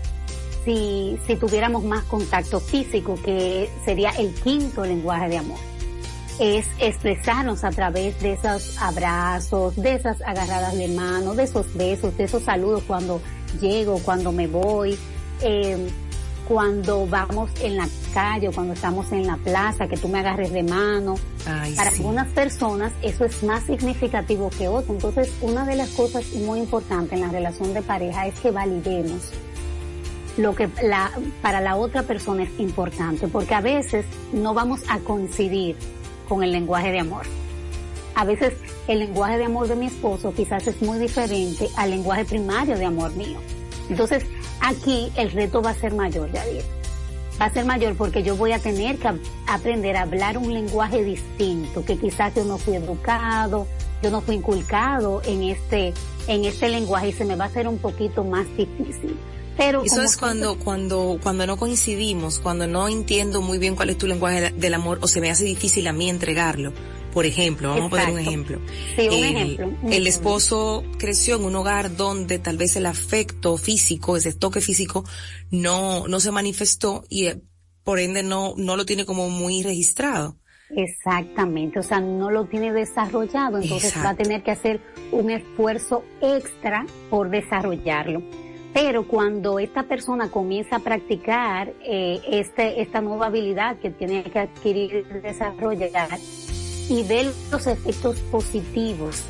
si, 0.65 1.19
si 1.27 1.37
tuviéramos 1.37 1.85
más 1.85 2.05
contacto 2.05 2.61
físico, 2.61 3.19
que 3.23 3.71
sería 3.85 4.11
el 4.11 4.35
quinto 4.35 4.85
lenguaje 4.85 5.29
de 5.29 5.39
amor. 5.39 5.59
Es 6.39 6.67
expresarnos 6.79 7.63
a 7.63 7.71
través 7.71 8.19
de 8.21 8.33
esos 8.33 8.77
abrazos, 8.79 9.77
de 9.77 9.95
esas 9.95 10.21
agarradas 10.23 10.77
de 10.77 10.89
mano, 10.89 11.35
de 11.35 11.45
esos 11.45 11.73
besos, 11.75 12.17
de 12.17 12.25
esos 12.25 12.43
saludos 12.43 12.83
cuando 12.87 13.21
llego, 13.61 13.99
cuando 13.99 14.33
me 14.33 14.47
voy, 14.47 14.99
eh, 15.43 15.89
cuando 16.49 17.07
vamos 17.07 17.51
en 17.63 17.77
la 17.77 17.89
calle 18.13 18.49
o 18.49 18.53
cuando 18.53 18.73
estamos 18.75 19.11
en 19.13 19.27
la 19.27 19.37
plaza, 19.37 19.87
que 19.89 19.97
tú 19.97 20.09
me 20.09 20.19
agarres 20.19 20.53
de 20.53 20.63
mano. 20.63 21.15
Para 21.45 21.91
algunas 21.91 22.29
personas 22.29 22.93
eso 23.03 23.25
es 23.25 23.43
más 23.43 23.65
significativo 23.65 24.51
que 24.51 24.69
otras. 24.69 24.91
Entonces, 24.91 25.33
una 25.41 25.65
de 25.65 25.77
las 25.77 25.91
cosas 25.91 26.25
muy 26.33 26.61
importantes 26.61 27.13
en 27.13 27.21
la 27.21 27.29
relación 27.29 27.73
de 27.75 27.83
pareja 27.83 28.27
es 28.27 28.39
que 28.41 28.51
validemos 28.51 29.31
lo 30.37 30.55
que 30.55 30.69
la, 30.83 31.11
para 31.41 31.61
la 31.61 31.77
otra 31.77 32.03
persona 32.03 32.45
es 32.45 32.51
importante, 32.59 33.29
porque 33.29 33.55
a 33.55 33.61
veces 33.61 34.05
no 34.33 34.55
vamos 34.55 34.81
a 34.89 34.99
coincidir 35.01 35.77
con 36.29 36.43
el 36.43 36.53
lenguaje 36.53 36.91
de 36.93 37.01
amor. 37.01 37.27
A 38.15 38.25
veces 38.25 38.55
el 38.89 38.99
lenguaje 38.99 39.39
de 39.39 39.45
amor 39.45 39.69
de 39.69 39.77
mi 39.77 39.87
esposo 39.87 40.33
quizás 40.35 40.67
es 40.67 40.81
muy 40.83 40.99
diferente 40.99 41.69
al 41.77 41.91
lenguaje 41.91 42.25
primario 42.25 42.77
de 42.77 42.85
amor 42.85 43.15
mío. 43.15 43.39
Entonces, 43.89 44.25
aquí 44.61 45.11
el 45.17 45.31
reto 45.31 45.63
va 45.63 45.71
a 45.71 45.75
ser 45.75 45.95
mayor, 45.95 46.31
Yadir. 46.33 46.63
Va 47.41 47.47
a 47.47 47.51
ser 47.51 47.65
mayor 47.65 47.97
porque 47.97 48.23
yo 48.23 48.37
voy 48.37 48.53
a 48.53 48.59
tener 48.59 48.99
que 48.99 49.11
aprender 49.47 49.97
a 49.97 50.03
hablar 50.03 50.39
un 50.39 50.53
lenguaje 50.53 51.03
distinto, 51.03 51.85
que 51.85 51.97
quizás 51.99 52.35
yo 52.35 52.45
no 52.45 52.59
fui 52.59 52.77
educado, 52.77 53.67
yo 54.03 54.11
no 54.11 54.21
fui 54.21 54.37
inculcado 54.37 55.23
en 55.25 55.43
este, 55.45 55.95
en 56.27 56.45
este 56.45 56.69
lenguaje 56.69 57.09
y 57.09 57.13
se 57.13 57.25
me 57.25 57.37
va 57.37 57.45
a 57.45 57.49
hacer 57.49 57.67
un 57.67 57.79
poquito 57.79 58.25
más 58.25 58.47
difícil. 58.57 59.17
Pero 59.57 59.85
Eso 59.85 60.03
es 60.03 60.17
cuando, 60.17 60.59
cuando, 60.59 61.19
cuando 61.23 61.47
no 61.47 61.57
coincidimos, 61.57 62.41
cuando 62.41 62.67
no 62.67 62.89
entiendo 62.89 63.43
muy 63.43 63.59
bien 63.59 63.77
cuál 63.77 63.91
es 63.91 63.99
tu 63.99 64.07
lenguaje 64.07 64.51
del 64.51 64.75
amor 64.75 64.99
o 65.03 65.09
se 65.09 65.21
me 65.21 65.31
hace 65.31 65.45
difícil 65.45 65.87
a 65.87 65.93
mí 65.93 66.09
entregarlo. 66.09 66.73
Por 67.13 67.27
ejemplo, 67.27 67.69
vamos 67.69 67.87
a 67.87 67.91
poner 67.91 68.11
un 68.11 68.19
ejemplo. 68.19 68.59
Sí, 68.97 69.07
un 69.09 69.25
ejemplo. 69.25 69.71
el 69.91 70.07
esposo 70.07 70.83
creció 70.99 71.37
en 71.37 71.45
un 71.45 71.55
hogar 71.57 71.95
donde 71.95 72.39
tal 72.39 72.57
vez 72.57 72.77
el 72.77 72.87
afecto 72.87 73.59
físico, 73.59 74.17
ese 74.17 74.33
toque 74.33 74.63
físico, 74.63 75.05
no, 75.51 76.09
no 76.09 76.21
se 76.21 76.31
manifestó 76.31 77.05
y 77.11 77.27
eh, 77.27 77.43
por 77.85 77.99
ende 77.99 78.23
no, 78.23 78.55
no 78.57 78.77
lo 78.77 78.87
tiene 78.87 79.05
como 79.05 79.29
muy 79.29 79.63
registrado. 79.63 80.39
Exactamente, 80.75 81.79
o 81.79 81.83
sea, 81.83 82.01
no 82.01 82.31
lo 82.31 82.47
tiene 82.47 82.73
desarrollado, 82.73 83.59
entonces 83.59 83.95
va 83.99 84.11
a 84.11 84.17
tener 84.17 84.43
que 84.43 84.53
hacer 84.53 84.81
un 85.11 85.31
esfuerzo 85.31 86.03
extra 86.23 86.87
por 87.11 87.29
desarrollarlo. 87.29 88.23
Pero 88.73 89.07
cuando 89.07 89.59
esta 89.59 89.83
persona 89.83 90.31
comienza 90.31 90.77
a 90.77 90.79
practicar 90.79 91.73
eh, 91.85 92.21
este, 92.31 92.81
esta 92.81 93.01
nueva 93.01 93.27
habilidad 93.27 93.77
que 93.79 93.91
tiene 93.91 94.23
que 94.25 94.39
adquirir 94.39 95.07
desarrollar 95.23 96.19
y 96.89 97.03
ver 97.03 97.33
los 97.51 97.67
efectos 97.67 98.19
positivos 98.31 99.25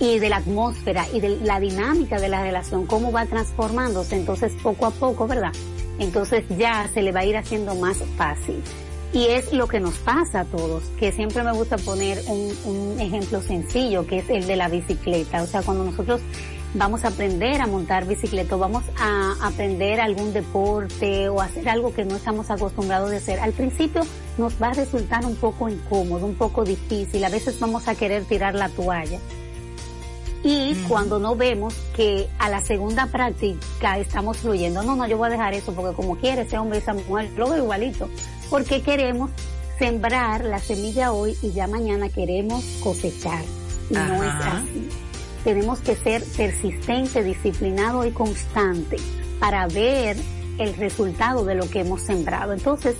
y 0.00 0.18
de 0.18 0.28
la 0.28 0.38
atmósfera 0.38 1.06
y 1.12 1.20
de 1.20 1.40
la 1.40 1.60
dinámica 1.60 2.18
de 2.18 2.28
la 2.28 2.42
relación, 2.42 2.86
cómo 2.86 3.12
va 3.12 3.24
transformándose, 3.26 4.16
entonces 4.16 4.52
poco 4.62 4.86
a 4.86 4.90
poco, 4.90 5.26
¿verdad? 5.26 5.52
Entonces 5.98 6.44
ya 6.58 6.88
se 6.92 7.02
le 7.02 7.12
va 7.12 7.20
a 7.20 7.24
ir 7.24 7.36
haciendo 7.36 7.74
más 7.76 7.98
fácil. 8.16 8.62
Y 9.12 9.28
es 9.28 9.52
lo 9.52 9.68
que 9.68 9.80
nos 9.80 9.94
pasa 9.98 10.40
a 10.40 10.44
todos, 10.44 10.82
que 10.98 11.12
siempre 11.12 11.42
me 11.42 11.52
gusta 11.52 11.78
poner 11.78 12.18
un 12.28 12.96
ejemplo 13.00 13.40
sencillo, 13.40 14.06
que 14.06 14.18
es 14.18 14.28
el 14.28 14.46
de 14.46 14.56
la 14.56 14.68
bicicleta. 14.68 15.42
O 15.42 15.46
sea, 15.46 15.62
cuando 15.62 15.84
nosotros 15.84 16.20
vamos 16.74 17.04
a 17.04 17.08
aprender 17.08 17.60
a 17.60 17.66
montar 17.66 18.06
bicicleta, 18.06 18.56
vamos 18.56 18.84
a 18.98 19.34
aprender 19.42 20.00
algún 20.00 20.32
deporte 20.32 21.28
o 21.28 21.40
hacer 21.40 21.68
algo 21.68 21.94
que 21.94 22.04
no 22.04 22.16
estamos 22.16 22.50
acostumbrados 22.50 23.12
a 23.12 23.16
hacer. 23.16 23.40
Al 23.40 23.52
principio 23.52 24.02
nos 24.38 24.60
va 24.62 24.68
a 24.68 24.74
resultar 24.74 25.24
un 25.24 25.36
poco 25.36 25.68
incómodo, 25.68 26.26
un 26.26 26.34
poco 26.34 26.64
difícil, 26.64 27.24
a 27.24 27.28
veces 27.28 27.58
vamos 27.60 27.88
a 27.88 27.94
querer 27.94 28.24
tirar 28.24 28.54
la 28.54 28.68
toalla. 28.68 29.18
Y 30.44 30.74
cuando 30.86 31.18
no 31.18 31.34
vemos 31.34 31.74
que 31.96 32.28
a 32.38 32.48
la 32.48 32.60
segunda 32.60 33.06
práctica 33.06 33.98
estamos 33.98 34.36
fluyendo, 34.36 34.82
no, 34.82 34.94
no, 34.94 35.06
yo 35.08 35.16
voy 35.16 35.26
a 35.26 35.30
dejar 35.30 35.54
eso 35.54 35.74
porque 35.74 35.96
como 35.96 36.16
quiere 36.16 36.42
ese 36.42 36.56
hombre, 36.56 36.78
esa 36.78 36.94
mujer, 36.94 37.30
lo 37.36 37.48
veo 37.48 37.64
igualito, 37.64 38.08
porque 38.48 38.80
queremos 38.80 39.30
sembrar 39.78 40.44
la 40.44 40.60
semilla 40.60 41.10
hoy 41.12 41.36
y 41.42 41.50
ya 41.50 41.66
mañana 41.66 42.08
queremos 42.10 42.64
cosechar. 42.82 43.42
Y 43.90 43.94
no 43.94 44.22
es 44.22 44.34
así 44.34 44.88
tenemos 45.46 45.78
que 45.78 45.94
ser 45.94 46.24
persistente, 46.36 47.22
disciplinado 47.22 48.04
y 48.04 48.10
constante 48.10 48.96
para 49.38 49.68
ver 49.68 50.16
el 50.58 50.74
resultado 50.74 51.44
de 51.44 51.54
lo 51.54 51.70
que 51.70 51.82
hemos 51.82 52.02
sembrado. 52.02 52.52
Entonces, 52.52 52.96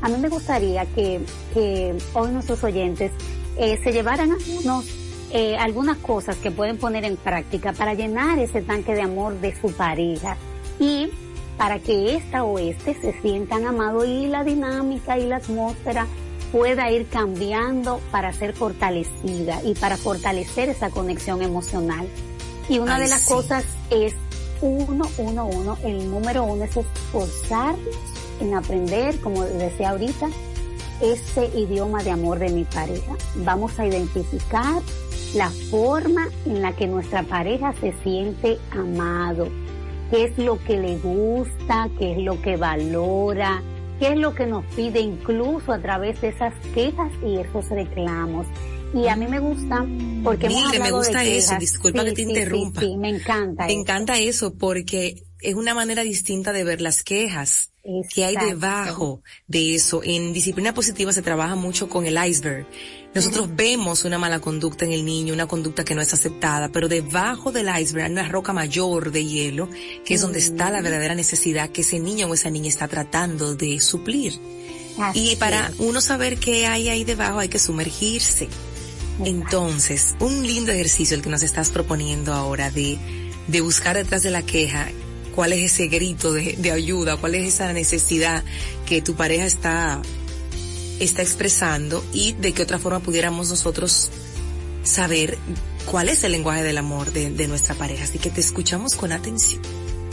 a 0.00 0.08
mí 0.08 0.16
me 0.16 0.30
gustaría 0.30 0.86
que, 0.86 1.20
hoy 2.14 2.30
nuestros 2.30 2.64
oyentes 2.64 3.12
eh, 3.58 3.78
se 3.84 3.92
llevaran 3.92 4.30
algunos, 4.32 4.86
eh, 5.30 5.58
algunas 5.58 5.98
cosas 5.98 6.38
que 6.38 6.50
pueden 6.50 6.78
poner 6.78 7.04
en 7.04 7.18
práctica 7.18 7.74
para 7.74 7.92
llenar 7.92 8.38
ese 8.38 8.62
tanque 8.62 8.94
de 8.94 9.02
amor 9.02 9.38
de 9.38 9.54
su 9.60 9.70
pareja 9.70 10.38
y 10.78 11.10
para 11.58 11.80
que 11.80 12.16
esta 12.16 12.44
o 12.44 12.58
este 12.58 12.94
se 12.94 13.12
sientan 13.20 13.66
amados 13.66 14.06
y 14.06 14.26
la 14.26 14.42
dinámica 14.42 15.18
y 15.18 15.26
la 15.26 15.36
atmósfera 15.36 16.06
pueda 16.52 16.90
ir 16.90 17.08
cambiando 17.08 18.00
para 18.10 18.32
ser 18.32 18.54
fortalecida 18.54 19.62
y 19.64 19.74
para 19.74 19.96
fortalecer 19.96 20.68
esa 20.68 20.90
conexión 20.90 21.42
emocional. 21.42 22.08
Y 22.68 22.78
una 22.78 22.98
de 22.98 23.08
las 23.08 23.24
cosas 23.24 23.64
es 23.90 24.14
uno, 24.60 25.04
uno, 25.18 25.46
uno. 25.46 25.78
El 25.82 26.10
número 26.10 26.44
uno 26.44 26.64
es 26.64 26.76
esforzarnos 26.76 27.96
en 28.40 28.54
aprender, 28.54 29.20
como 29.20 29.44
decía 29.44 29.90
ahorita, 29.90 30.28
ese 31.00 31.46
idioma 31.58 32.02
de 32.02 32.10
amor 32.10 32.38
de 32.38 32.50
mi 32.50 32.64
pareja. 32.64 33.16
Vamos 33.36 33.78
a 33.78 33.86
identificar 33.86 34.82
la 35.34 35.50
forma 35.70 36.28
en 36.46 36.62
la 36.62 36.72
que 36.74 36.86
nuestra 36.86 37.22
pareja 37.22 37.72
se 37.80 37.94
siente 38.02 38.58
amado, 38.72 39.48
qué 40.10 40.24
es 40.24 40.38
lo 40.38 40.58
que 40.64 40.76
le 40.76 40.98
gusta, 40.98 41.88
qué 41.98 42.12
es 42.12 42.18
lo 42.18 42.40
que 42.42 42.56
valora, 42.56 43.62
qué 44.00 44.08
es 44.08 44.18
lo 44.18 44.34
que 44.34 44.46
nos 44.46 44.64
pide 44.74 44.98
incluso 44.98 45.72
a 45.72 45.78
través 45.78 46.20
de 46.20 46.28
esas 46.28 46.54
quejas 46.74 47.12
y 47.24 47.36
esos 47.36 47.68
reclamos. 47.68 48.46
Y 48.92 49.06
a 49.06 49.14
mí 49.14 49.28
me 49.28 49.38
gusta 49.38 49.86
porque 50.24 50.48
me 50.48 50.90
gusta 50.90 51.22
eso, 51.22 51.54
disculpa 51.60 52.04
que 52.04 52.12
te 52.12 52.22
interrumpa. 52.22 52.80
Sí, 52.80 52.96
me 52.96 53.10
encanta. 53.10 53.66
Me 53.66 53.74
encanta 53.74 54.18
eso 54.18 54.56
porque 54.56 55.22
es 55.40 55.54
una 55.54 55.74
manera 55.74 56.02
distinta 56.02 56.52
de 56.52 56.64
ver 56.64 56.80
las 56.80 57.04
quejas. 57.04 57.69
Que 58.12 58.24
hay 58.24 58.36
debajo 58.36 59.22
de 59.46 59.74
eso? 59.74 60.02
En 60.04 60.32
disciplina 60.32 60.74
positiva 60.74 61.12
se 61.12 61.22
trabaja 61.22 61.54
mucho 61.54 61.88
con 61.88 62.06
el 62.06 62.18
iceberg. 62.26 62.66
Nosotros 63.14 63.48
vemos 63.54 64.04
una 64.04 64.18
mala 64.18 64.38
conducta 64.40 64.84
en 64.84 64.92
el 64.92 65.04
niño, 65.04 65.34
una 65.34 65.48
conducta 65.48 65.84
que 65.84 65.94
no 65.94 66.00
es 66.00 66.14
aceptada, 66.14 66.68
pero 66.68 66.88
debajo 66.88 67.50
del 67.50 67.68
iceberg 67.68 68.06
hay 68.06 68.12
una 68.12 68.28
roca 68.28 68.52
mayor 68.52 69.10
de 69.10 69.24
hielo, 69.24 69.68
que 70.04 70.14
es 70.14 70.20
donde 70.20 70.38
está 70.38 70.70
la 70.70 70.80
verdadera 70.80 71.14
necesidad 71.14 71.70
que 71.70 71.80
ese 71.80 71.98
niño 71.98 72.28
o 72.28 72.34
esa 72.34 72.50
niña 72.50 72.68
está 72.68 72.86
tratando 72.86 73.56
de 73.56 73.80
suplir. 73.80 74.38
y 75.14 75.34
para 75.36 75.72
uno 75.78 76.00
saber 76.00 76.38
qué 76.38 76.66
hay 76.66 76.88
ahí 76.88 77.04
debajo 77.04 77.38
hay 77.38 77.48
que 77.48 77.58
sumergirse. 77.58 78.48
Entonces, 79.24 80.14
un 80.20 80.46
lindo 80.46 80.72
ejercicio 80.72 81.16
el 81.16 81.22
que 81.22 81.30
nos 81.30 81.42
estás 81.42 81.70
proponiendo 81.70 82.32
ahora 82.32 82.70
de, 82.70 82.98
de 83.48 83.60
buscar 83.60 83.96
detrás 83.96 84.22
de 84.22 84.30
la 84.30 84.42
queja 84.42 84.88
cuál 85.40 85.54
es 85.54 85.72
ese 85.72 85.86
grito 85.86 86.34
de, 86.34 86.54
de 86.58 86.70
ayuda, 86.70 87.16
cuál 87.16 87.34
es 87.34 87.54
esa 87.54 87.72
necesidad 87.72 88.44
que 88.84 89.00
tu 89.00 89.14
pareja 89.14 89.46
está, 89.46 90.02
está 90.98 91.22
expresando 91.22 92.04
y 92.12 92.34
de 92.34 92.52
qué 92.52 92.62
otra 92.62 92.78
forma 92.78 93.00
pudiéramos 93.00 93.48
nosotros 93.48 94.10
saber 94.82 95.38
cuál 95.90 96.10
es 96.10 96.24
el 96.24 96.32
lenguaje 96.32 96.62
del 96.62 96.76
amor 96.76 97.10
de, 97.14 97.30
de 97.30 97.48
nuestra 97.48 97.74
pareja. 97.74 98.04
Así 98.04 98.18
que 98.18 98.28
te 98.28 98.42
escuchamos 98.42 98.96
con 98.96 99.12
atención. 99.12 99.62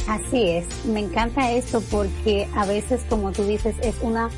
Así 0.08 0.48
es, 0.48 0.66
me 0.86 1.02
encanta 1.02 1.52
esto 1.52 1.82
porque 1.92 2.48
a 2.56 2.66
veces, 2.66 3.02
como 3.10 3.34
tú 3.34 3.44
dices, 3.44 3.76
es 3.82 3.96
una 4.00 4.30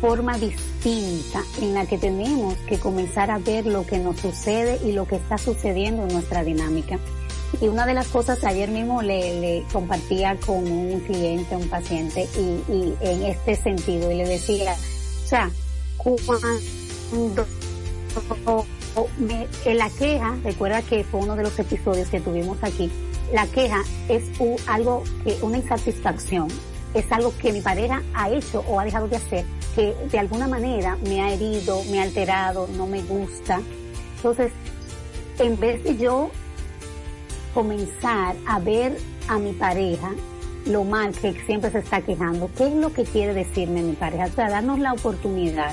forma 0.00 0.36
distinta 0.36 1.44
en 1.62 1.74
la 1.74 1.86
que 1.86 1.96
tenemos 1.96 2.54
que 2.68 2.80
comenzar 2.80 3.30
a 3.30 3.38
ver 3.38 3.66
lo 3.66 3.86
que 3.86 3.98
nos 3.98 4.18
sucede 4.18 4.80
y 4.84 4.90
lo 4.90 5.06
que 5.06 5.14
está 5.14 5.38
sucediendo 5.38 6.02
en 6.02 6.08
nuestra 6.08 6.42
dinámica. 6.42 6.98
Y 7.60 7.68
una 7.68 7.86
de 7.86 7.94
las 7.94 8.08
cosas, 8.08 8.42
ayer 8.44 8.70
mismo 8.70 9.02
le, 9.02 9.64
compartía 9.72 10.36
con 10.44 10.66
un 10.70 11.00
cliente, 11.00 11.56
un 11.56 11.68
paciente, 11.68 12.28
y, 12.36 12.94
en 13.00 13.22
este 13.24 13.56
sentido, 13.56 14.10
y 14.10 14.16
le 14.16 14.26
decía, 14.26 14.74
o 14.74 15.26
sea, 15.26 15.50
cuando 15.96 16.48
me, 19.18 19.46
la 19.74 19.90
queja, 19.90 20.36
recuerda 20.42 20.82
que 20.82 21.04
fue 21.04 21.20
uno 21.20 21.36
de 21.36 21.42
los 21.44 21.58
episodios 21.58 22.08
que 22.08 22.20
tuvimos 22.20 22.58
aquí, 22.62 22.90
la 23.32 23.46
queja 23.46 23.82
es 24.08 24.24
algo 24.66 25.04
que, 25.24 25.36
una 25.42 25.58
insatisfacción, 25.58 26.48
es 26.94 27.10
algo 27.10 27.36
que 27.38 27.52
mi 27.52 27.60
pareja 27.60 28.02
ha 28.14 28.30
hecho 28.30 28.64
o 28.68 28.78
ha 28.78 28.84
dejado 28.84 29.08
de 29.08 29.16
hacer, 29.16 29.44
que 29.74 29.94
de 30.10 30.18
alguna 30.18 30.46
manera 30.46 30.96
me 31.08 31.20
ha 31.22 31.32
herido, 31.32 31.82
me 31.90 32.00
ha 32.00 32.04
alterado, 32.04 32.68
no 32.76 32.86
me 32.86 33.02
gusta. 33.02 33.60
Entonces, 34.16 34.52
en 35.38 35.58
vez 35.58 35.82
de 35.82 35.96
yo 35.96 36.30
comenzar 37.54 38.36
a 38.46 38.58
ver 38.58 38.98
a 39.28 39.38
mi 39.38 39.52
pareja 39.52 40.12
lo 40.66 40.84
mal 40.84 41.12
que 41.12 41.34
siempre 41.46 41.70
se 41.70 41.78
está 41.78 42.00
quejando, 42.00 42.50
¿qué 42.56 42.66
es 42.66 42.74
lo 42.74 42.92
que 42.92 43.04
quiere 43.04 43.34
decirme 43.34 43.82
mi 43.82 43.92
pareja? 43.92 44.26
O 44.26 44.32
sea, 44.32 44.50
darnos 44.50 44.78
la 44.78 44.92
oportunidad 44.92 45.72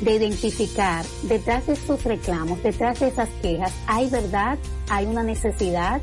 de 0.00 0.14
identificar 0.14 1.04
detrás 1.22 1.66
de 1.66 1.74
esos 1.74 2.02
reclamos, 2.04 2.62
detrás 2.62 3.00
de 3.00 3.08
esas 3.08 3.28
quejas, 3.42 3.72
¿hay 3.86 4.08
verdad? 4.08 4.58
¿Hay 4.88 5.06
una 5.06 5.22
necesidad? 5.22 6.00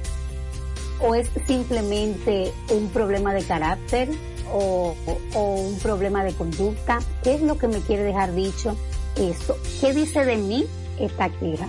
o 1.04 1.16
es 1.16 1.30
simplemente 1.48 2.54
un 2.70 2.90
problema 2.90 3.34
de 3.34 3.44
carácter 3.44 4.10
o, 4.52 4.96
un 5.36 5.80
problema 5.80 6.24
de 6.24 6.34
conducta? 6.34 7.00
¿Qué 7.24 7.36
es 7.36 7.42
lo 7.42 7.58
que 7.58 7.68
me 7.68 7.80
quiere 7.80 8.04
dejar 8.04 8.34
dicho 8.34 8.76
esto? 9.18 9.58
¿Qué 9.82 9.94
dice 9.94 10.26
de 10.26 10.38
mí 10.38 10.66
esta 11.00 11.30
queja? 11.30 11.68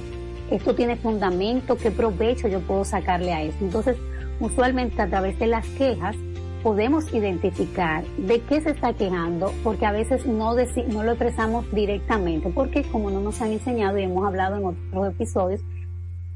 ¿Esto 0.50 0.74
tiene 0.74 0.96
fundamento? 0.96 1.76
¿Qué 1.76 1.90
provecho 1.90 2.48
yo 2.48 2.60
puedo 2.60 2.84
sacarle 2.84 3.32
a 3.32 3.42
esto? 3.42 3.64
Entonces, 3.64 3.96
usualmente 4.40 5.00
a 5.00 5.08
través 5.08 5.38
de 5.38 5.46
las 5.46 5.66
quejas 5.68 6.16
podemos 6.62 7.12
identificar 7.12 8.04
de 8.16 8.40
qué 8.40 8.60
se 8.60 8.70
está 8.70 8.94
quejando, 8.94 9.52
porque 9.62 9.84
a 9.84 9.92
veces 9.92 10.26
no, 10.26 10.54
no 10.54 11.02
lo 11.02 11.12
expresamos 11.12 11.70
directamente, 11.72 12.48
porque 12.50 12.84
como 12.84 13.10
no 13.10 13.20
nos 13.20 13.40
han 13.42 13.52
enseñado 13.52 13.98
y 13.98 14.02
hemos 14.02 14.26
hablado 14.26 14.56
en 14.56 14.64
otros 14.64 15.14
episodios, 15.14 15.60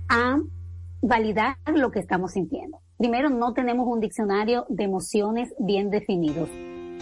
a 0.09 0.39
validar 1.01 1.57
lo 1.75 1.91
que 1.91 2.01
estamos 2.01 2.33
sintiendo. 2.33 2.79
Primero, 2.99 3.31
no 3.31 3.53
tenemos 3.53 3.87
un 3.87 4.01
diccionario 4.01 4.67
de 4.69 4.85
emociones 4.85 5.55
bien 5.59 5.89
definidos. 5.91 6.49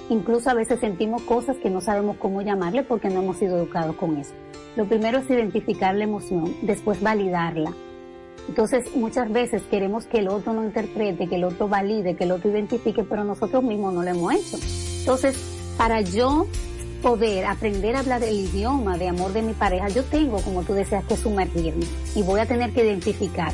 Incluso 0.09 0.51
a 0.51 0.55
veces 0.55 0.79
sentimos 0.79 1.23
cosas 1.23 1.57
que 1.57 1.71
no 1.71 1.81
sabemos 1.81 2.19
cómo 2.19 2.43
llamarle 2.43 2.85
porque 2.85 3.09
no 3.09 3.23
hemos 3.23 3.39
sido 3.39 3.57
educados 3.57 3.97
con 3.97 4.17
eso. 4.19 4.35
Lo 4.77 4.85
primero 4.85 5.19
es 5.19 5.31
identificar 5.31 5.95
la 5.95 6.05
emoción, 6.05 6.55
después 6.63 7.01
validarla. 7.01 7.73
Entonces, 8.49 8.95
muchas 8.95 9.33
veces 9.33 9.63
queremos 9.71 10.07
que 10.07 10.19
el 10.19 10.29
otro 10.29 10.53
no 10.53 10.65
interprete, 10.65 11.27
que 11.27 11.37
el 11.37 11.45
otro 11.45 11.67
valide, 11.67 12.15
que 12.15 12.25
el 12.25 12.33
otro 12.33 12.51
identifique, 12.51 13.03
pero 13.03 13.25
nosotros 13.25 13.65
mismos 13.65 13.95
no 13.95 14.03
lo 14.03 14.11
hemos 14.11 14.35
hecho. 14.35 14.59
Entonces, 15.01 15.37
para 15.77 16.03
yo 16.03 16.47
poder 17.03 17.47
aprender 17.47 17.97
a 17.97 18.01
hablar 18.01 18.23
el 18.23 18.35
idioma 18.35 18.99
de 18.99 19.09
amor 19.09 19.33
de 19.33 19.43
mi 19.43 19.55
pareja, 19.55 19.89
yo 19.89 20.05
tengo, 20.05 20.41
como 20.43 20.63
tú 20.63 20.75
deseas, 20.75 21.05
que 21.05 21.17
sumergirme 21.17 21.87
y 22.15 22.23
voy 22.23 22.41
a 22.41 22.47
tener 22.47 22.73
que 22.73 22.85
identificar. 22.85 23.53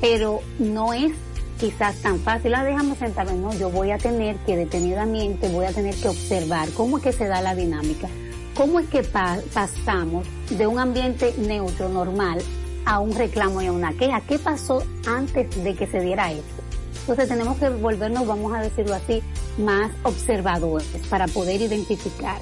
Pero 0.00 0.40
no 0.58 0.92
es 0.92 1.12
quizás 1.58 1.96
tan 1.96 2.18
fácil, 2.20 2.52
la 2.52 2.64
dejamos 2.64 2.98
sentarnos, 2.98 3.34
no, 3.36 3.52
yo 3.52 3.70
voy 3.70 3.90
a 3.90 3.98
tener 3.98 4.36
que 4.46 4.56
detenidamente, 4.56 5.48
voy 5.50 5.66
a 5.66 5.72
tener 5.72 5.94
que 5.94 6.08
observar 6.08 6.70
cómo 6.70 6.96
es 6.96 7.04
que 7.04 7.12
se 7.12 7.26
da 7.26 7.42
la 7.42 7.54
dinámica, 7.54 8.08
cómo 8.54 8.80
es 8.80 8.88
que 8.88 9.02
pasamos 9.02 10.26
de 10.50 10.66
un 10.66 10.78
ambiente 10.78 11.34
neutro, 11.38 11.88
normal, 11.88 12.40
a 12.84 13.00
un 13.00 13.14
reclamo 13.14 13.62
y 13.62 13.66
a 13.66 13.72
una 13.72 13.92
queja. 13.92 14.20
¿Qué 14.22 14.38
pasó 14.38 14.82
antes 15.06 15.62
de 15.62 15.74
que 15.74 15.86
se 15.86 16.00
diera 16.00 16.32
esto? 16.32 16.62
Entonces 17.00 17.28
tenemos 17.28 17.58
que 17.58 17.68
volvernos, 17.68 18.26
vamos 18.26 18.54
a 18.54 18.60
decirlo 18.60 18.94
así, 18.94 19.22
más 19.58 19.90
observadores 20.02 20.88
para 21.08 21.26
poder 21.26 21.60
identificar. 21.60 22.38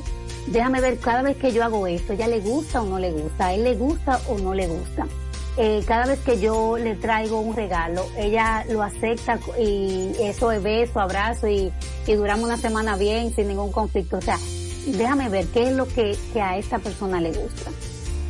Déjame 0.46 0.80
ver 0.80 0.98
cada 0.98 1.22
vez 1.22 1.36
que 1.36 1.52
yo 1.52 1.64
hago 1.64 1.86
esto, 1.86 2.14
¿ya 2.14 2.26
le 2.26 2.40
gusta 2.40 2.82
o 2.82 2.86
no 2.86 2.98
le 2.98 3.12
gusta? 3.12 3.46
¿A 3.46 3.54
él 3.54 3.64
le 3.64 3.74
gusta 3.74 4.20
o 4.28 4.38
no 4.38 4.54
le 4.54 4.66
gusta? 4.66 5.06
eh, 5.58 5.82
cada 5.84 6.06
vez 6.06 6.20
que 6.20 6.38
yo 6.38 6.78
le 6.78 6.94
traigo 6.94 7.40
un 7.40 7.54
regalo, 7.56 8.06
ella 8.16 8.64
lo 8.70 8.80
acepta 8.80 9.40
y 9.60 10.12
eso 10.20 10.52
es 10.52 10.62
beso, 10.62 11.00
abrazo 11.00 11.48
y, 11.48 11.72
y 12.06 12.14
duramos 12.14 12.44
una 12.44 12.56
semana 12.56 12.96
bien 12.96 13.34
sin 13.34 13.48
ningún 13.48 13.72
conflicto. 13.72 14.18
O 14.18 14.20
sea, 14.20 14.38
déjame 14.92 15.28
ver 15.28 15.46
qué 15.48 15.68
es 15.68 15.72
lo 15.72 15.86
que, 15.86 16.16
a 16.40 16.56
esta 16.56 16.78
persona 16.78 17.20
le 17.20 17.32
gusta. 17.32 17.70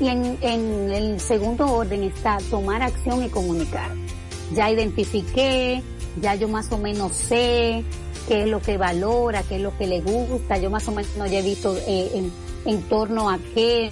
Y 0.00 0.08
en, 0.08 0.38
en 0.40 0.90
el 0.90 1.20
segundo 1.20 1.66
orden 1.66 2.04
está 2.04 2.38
tomar 2.50 2.82
acción 2.82 3.24
y 3.24 3.28
comunicar. 3.28 3.90
Ya 4.54 4.70
identifiqué, 4.70 5.82
ya 6.20 6.34
yo 6.34 6.48
más 6.48 6.70
o 6.72 6.78
menos 6.78 7.12
sé 7.12 7.84
qué 8.28 8.42
es 8.42 8.48
lo 8.48 8.60
que 8.60 8.76
valora, 8.76 9.42
qué 9.42 9.56
es 9.56 9.62
lo 9.62 9.76
que 9.76 9.86
le 9.86 10.00
gusta, 10.00 10.58
yo 10.58 10.70
más 10.70 10.86
o 10.88 10.92
menos 10.92 11.30
ya 11.30 11.38
he 11.38 11.42
visto 11.42 11.76
eh, 11.86 12.10
en, 12.14 12.32
en 12.64 12.82
torno 12.82 13.30
a 13.30 13.38
qué 13.54 13.90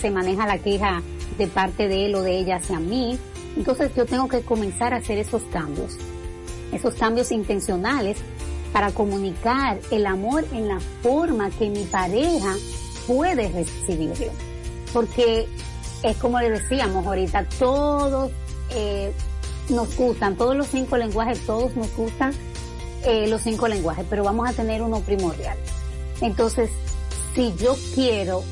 se 0.00 0.10
maneja 0.10 0.46
la 0.46 0.58
queja 0.58 1.02
de 1.38 1.46
parte 1.46 1.88
de 1.88 2.06
él 2.06 2.14
o 2.14 2.22
de 2.22 2.38
ella 2.38 2.56
hacia 2.56 2.78
mí. 2.78 3.18
Entonces 3.56 3.90
yo 3.96 4.06
tengo 4.06 4.28
que 4.28 4.42
comenzar 4.42 4.94
a 4.94 4.98
hacer 4.98 5.18
esos 5.18 5.42
cambios, 5.44 5.96
esos 6.72 6.94
cambios 6.94 7.32
intencionales 7.32 8.18
para 8.72 8.90
comunicar 8.92 9.78
el 9.90 10.06
amor 10.06 10.44
en 10.52 10.68
la 10.68 10.80
forma 11.02 11.50
que 11.50 11.70
mi 11.70 11.84
pareja 11.84 12.54
puede 13.06 13.48
recibirlo. 13.48 14.32
Porque 14.92 15.48
es 16.02 16.16
como 16.18 16.40
le 16.40 16.50
decíamos 16.50 17.06
ahorita, 17.06 17.44
todos 17.58 18.30
eh, 18.70 19.12
nos 19.68 19.96
gustan, 19.96 20.36
todos 20.36 20.56
los 20.56 20.68
cinco 20.68 20.96
lenguajes, 20.96 21.44
todos 21.46 21.74
nos 21.76 21.94
gustan 21.96 22.32
eh, 23.04 23.26
los 23.28 23.42
cinco 23.42 23.68
lenguajes, 23.68 24.04
pero 24.08 24.24
vamos 24.24 24.48
a 24.48 24.52
tener 24.52 24.82
uno 24.82 25.00
primordial. 25.00 25.56
Entonces, 26.20 26.70
si 27.34 27.54
yo 27.56 27.76
quiero 27.94 28.42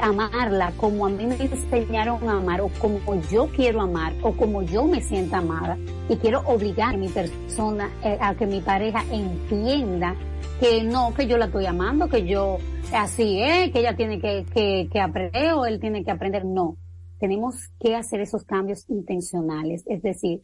amarla 0.00 0.72
como 0.76 1.06
a 1.06 1.10
mí 1.10 1.26
me 1.26 1.36
enseñaron 1.36 2.28
a 2.28 2.38
amar 2.38 2.60
o 2.60 2.68
como 2.78 3.00
yo 3.30 3.48
quiero 3.48 3.80
amar 3.80 4.14
o 4.22 4.32
como 4.32 4.62
yo 4.62 4.84
me 4.84 5.00
siento 5.00 5.36
amada 5.36 5.76
y 6.08 6.16
quiero 6.16 6.40
obligar 6.46 6.94
a 6.94 6.98
mi 6.98 7.08
persona 7.08 7.90
eh, 8.02 8.18
a 8.20 8.34
que 8.34 8.46
mi 8.46 8.60
pareja 8.60 9.04
entienda 9.10 10.14
que 10.60 10.82
no, 10.82 11.12
que 11.14 11.26
yo 11.26 11.36
la 11.36 11.46
estoy 11.46 11.66
amando, 11.66 12.08
que 12.08 12.26
yo 12.26 12.58
así 12.92 13.42
es, 13.42 13.72
que 13.72 13.80
ella 13.80 13.96
tiene 13.96 14.20
que, 14.20 14.46
que, 14.52 14.88
que 14.90 15.00
aprender 15.00 15.52
o 15.52 15.66
él 15.66 15.80
tiene 15.80 16.04
que 16.04 16.10
aprender. 16.10 16.44
No, 16.44 16.76
tenemos 17.18 17.56
que 17.80 17.94
hacer 17.94 18.20
esos 18.20 18.44
cambios 18.44 18.88
intencionales, 18.88 19.82
es 19.86 20.02
decir, 20.02 20.42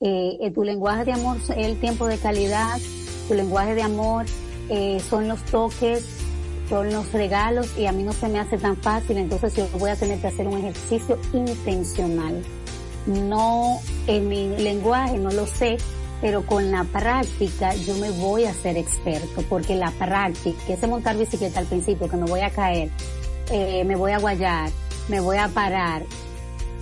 eh, 0.00 0.36
eh, 0.40 0.50
tu 0.50 0.62
lenguaje 0.62 1.06
de 1.06 1.12
amor 1.12 1.38
es 1.38 1.50
el 1.50 1.80
tiempo 1.80 2.06
de 2.06 2.18
calidad, 2.18 2.78
tu 3.28 3.34
lenguaje 3.34 3.74
de 3.74 3.82
amor 3.82 4.26
eh, 4.68 5.00
son 5.00 5.26
los 5.26 5.42
toques, 5.44 6.25
son 6.68 6.92
los 6.92 7.12
regalos 7.12 7.76
y 7.78 7.86
a 7.86 7.92
mí 7.92 8.02
no 8.02 8.12
se 8.12 8.28
me 8.28 8.38
hace 8.38 8.58
tan 8.58 8.76
fácil, 8.76 9.18
entonces 9.18 9.54
yo 9.54 9.68
voy 9.78 9.90
a 9.90 9.96
tener 9.96 10.20
que 10.20 10.26
hacer 10.26 10.46
un 10.46 10.58
ejercicio 10.58 11.18
intencional. 11.32 12.42
No 13.06 13.80
en 14.06 14.28
mi 14.28 14.48
lenguaje, 14.48 15.18
no 15.18 15.30
lo 15.30 15.46
sé, 15.46 15.76
pero 16.20 16.44
con 16.44 16.70
la 16.70 16.84
práctica 16.84 17.74
yo 17.74 17.94
me 17.96 18.10
voy 18.10 18.44
a 18.44 18.54
ser 18.54 18.76
experto, 18.76 19.42
porque 19.48 19.76
la 19.76 19.90
práctica, 19.92 20.58
ese 20.68 20.86
montar 20.86 21.16
bicicleta 21.16 21.60
al 21.60 21.66
principio, 21.66 22.08
que 22.08 22.16
me 22.16 22.26
voy 22.26 22.40
a 22.40 22.50
caer, 22.50 22.90
eh, 23.50 23.84
me 23.84 23.94
voy 23.94 24.12
a 24.12 24.18
guayar, 24.18 24.70
me 25.08 25.20
voy 25.20 25.36
a 25.36 25.48
parar, 25.48 26.02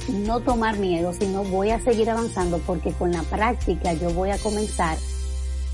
no 0.09 0.41
tomar 0.41 0.79
miedo, 0.79 1.13
sino 1.13 1.45
voy 1.45 1.71
a 1.71 1.81
seguir 1.81 2.09
avanzando 2.11 2.59
porque 2.59 2.93
con 2.93 3.13
la 3.13 3.23
práctica 3.23 3.93
yo 3.95 4.11
voy 4.11 4.31
a 4.31 4.39
comenzar 4.39 4.97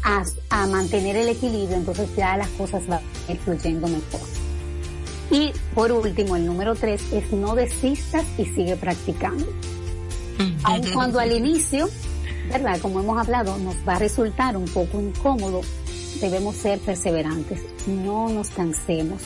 a, 0.03 0.24
a 0.51 0.66
mantener 0.66 1.16
el 1.16 1.28
equilibrio, 1.28 1.76
entonces 1.76 2.09
ya 2.16 2.36
las 2.36 2.48
cosas 2.51 2.86
van 2.86 3.01
a 3.28 3.32
ir 3.32 3.38
fluyendo 3.38 3.86
mejor. 3.86 4.20
Y 5.30 5.53
por 5.74 5.92
último, 5.92 6.36
el 6.36 6.46
número 6.46 6.74
tres 6.74 7.12
es 7.12 7.32
no 7.32 7.55
desistas 7.55 8.24
y 8.36 8.46
sigue 8.46 8.76
practicando. 8.76 9.46
Aun 10.64 10.82
cuando 10.92 11.20
al 11.20 11.32
inicio, 11.32 11.88
¿verdad? 12.51 12.80
Como 12.80 13.01
hemos 13.01 13.18
hablado, 13.18 13.59
nos 13.59 13.76
va 13.86 13.96
a 13.96 13.98
resultar 13.98 14.57
un 14.57 14.64
poco 14.64 15.01
incómodo, 15.01 15.61
debemos 16.20 16.57
ser 16.57 16.78
perseverantes, 16.80 17.61
no 17.86 18.28
nos 18.28 18.48
cansemos. 18.51 19.22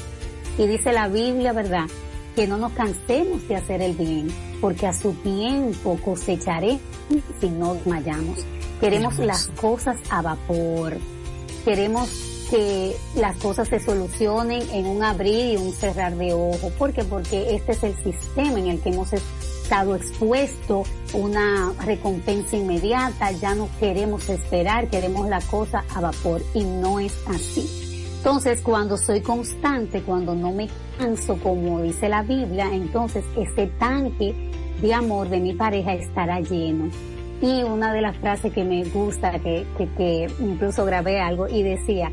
Y 0.58 0.66
dice 0.66 0.92
la 0.92 1.08
Biblia, 1.08 1.52
¿verdad? 1.52 1.86
Que 2.34 2.46
no 2.46 2.56
nos 2.56 2.72
cansemos 2.72 3.46
de 3.48 3.56
hacer 3.56 3.80
el 3.80 3.94
bien, 3.94 4.28
porque 4.60 4.86
a 4.86 4.92
su 4.92 5.12
tiempo 5.12 5.98
cosecharé 6.04 6.80
si 7.40 7.48
no 7.48 7.74
desmayamos. 7.74 8.40
Queremos 8.84 9.18
las 9.18 9.46
cosas 9.46 9.96
a 10.10 10.20
vapor. 10.20 10.98
Queremos 11.64 12.46
que 12.50 12.94
las 13.16 13.34
cosas 13.38 13.66
se 13.68 13.80
solucionen 13.80 14.60
en 14.72 14.84
un 14.84 15.02
abrir 15.02 15.54
y 15.54 15.56
un 15.56 15.72
cerrar 15.72 16.14
de 16.16 16.34
ojo. 16.34 16.68
¿Por 16.76 16.92
qué? 16.92 17.02
Porque 17.02 17.54
este 17.54 17.72
es 17.72 17.82
el 17.82 17.96
sistema 18.04 18.58
en 18.58 18.66
el 18.66 18.80
que 18.82 18.90
hemos 18.90 19.14
estado 19.14 19.96
expuesto, 19.96 20.82
una 21.14 21.72
recompensa 21.82 22.56
inmediata, 22.56 23.32
ya 23.32 23.54
no 23.54 23.70
queremos 23.80 24.28
esperar, 24.28 24.90
queremos 24.90 25.30
la 25.30 25.40
cosa 25.40 25.82
a 25.94 26.02
vapor 26.02 26.42
y 26.52 26.64
no 26.64 27.00
es 27.00 27.16
así. 27.26 28.12
Entonces, 28.18 28.60
cuando 28.60 28.98
soy 28.98 29.22
constante, 29.22 30.02
cuando 30.02 30.34
no 30.34 30.52
me 30.52 30.68
canso, 30.98 31.38
como 31.38 31.80
dice 31.80 32.10
la 32.10 32.22
Biblia, 32.22 32.68
entonces 32.70 33.24
ese 33.34 33.66
tanque 33.78 34.34
de 34.82 34.92
amor 34.92 35.30
de 35.30 35.40
mi 35.40 35.54
pareja 35.54 35.94
estará 35.94 36.40
lleno. 36.40 36.90
Y 37.44 37.62
una 37.62 37.92
de 37.92 38.00
las 38.00 38.16
frases 38.16 38.54
que 38.54 38.64
me 38.64 38.84
gusta, 38.84 39.38
que, 39.38 39.66
que, 39.76 40.28
incluso 40.40 40.86
grabé 40.86 41.20
algo 41.20 41.46
y 41.46 41.62
decía 41.62 42.10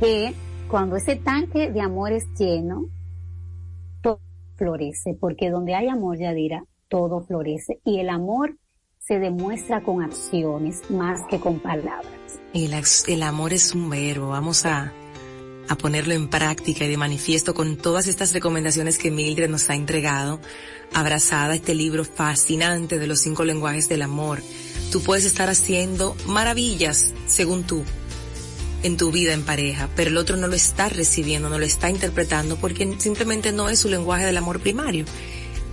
que 0.00 0.34
cuando 0.68 0.96
ese 0.96 1.14
tanque 1.14 1.70
de 1.70 1.80
amor 1.80 2.10
es 2.10 2.26
lleno, 2.36 2.86
todo 4.00 4.18
florece, 4.56 5.16
porque 5.20 5.50
donde 5.50 5.76
hay 5.76 5.86
amor, 5.86 6.18
ya 6.18 6.32
dirá, 6.32 6.64
todo 6.88 7.20
florece. 7.20 7.78
Y 7.84 8.00
el 8.00 8.08
amor 8.08 8.56
se 8.98 9.20
demuestra 9.20 9.84
con 9.84 10.02
acciones 10.02 10.90
más 10.90 11.20
que 11.30 11.38
con 11.38 11.60
palabras. 11.60 12.40
El 12.52 13.22
amor 13.22 13.52
es 13.52 13.76
un 13.76 13.88
verbo. 13.88 14.30
Vamos 14.30 14.66
a, 14.66 14.92
a 15.72 15.78
ponerlo 15.78 16.14
en 16.14 16.28
práctica 16.28 16.84
y 16.84 16.88
de 16.88 16.96
manifiesto 16.96 17.54
con 17.54 17.76
todas 17.76 18.06
estas 18.06 18.32
recomendaciones 18.32 18.98
que 18.98 19.10
Mildred 19.10 19.48
nos 19.48 19.70
ha 19.70 19.74
entregado, 19.74 20.40
abrazada 20.92 21.54
este 21.54 21.74
libro 21.74 22.04
fascinante 22.04 22.98
de 22.98 23.06
los 23.06 23.20
cinco 23.20 23.44
lenguajes 23.44 23.88
del 23.88 24.02
amor. 24.02 24.42
Tú 24.90 25.00
puedes 25.00 25.24
estar 25.24 25.48
haciendo 25.48 26.14
maravillas, 26.26 27.14
según 27.26 27.64
tú, 27.64 27.84
en 28.82 28.96
tu 28.96 29.10
vida 29.10 29.32
en 29.32 29.44
pareja, 29.44 29.88
pero 29.96 30.10
el 30.10 30.16
otro 30.18 30.36
no 30.36 30.46
lo 30.46 30.54
está 30.54 30.88
recibiendo, 30.88 31.48
no 31.48 31.58
lo 31.58 31.64
está 31.64 31.88
interpretando 31.88 32.56
porque 32.56 32.96
simplemente 32.98 33.52
no 33.52 33.68
es 33.68 33.78
su 33.78 33.88
lenguaje 33.88 34.26
del 34.26 34.36
amor 34.36 34.60
primario. 34.60 35.06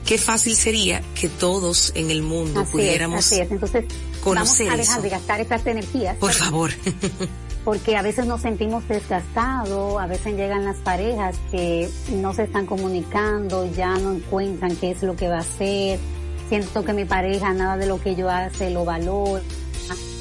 Qué 0.06 0.18
fácil 0.18 0.56
sería 0.56 1.04
que 1.14 1.28
todos 1.28 1.92
en 1.96 2.10
el 2.10 2.24
mundo 2.24 2.66
pudiéramos 2.72 3.32
Entonces, 3.34 3.86
vamos 4.24 4.60
a 4.62 4.78
dejar 4.78 5.02
de 5.02 5.10
gastar 5.10 5.42
estas 5.42 5.66
energías. 5.68 6.16
Por 6.18 6.32
favor. 6.32 6.72
porque 7.66 7.98
a 7.98 8.02
veces 8.02 8.26
nos 8.26 8.42
sentimos 8.42 8.88
desgastados, 8.88 10.00
a 10.00 10.08
veces 10.08 10.36
llegan 10.36 10.66
las 10.66 10.78
parejas 10.78 11.38
que 11.52 11.90
no 12.14 12.34
se 12.34 12.44
están 12.44 12.66
comunicando, 12.66 13.70
ya 13.72 13.98
no 13.98 14.14
encuentran 14.14 14.76
qué 14.76 14.92
es 14.92 15.04
lo 15.04 15.16
que 15.16 15.28
va 15.28 15.38
a 15.38 15.42
hacer, 15.42 16.00
siento 16.48 16.84
que 16.84 16.94
mi 16.94 17.06
pareja 17.06 17.54
nada 17.54 17.78
de 17.78 17.86
lo 17.86 18.00
que 18.00 18.16
yo 18.16 18.30
hace 18.30 18.70
lo 18.70 18.86
valora, 18.86 19.44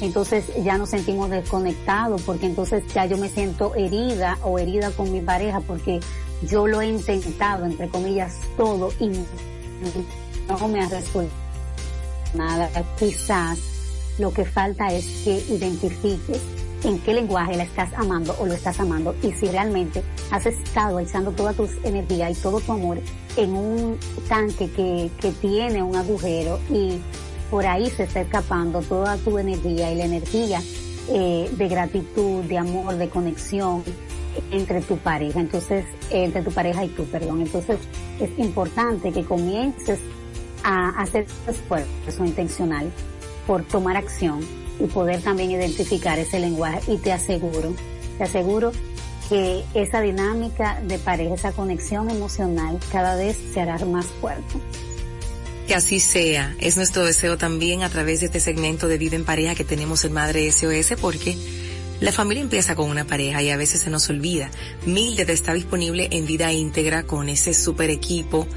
entonces 0.01 0.45
ya 0.63 0.77
nos 0.77 0.89
sentimos 0.89 1.29
desconectados 1.29 2.21
porque 2.23 2.45
entonces 2.45 2.83
ya 2.93 3.05
yo 3.05 3.17
me 3.17 3.29
siento 3.29 3.75
herida 3.75 4.37
o 4.43 4.59
herida 4.59 4.91
con 4.91 5.11
mi 5.11 5.21
pareja 5.21 5.59
porque 5.61 5.99
yo 6.43 6.67
lo 6.67 6.81
he 6.81 6.87
intentado, 6.87 7.65
entre 7.65 7.89
comillas, 7.89 8.37
todo 8.57 8.91
y 8.99 9.09
no 10.47 10.67
me 10.67 10.81
ha 10.81 10.89
resultado 10.89 11.49
nada. 12.33 12.69
Quizás 12.97 13.59
lo 14.17 14.31
que 14.31 14.45
falta 14.45 14.93
es 14.93 15.05
que 15.23 15.43
identifiques 15.53 16.41
en 16.83 16.99
qué 16.99 17.13
lenguaje 17.13 17.55
la 17.55 17.63
estás 17.63 17.91
amando 17.93 18.35
o 18.39 18.45
lo 18.45 18.53
estás 18.53 18.79
amando 18.79 19.15
y 19.21 19.31
si 19.33 19.47
realmente 19.47 20.03
has 20.31 20.45
estado 20.45 20.99
echando 20.99 21.31
toda 21.31 21.53
tu 21.53 21.67
energía 21.83 22.29
y 22.29 22.35
todo 22.35 22.59
tu 22.59 22.71
amor 22.71 22.99
en 23.35 23.53
un 23.53 23.97
tanque 24.27 24.69
que, 24.71 25.11
que 25.19 25.31
tiene 25.31 25.83
un 25.83 25.95
agujero 25.95 26.59
y 26.69 26.99
por 27.49 27.65
ahí 27.65 27.89
se 27.89 28.03
está 28.03 28.21
escapando 28.21 28.81
toda 28.81 29.17
tu 29.17 29.37
energía 29.37 29.91
y 29.91 29.95
la 29.95 30.05
energía 30.05 30.61
eh, 31.09 31.49
de 31.51 31.67
gratitud, 31.67 32.43
de 32.43 32.57
amor, 32.57 32.95
de 32.95 33.09
conexión 33.09 33.83
entre 34.51 34.81
tu 34.81 34.97
pareja, 34.97 35.39
entonces, 35.39 35.85
entre 36.11 36.43
tu 36.43 36.51
pareja 36.51 36.85
y 36.85 36.89
tú, 36.89 37.03
perdón. 37.05 37.41
Entonces, 37.41 37.79
es 38.19 38.29
importante 38.37 39.11
que 39.11 39.25
comiences 39.25 39.99
a 40.63 40.89
hacer 41.01 41.25
esfuerzo 41.47 42.25
intencional 42.25 42.91
por 43.47 43.63
tomar 43.63 43.97
acción 43.97 44.41
y 44.79 44.85
poder 44.85 45.21
también 45.21 45.51
identificar 45.51 46.19
ese 46.19 46.39
lenguaje 46.39 46.93
y 46.93 46.97
te 46.97 47.11
aseguro, 47.11 47.73
te 48.17 48.23
aseguro 48.23 48.71
que 49.29 49.63
esa 49.75 50.01
dinámica 50.01 50.81
de 50.81 50.97
pareja, 50.97 51.35
esa 51.35 51.51
conexión 51.51 52.09
emocional 52.09 52.79
cada 52.91 53.15
vez 53.15 53.37
se 53.53 53.61
hará 53.61 53.77
más 53.85 54.07
fuerte. 54.07 54.55
Que 55.67 55.75
así 55.75 55.99
sea. 55.99 56.55
Es 56.59 56.77
nuestro 56.77 57.05
deseo 57.05 57.37
también 57.37 57.83
a 57.83 57.89
través 57.89 58.21
de 58.21 58.25
este 58.25 58.39
segmento 58.39 58.87
de 58.87 58.97
vida 58.97 59.15
en 59.15 59.23
pareja 59.23 59.53
que 59.53 59.63
tenemos 59.63 60.03
en 60.03 60.13
Madre 60.13 60.51
SOS 60.51 60.95
porque 60.99 61.37
la 61.99 62.11
familia 62.11 62.41
empieza 62.41 62.75
con 62.75 62.89
una 62.89 63.05
pareja 63.05 63.43
y 63.43 63.51
a 63.51 63.57
veces 63.57 63.81
se 63.81 63.91
nos 63.91 64.09
olvida. 64.09 64.49
Mildred 64.87 65.29
está 65.29 65.53
disponible 65.53 66.07
en 66.11 66.25
vida 66.25 66.51
íntegra 66.51 67.03
con 67.03 67.29
ese 67.29 67.53
super 67.53 67.91
equipo 67.91 68.47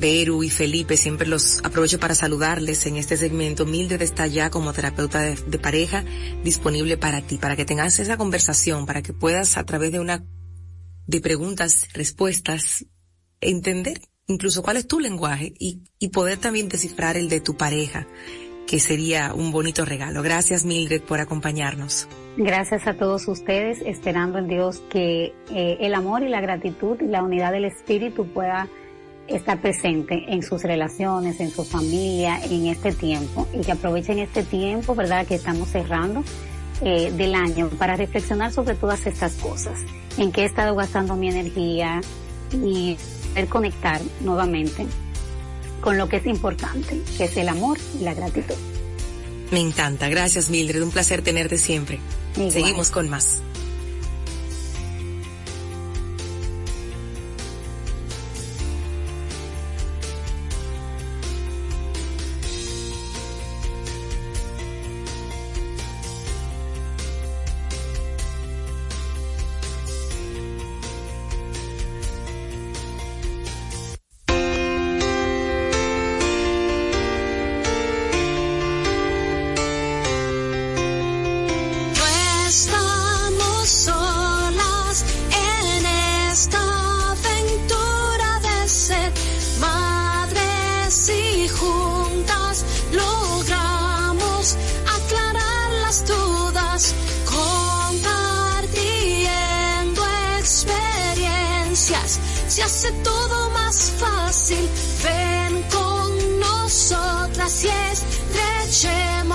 Peru 0.00 0.42
y 0.42 0.50
Felipe, 0.50 0.96
siempre 0.96 1.26
los 1.26 1.58
aprovecho 1.64 1.98
para 1.98 2.14
saludarles 2.14 2.86
en 2.86 2.96
este 2.96 3.16
segmento. 3.16 3.66
Mildred 3.66 4.02
está 4.02 4.26
ya 4.26 4.50
como 4.50 4.72
terapeuta 4.72 5.20
de, 5.20 5.58
pareja 5.58 6.04
disponible 6.44 6.96
para 6.96 7.20
ti, 7.20 7.36
para 7.36 7.56
que 7.56 7.64
tengas 7.64 7.98
esa 7.98 8.16
conversación, 8.16 8.86
para 8.86 9.02
que 9.02 9.12
puedas 9.12 9.56
a 9.56 9.64
través 9.64 9.92
de 9.92 10.00
una, 10.00 10.24
de 11.06 11.20
preguntas, 11.20 11.88
respuestas, 11.92 12.86
entender 13.40 14.00
incluso 14.26 14.62
cuál 14.62 14.76
es 14.76 14.86
tu 14.86 15.00
lenguaje 15.00 15.54
y, 15.58 15.82
y 15.98 16.08
poder 16.10 16.38
también 16.38 16.68
descifrar 16.68 17.16
el 17.16 17.28
de 17.28 17.40
tu 17.40 17.56
pareja, 17.56 18.06
que 18.66 18.78
sería 18.78 19.32
un 19.34 19.50
bonito 19.50 19.84
regalo. 19.84 20.22
Gracias 20.22 20.64
Mildred 20.64 21.02
por 21.02 21.20
acompañarnos. 21.20 22.06
Gracias 22.36 22.86
a 22.86 22.94
todos 22.94 23.26
ustedes, 23.26 23.78
esperando 23.84 24.38
en 24.38 24.46
Dios 24.46 24.80
que 24.90 25.32
eh, 25.50 25.78
el 25.80 25.94
amor 25.94 26.22
y 26.22 26.28
la 26.28 26.40
gratitud 26.40 26.96
y 27.00 27.06
la 27.06 27.22
unidad 27.22 27.50
del 27.50 27.64
espíritu 27.64 28.32
pueda 28.32 28.68
estar 29.28 29.60
presente 29.60 30.24
en 30.28 30.42
sus 30.42 30.62
relaciones, 30.62 31.40
en 31.40 31.50
su 31.50 31.64
familia, 31.64 32.40
en 32.42 32.66
este 32.66 32.92
tiempo 32.92 33.46
y 33.52 33.60
que 33.60 33.72
aprovechen 33.72 34.18
este 34.18 34.42
tiempo, 34.42 34.94
¿verdad? 34.94 35.26
Que 35.26 35.34
estamos 35.34 35.68
cerrando 35.68 36.24
eh, 36.80 37.12
del 37.12 37.34
año 37.34 37.68
para 37.70 37.96
reflexionar 37.96 38.52
sobre 38.52 38.74
todas 38.74 39.06
estas 39.06 39.34
cosas, 39.34 39.80
en 40.16 40.32
qué 40.32 40.42
he 40.42 40.44
estado 40.44 40.74
gastando 40.74 41.16
mi 41.16 41.28
energía 41.28 42.00
y 42.52 42.96
poder 43.28 43.48
conectar 43.48 44.00
nuevamente 44.20 44.86
con 45.80 45.96
lo 45.96 46.08
que 46.08 46.16
es 46.16 46.26
importante, 46.26 47.00
que 47.16 47.24
es 47.24 47.36
el 47.36 47.48
amor 47.48 47.78
y 47.98 48.04
la 48.04 48.14
gratitud. 48.14 48.54
Me 49.50 49.60
encanta, 49.60 50.08
gracias 50.08 50.50
Mildred, 50.50 50.82
un 50.82 50.90
placer 50.90 51.22
tenerte 51.22 51.56
siempre. 51.56 52.00
Seguimos 52.34 52.90
con 52.90 53.08
más. 53.08 53.42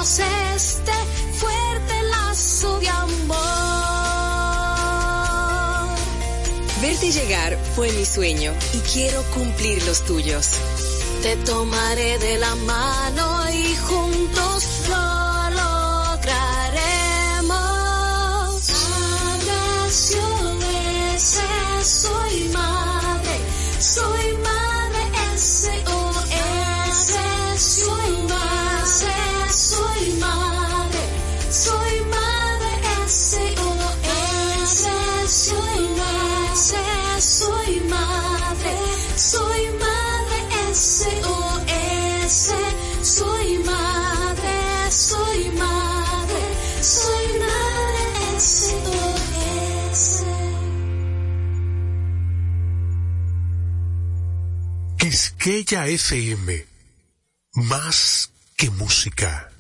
Este 0.04 0.92
fuerte 1.40 2.04
lazo 2.10 2.80
de 2.80 2.90
amor. 2.90 3.38
Verte 6.82 7.10
llegar 7.12 7.58
fue 7.74 7.90
mi 7.94 8.04
sueño 8.06 8.52
y 8.74 8.80
quiero 8.80 9.24
cumplir 9.34 9.82
los 9.86 10.04
tuyos. 10.04 10.50
Te 11.22 11.38
tomaré 11.38 12.18
de 12.20 12.38
la 12.38 12.54
mano 12.56 13.50
y 13.50 13.76
juntos 13.78 14.13
Quisqueya 55.44 55.88
FM. 55.90 56.66
Más 57.56 58.32
que 58.56 58.70
música. 58.70 59.53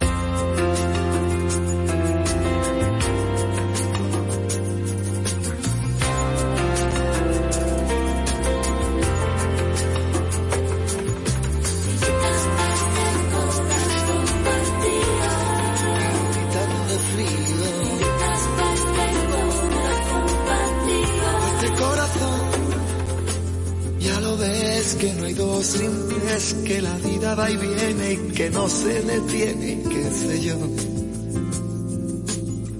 Que 26.73 26.81
la 26.81 26.97
vida 26.97 27.35
va 27.35 27.51
y 27.51 27.57
viene 27.57 28.13
y 28.13 28.17
que 28.33 28.49
no 28.49 28.67
se 28.67 29.03
detiene, 29.03 29.83
qué 29.91 30.11
sé 30.11 30.41
yo. 30.41 30.57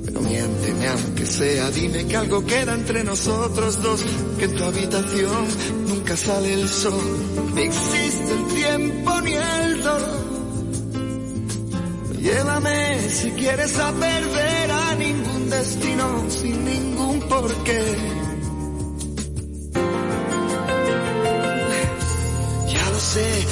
Pero 0.05 0.21
miénteme 0.21 0.87
aunque 0.87 1.25
sea, 1.27 1.69
dime 1.69 2.07
que 2.07 2.17
algo 2.17 2.43
queda 2.43 2.73
entre 2.73 3.03
nosotros 3.03 3.83
dos, 3.83 4.03
que 4.39 4.45
en 4.45 4.55
tu 4.55 4.63
habitación 4.63 5.45
nunca 5.89 6.17
sale 6.17 6.53
el 6.55 6.67
sol, 6.67 7.03
ni 7.53 7.61
existe 7.61 8.31
el 8.31 8.45
tiempo 8.55 9.21
ni 9.21 9.33
el 9.33 9.83
dolor. 9.83 10.23
Llévame 12.19 13.09
si 13.11 13.29
quieres 13.31 13.77
a 13.77 13.91
perder 13.91 14.71
a 14.71 14.95
ningún 14.95 15.49
destino 15.51 16.25
sin 16.29 16.65
ningún 16.65 17.19
porqué. 17.29 17.95
Ya 22.73 22.89
lo 22.89 22.99
sé, 22.99 23.42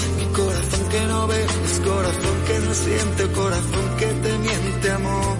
no 1.21 1.27
ve, 1.27 1.43
es 1.43 1.79
corazón 1.79 2.37
que 2.47 2.59
no 2.65 2.73
siente, 2.73 3.31
corazón 3.31 3.87
que 3.99 4.07
te 4.23 4.37
miente 4.39 4.91
amor. 4.91 5.37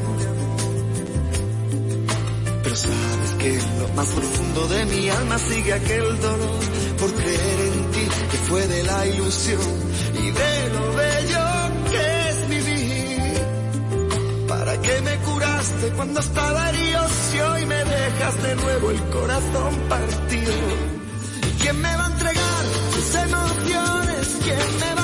Pero 2.64 2.76
sabes 2.76 3.32
que 3.40 3.60
en 3.60 3.80
lo 3.80 3.88
más 3.96 4.08
profundo 4.08 4.68
de 4.68 4.86
mi 4.86 5.10
alma 5.10 5.38
sigue 5.40 5.74
aquel 5.74 6.22
dolor 6.22 6.64
por 7.00 7.14
creer 7.14 7.60
en 7.74 7.92
ti 7.94 8.06
que 8.32 8.38
fue 8.48 8.68
de 8.68 8.84
la 8.84 9.08
ilusión 9.08 9.70
y 10.24 10.26
de 10.42 10.54
lo 10.76 10.84
bello 11.02 11.46
que 11.92 12.30
es 12.30 12.50
vivir. 12.56 13.42
¿Para 14.48 14.82
qué 14.82 15.02
me 15.02 15.16
curaste 15.30 15.90
cuando 15.96 16.20
estaba 16.20 16.70
herido 16.70 17.02
si 17.26 17.40
hoy 17.40 17.66
me 17.66 17.84
dejas 17.96 18.44
de 18.44 18.56
nuevo 18.56 18.92
el 18.92 19.02
corazón 19.18 19.74
partido? 19.90 20.54
¿Y 21.48 21.52
quién 21.62 21.82
me 21.82 21.96
va 21.98 22.06
a 22.06 22.12
entregar 22.12 22.64
sus 22.94 23.16
emociones? 23.16 24.28
¿Quién 24.44 24.80
me 24.80 24.96
va 24.96 25.01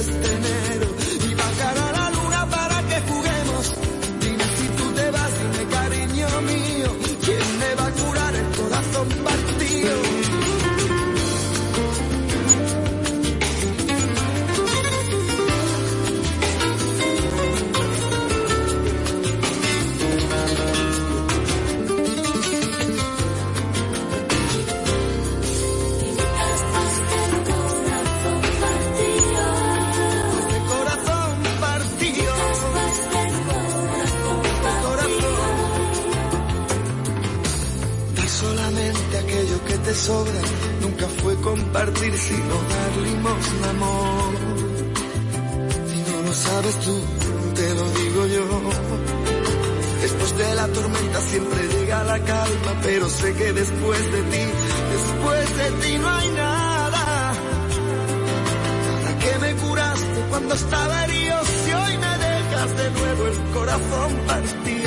este 0.00 0.39
Nunca 40.08 41.06
fue 41.22 41.34
compartir, 41.42 42.16
sino 42.16 42.54
dar 42.70 42.96
limosna, 43.04 43.70
amor. 43.70 44.34
Si 45.88 46.10
no 46.10 46.22
lo 46.22 46.32
sabes 46.32 46.74
tú, 46.80 47.00
te 47.54 47.74
lo 47.74 47.90
digo 47.90 48.26
yo. 48.26 48.44
Después 50.00 50.38
de 50.38 50.54
la 50.54 50.68
tormenta 50.68 51.20
siempre 51.20 51.68
llega 51.68 52.04
la 52.04 52.18
calma, 52.18 52.72
pero 52.82 53.10
sé 53.10 53.34
que 53.34 53.52
después 53.52 54.12
de 54.12 54.22
ti, 54.22 54.44
después 54.94 55.56
de 55.58 55.70
ti 55.82 55.98
no 55.98 56.08
hay 56.08 56.28
nada. 56.30 57.32
¿Para 59.04 59.18
qué 59.18 59.38
me 59.38 59.54
curaste 59.56 60.20
cuando 60.30 60.54
estaba 60.54 61.04
herido 61.04 61.36
si 61.44 61.72
hoy 61.72 61.98
me 61.98 62.18
dejas 62.26 62.76
de 62.78 62.90
nuevo 62.90 63.26
el 63.26 63.52
corazón 63.52 64.16
partido? 64.26 64.79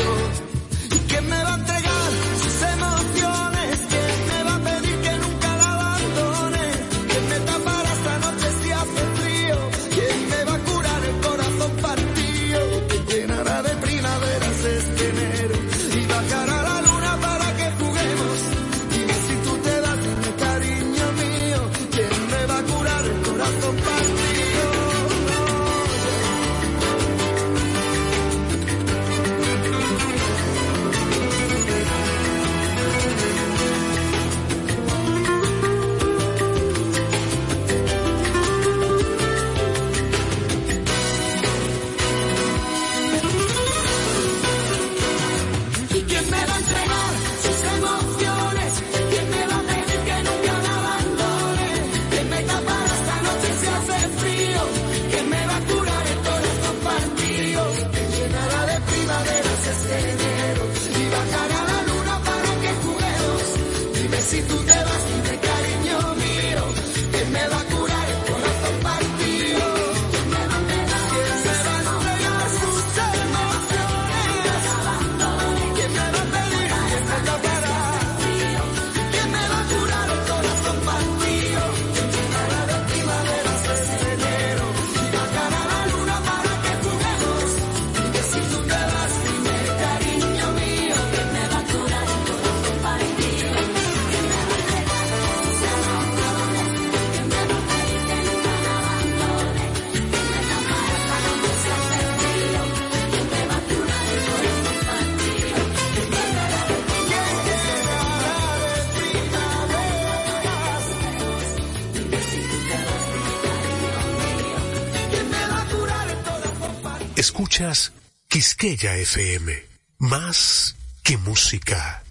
Quisqueya 118.64 118.96
FM. 118.96 119.66
Más 120.00 120.76
que 121.04 121.18
música. 121.18 122.02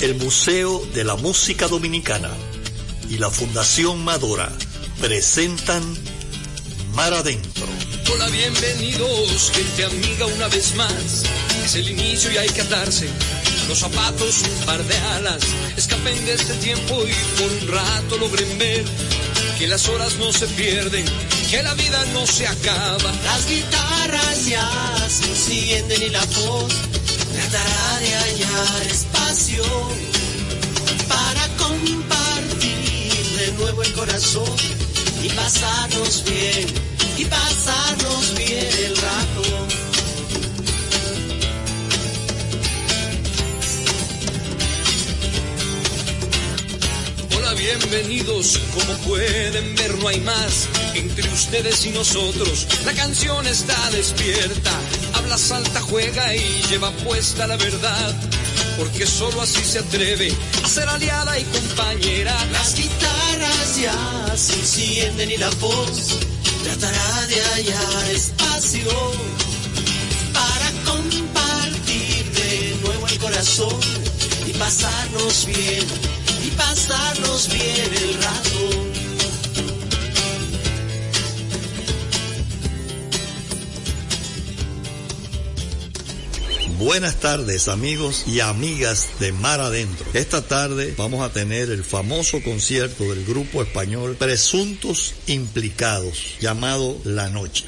El 0.00 0.16
Museo 0.16 0.84
de 0.92 1.04
la 1.04 1.14
Música 1.14 1.68
Dominicana 1.68 2.32
y 3.08 3.18
la 3.18 3.30
Fundación 3.30 4.02
Madora 4.02 4.50
presentan 5.00 5.84
Mar 6.94 7.14
Adentro. 7.14 7.68
Hola, 8.12 8.28
bienvenidos, 8.30 9.52
gente 9.54 9.84
amiga, 9.84 10.26
una 10.26 10.48
vez 10.48 10.74
más. 10.74 11.22
Es 11.72 11.76
el 11.76 11.88
inicio 11.88 12.30
y 12.30 12.36
hay 12.36 12.50
que 12.50 12.60
atarse 12.60 13.08
los 13.66 13.78
zapatos, 13.78 14.42
un 14.42 14.66
par 14.66 14.84
de 14.84 14.94
alas. 15.16 15.42
Escapen 15.74 16.22
de 16.26 16.34
este 16.34 16.52
tiempo 16.56 17.02
y 17.02 17.40
por 17.40 17.50
un 17.50 17.68
rato 17.68 18.18
logren 18.18 18.58
ver 18.58 18.84
que 19.58 19.66
las 19.68 19.88
horas 19.88 20.16
no 20.16 20.34
se 20.34 20.46
pierden, 20.48 21.02
que 21.50 21.62
la 21.62 21.72
vida 21.72 22.04
no 22.12 22.26
se 22.26 22.46
acaba. 22.46 23.10
Las 23.24 23.48
guitarras 23.48 24.44
ya 24.44 24.68
se 25.08 25.24
encienden 25.24 26.02
y 26.02 26.08
la 26.10 26.22
voz 26.26 26.74
tratará 27.32 28.00
de 28.00 28.14
hallar 28.16 28.86
espacio 28.90 29.64
para 31.08 31.48
compartir 31.56 33.24
de 33.38 33.52
nuevo 33.52 33.82
el 33.82 33.92
corazón 33.94 34.56
y 35.22 35.28
pasarnos 35.30 36.22
bien, 36.24 36.66
y 37.16 37.24
pasarnos 37.24 38.34
bien 38.34 38.92
bienvenidos. 47.62 48.58
Como 48.74 48.92
pueden 49.06 49.74
ver, 49.76 49.96
no 49.98 50.08
hay 50.08 50.20
más 50.20 50.68
entre 50.94 51.28
ustedes 51.28 51.86
y 51.86 51.90
nosotros. 51.90 52.66
La 52.84 52.92
canción 52.92 53.46
está 53.46 53.90
despierta, 53.90 54.72
habla, 55.14 55.38
salta, 55.38 55.80
juega 55.80 56.34
y 56.34 56.62
lleva 56.70 56.90
puesta 57.04 57.46
la 57.46 57.56
verdad. 57.56 58.14
Porque 58.78 59.06
solo 59.06 59.42
así 59.42 59.62
se 59.64 59.78
atreve 59.78 60.32
a 60.64 60.68
ser 60.68 60.88
aliada 60.88 61.38
y 61.38 61.44
compañera. 61.44 62.34
Las 62.52 62.74
guitarras 62.74 63.80
ya 63.80 64.36
se 64.36 64.54
encienden 64.54 65.30
y 65.30 65.36
la 65.36 65.50
voz 65.50 66.18
tratará 66.64 67.26
de 67.26 67.40
hallar 67.42 68.10
espacio 68.10 68.90
para 70.32 70.92
compartir 70.92 72.24
de 72.32 72.76
nuevo 72.82 73.06
el 73.06 73.18
corazón 73.18 73.80
y 74.46 74.52
pasarnos 74.52 75.46
bien 75.46 76.11
pasarnos 76.56 77.48
bien 77.52 77.94
el 77.94 78.14
rato. 78.22 78.92
Buenas 86.78 87.20
tardes 87.20 87.68
amigos 87.68 88.24
y 88.26 88.40
amigas 88.40 89.10
de 89.20 89.30
Mar 89.30 89.60
Adentro. 89.60 90.04
Esta 90.14 90.42
tarde 90.42 90.92
vamos 90.98 91.22
a 91.22 91.32
tener 91.32 91.70
el 91.70 91.84
famoso 91.84 92.42
concierto 92.42 93.04
del 93.04 93.24
grupo 93.24 93.62
español 93.62 94.16
Presuntos 94.18 95.14
Implicados 95.28 96.36
llamado 96.40 96.98
La 97.04 97.28
Noche. 97.28 97.66